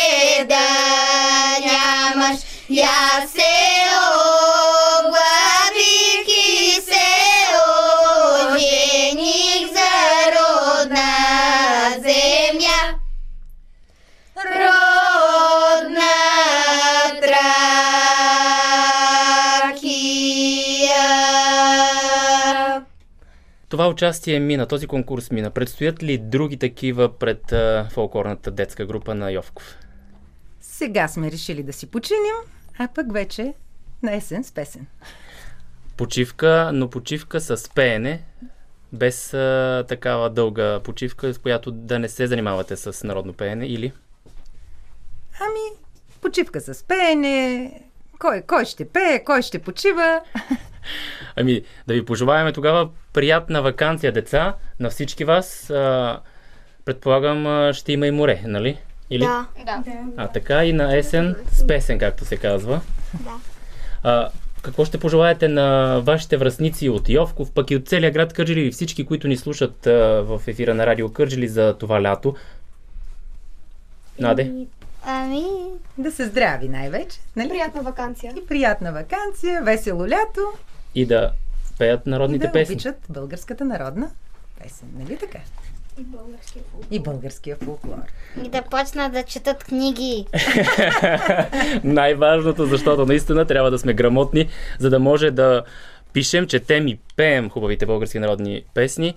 Това 23.71 23.87
участие 23.87 24.39
мина, 24.39 24.67
този 24.67 24.87
конкурс 24.87 25.31
мина. 25.31 25.51
Предстоят 25.51 26.03
ли 26.03 26.17
други 26.17 26.57
такива 26.57 27.17
пред 27.17 27.53
фолклорната 27.91 28.51
детска 28.51 28.85
група 28.85 29.15
на 29.15 29.31
Йовков? 29.31 29.77
Сега 30.61 31.07
сме 31.07 31.31
решили 31.31 31.63
да 31.63 31.73
си 31.73 31.87
починим, 31.87 32.35
а 32.77 32.87
пък 32.95 33.13
вече 33.13 33.53
на 34.03 34.15
есен 34.15 34.43
с 34.43 34.51
песен. 34.51 34.87
Почивка, 35.97 36.71
но 36.73 36.89
почивка 36.89 37.41
с 37.41 37.69
пеене, 37.75 38.23
без 38.93 39.33
а, 39.33 39.85
такава 39.87 40.29
дълга 40.29 40.79
почивка, 40.79 41.33
с 41.33 41.37
която 41.37 41.71
да 41.71 41.99
не 41.99 42.09
се 42.09 42.27
занимавате 42.27 42.77
с 42.77 43.07
народно 43.07 43.33
пеене 43.33 43.65
или? 43.65 43.91
Ами, 45.39 45.79
почивка 46.21 46.61
с 46.61 46.83
пеене, 46.83 47.73
кой, 48.19 48.41
кой 48.41 48.65
ще 48.65 48.89
пее, 48.89 49.23
кой 49.23 49.41
ще 49.41 49.59
почива. 49.59 50.21
Ами, 51.35 51.61
да 51.87 51.93
ви 51.93 52.05
пожелаваме 52.05 52.51
тогава 52.51 52.89
приятна 53.13 53.61
вакансия, 53.61 54.11
деца, 54.11 54.55
на 54.79 54.89
всички 54.89 55.25
вас. 55.25 55.69
А, 55.69 56.19
предполагам, 56.85 57.47
а, 57.47 57.73
ще 57.73 57.93
има 57.93 58.07
и 58.07 58.11
море, 58.11 58.41
нали? 58.45 58.77
Или? 59.09 59.23
Да. 59.23 59.45
да. 59.65 59.83
А 60.17 60.27
така 60.27 60.65
и 60.65 60.73
на 60.73 60.97
есен 60.97 61.35
с 61.51 61.67
песен, 61.67 61.99
както 61.99 62.25
се 62.25 62.37
казва. 62.37 62.81
Да. 63.13 63.31
А, 64.03 64.29
какво 64.61 64.85
ще 64.85 64.99
пожелаете 64.99 65.47
на 65.47 65.99
вашите 66.03 66.37
връзници 66.37 66.89
от 66.89 67.09
Йовков, 67.09 67.51
пък 67.51 67.71
и 67.71 67.75
от 67.75 67.87
целия 67.87 68.11
град 68.11 68.33
Кърджили 68.33 68.67
и 68.67 68.71
всички, 68.71 69.05
които 69.05 69.27
ни 69.27 69.37
слушат 69.37 69.87
а, 69.87 69.91
в 70.21 70.41
ефира 70.47 70.73
на 70.73 70.85
Радио 70.85 71.13
Кърджили 71.13 71.47
за 71.47 71.77
това 71.77 72.01
лято? 72.01 72.35
Наде? 74.19 74.51
Ами... 75.05 75.43
Да 75.97 76.11
се 76.11 76.25
здрави 76.25 76.69
най-вече. 76.69 77.19
Нали? 77.35 77.49
Приятна 77.49 77.81
вакансия. 77.81 78.33
И 78.37 78.47
приятна 78.47 78.91
вакансия, 78.91 79.61
весело 79.63 80.07
лято. 80.07 80.41
И 80.95 81.05
да 81.05 81.31
пеят 81.79 82.01
И 82.07 82.09
народните 82.09 82.47
да 82.47 82.51
песни. 82.51 82.73
обичат 82.75 82.95
българската 83.09 83.65
народна 83.65 84.11
песен. 84.63 84.87
Нали 84.97 85.17
така? 85.17 85.39
И 85.99 86.03
българския 86.03 86.63
фолклор. 86.71 86.87
И 86.91 86.99
българския 86.99 87.55
фолклор. 87.55 87.97
И 88.45 88.49
да 88.49 88.61
почнат 88.61 89.13
да 89.13 89.23
четат 89.23 89.63
книги. 89.63 90.25
Най-важното, 91.83 92.65
защото 92.65 93.05
наистина 93.05 93.45
трябва 93.45 93.71
да 93.71 93.79
сме 93.79 93.93
грамотни, 93.93 94.49
за 94.79 94.89
да 94.89 94.99
може 94.99 95.31
да 95.31 95.63
пишем, 96.13 96.47
четем 96.47 96.87
и 96.87 96.99
пеем 97.15 97.49
хубавите 97.49 97.85
български 97.85 98.19
народни 98.19 98.63
песни. 98.73 99.13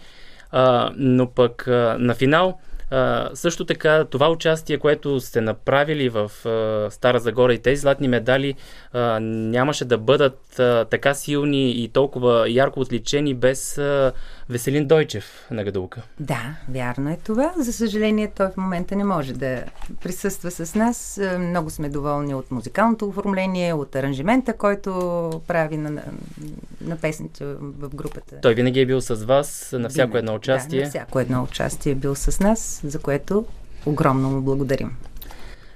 А, 0.51 0.93
но 0.97 1.31
пък 1.31 1.69
а, 1.69 1.97
на 1.99 2.15
финал 2.15 2.59
също 3.35 3.65
така, 3.65 4.05
това 4.05 4.29
участие, 4.31 4.79
което 4.79 5.21
сте 5.21 5.41
направили 5.41 6.09
в 6.09 6.31
а, 6.47 6.91
Стара 6.91 7.19
Загора 7.19 7.55
и 7.55 7.59
тези 7.59 7.81
златни 7.81 8.09
медали 8.09 8.55
а, 8.93 9.21
нямаше 9.21 9.85
да 9.85 9.99
бъдат 9.99 10.59
а, 10.59 10.85
така 10.85 11.15
силни 11.15 11.71
и 11.71 11.89
толкова 11.89 12.51
ярко 12.51 12.81
отличени 12.81 13.35
без 13.35 13.79
а, 13.79 14.13
Веселин 14.49 14.87
Дойчев 14.87 15.47
на 15.51 15.65
Гадулка. 15.65 16.03
Да, 16.21 16.57
вярно 16.69 17.11
е 17.11 17.19
това. 17.25 17.53
За 17.57 17.73
съжаление, 17.73 18.33
той 18.37 18.47
в 18.47 18.57
момента 18.57 18.97
не 18.97 19.05
може 19.05 19.33
да 19.33 19.65
присъства 20.03 20.51
с 20.51 20.75
нас. 20.75 21.21
Много 21.39 21.71
сме 21.71 21.89
доволни 21.89 22.35
от 22.35 22.51
музикалното 22.51 23.07
оформление, 23.09 23.75
от 23.75 23.97
аранжимента, 23.97 24.53
който 24.53 24.91
прави 25.47 25.77
на, 25.77 26.03
на 26.81 26.97
песните 26.97 27.45
в 27.61 27.95
групата. 27.95 28.37
Той 28.43 28.55
винаги 28.55 28.81
е 28.81 28.87
бил 28.87 29.01
с 29.01 29.15
вас 29.15 29.75
на 29.79 29.89
всяко 29.89 30.17
едно 30.17 30.35
участие. 30.35 30.79
Да, 30.79 30.85
на 30.85 30.91
всяко 30.91 31.21
едно 31.21 31.43
участие 31.43 31.93
е 31.93 31.95
бил 31.95 32.15
с 32.15 32.41
нас, 32.41 32.81
за 32.85 32.99
което 32.99 33.45
огромно 33.87 34.31
му 34.31 34.41
благодарим. 34.41 34.97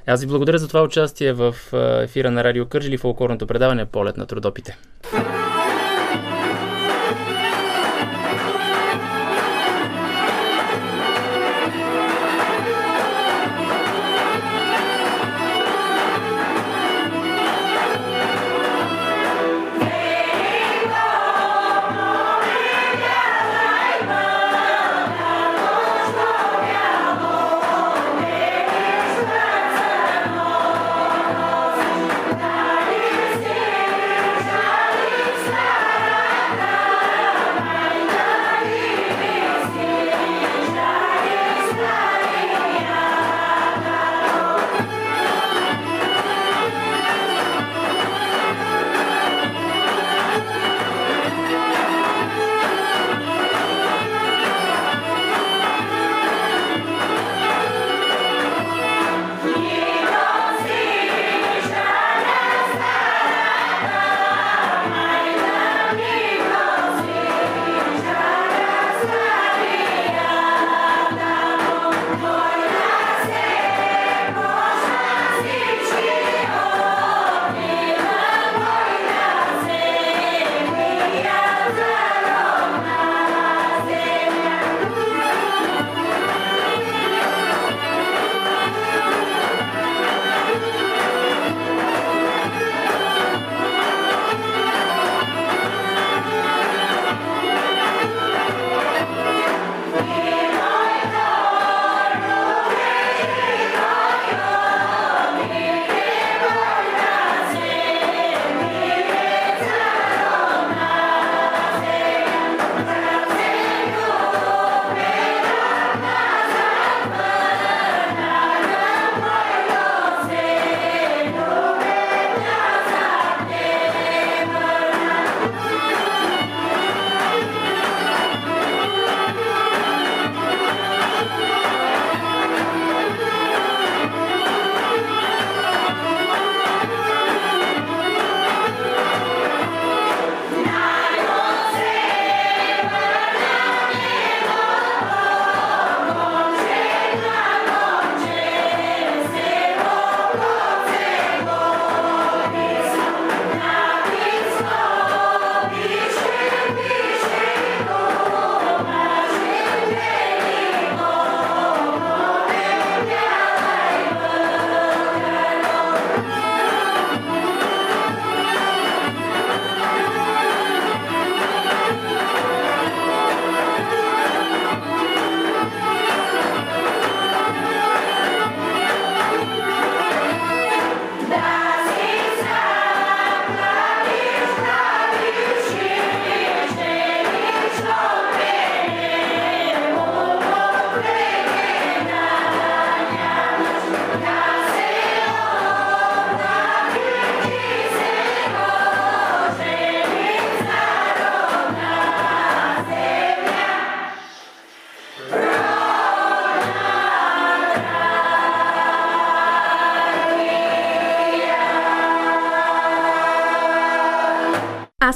Аз 0.07 0.21
ви 0.21 0.27
благодаря 0.27 0.59
за 0.59 0.69
това 0.69 0.83
участие 0.83 1.33
в 1.33 1.55
ефира 2.03 2.31
на 2.31 2.45
Радио 2.45 2.67
Кържили 2.67 2.99
в 2.99 3.05
окорното 3.05 3.47
предаване 3.47 3.85
Полет 3.85 4.17
на 4.17 4.27
трудопите. 4.27 4.79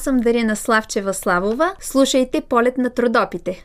Аз 0.03 0.05
съм 0.05 0.17
Дарина 0.17 0.57
Славчева 0.57 1.15
Славова. 1.15 1.75
Слушайте 1.81 2.41
полет 2.41 2.79
на 2.79 2.91
трудопите. 2.91 3.65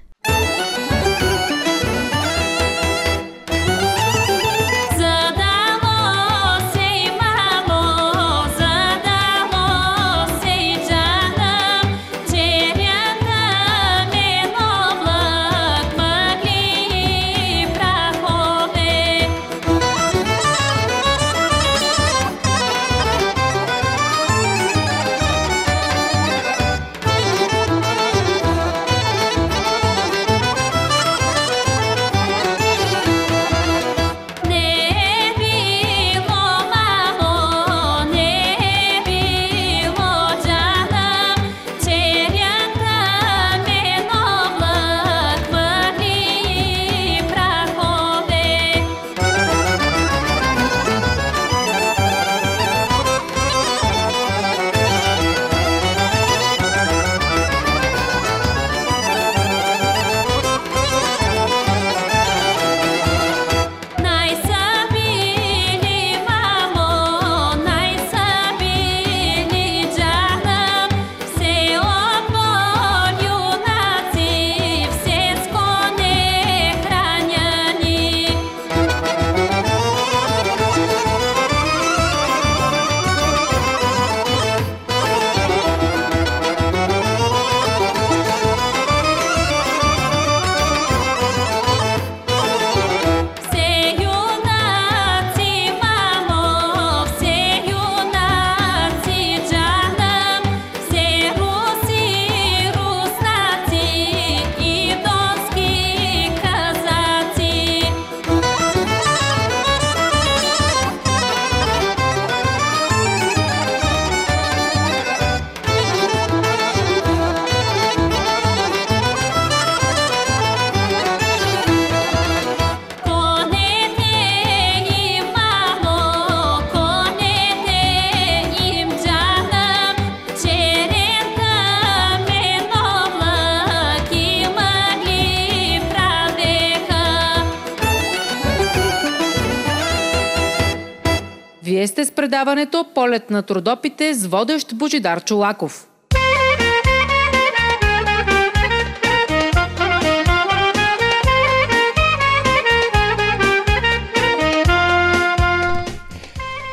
Предаването 142.38 142.86
Полет 142.96 143.30
на 143.30 143.44
трудопите 143.44 144.14
с 144.14 144.28
водещ 144.28 144.76
Божидар 144.76 145.24
Чулаков. 145.24 145.88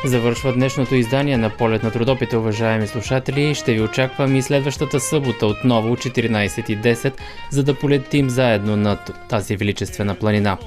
Завършва 0.05 0.53
днешното 0.53 0.95
издание 0.95 1.37
на 1.37 1.49
Полет 1.49 1.83
на 1.83 1.91
трудопите, 1.91 2.37
уважаеми 2.37 2.87
слушатели. 2.87 3.55
Ще 3.55 3.73
ви 3.73 3.81
очаквам 3.81 4.35
и 4.35 4.41
следващата 4.41 4.99
събота 4.99 5.47
отново 5.47 5.95
14.10, 5.95 7.13
за 7.51 7.63
да 7.63 7.73
полетим 7.73 8.29
заедно 8.29 8.75
над 8.75 9.11
тази 9.29 9.55
величествена 9.57 10.15
планина. 10.15 10.57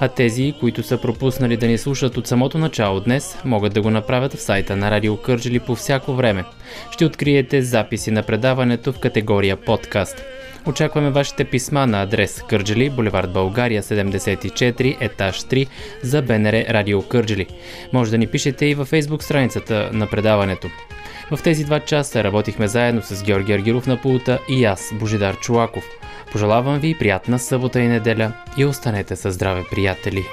А 0.00 0.08
тези, 0.08 0.54
които 0.60 0.82
са 0.82 0.98
пропуснали 0.98 1.56
да 1.56 1.66
ни 1.66 1.78
слушат 1.78 2.16
от 2.16 2.26
самото 2.26 2.58
начало 2.58 3.00
днес, 3.00 3.38
могат 3.44 3.74
да 3.74 3.82
го 3.82 3.90
направят 3.90 4.34
в 4.34 4.42
сайта 4.42 4.76
на 4.76 4.90
Радио 4.90 5.16
Кърджили 5.16 5.60
по 5.60 5.74
всяко 5.74 6.12
време. 6.12 6.44
Ще 6.90 7.04
откриете 7.04 7.62
записи 7.62 8.10
на 8.10 8.22
предаването 8.22 8.92
в 8.92 8.98
категория 8.98 9.56
подкаст. 9.56 10.24
Очакваме 10.66 11.10
вашите 11.10 11.44
писма 11.44 11.86
на 11.86 12.02
адрес 12.02 12.42
Кърджели, 12.48 12.90
булевард 12.90 13.32
България 13.32 13.82
74, 13.82 14.96
етаж 15.00 15.42
3 15.42 15.68
за 16.02 16.22
БНР 16.22 16.64
Радио 16.68 17.02
Кърджели. 17.02 17.46
Може 17.92 18.10
да 18.10 18.18
ни 18.18 18.26
пишете 18.26 18.66
и 18.66 18.74
във 18.74 18.88
фейсбук 18.88 19.22
страницата 19.22 19.90
на 19.92 20.06
предаването. 20.06 20.68
В 21.30 21.42
тези 21.42 21.64
два 21.64 21.80
часа 21.80 22.24
работихме 22.24 22.68
заедно 22.68 23.02
с 23.02 23.22
Георги 23.22 23.52
Аргиров 23.52 23.86
на 23.86 24.00
пулта 24.00 24.38
и 24.48 24.64
аз, 24.64 24.92
Божидар 25.00 25.36
Чулаков. 25.38 25.97
Пожелавам 26.32 26.78
ви 26.78 26.98
приятна 26.98 27.38
събота 27.38 27.80
и 27.80 27.88
неделя 27.88 28.32
и 28.56 28.64
останете 28.64 29.16
със 29.16 29.34
здраве, 29.34 29.64
приятели! 29.70 30.24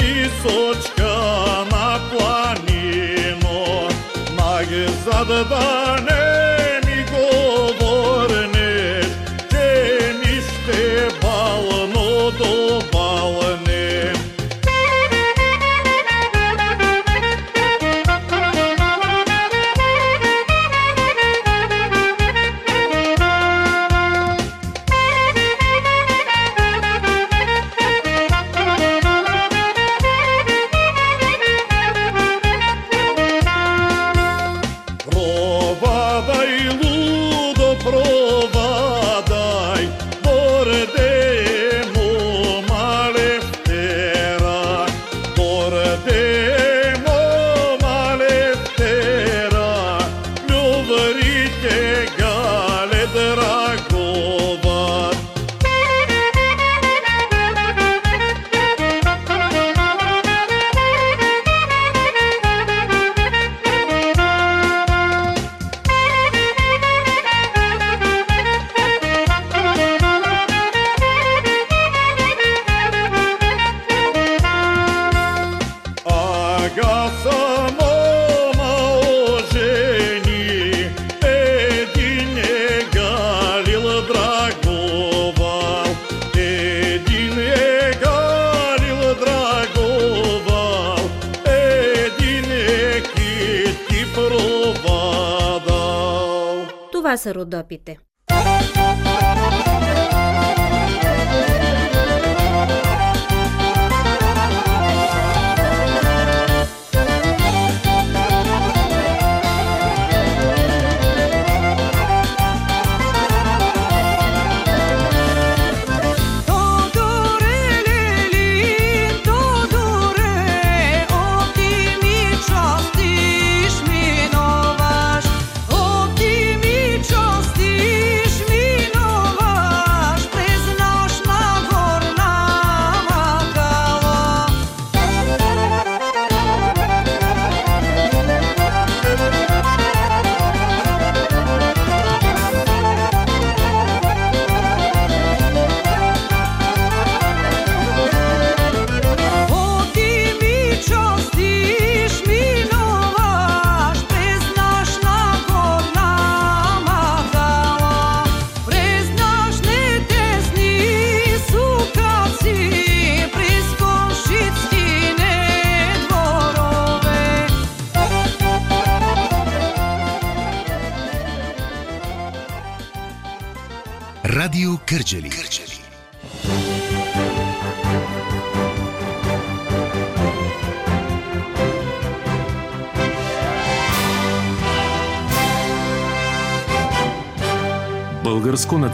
Височка 0.00 1.02
на 1.72 2.00
планино. 2.10 3.88
Назад 4.36 5.28
да 5.28 6.13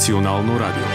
Българско 0.01 0.21
национално 0.21 0.61
радио. 0.61 0.90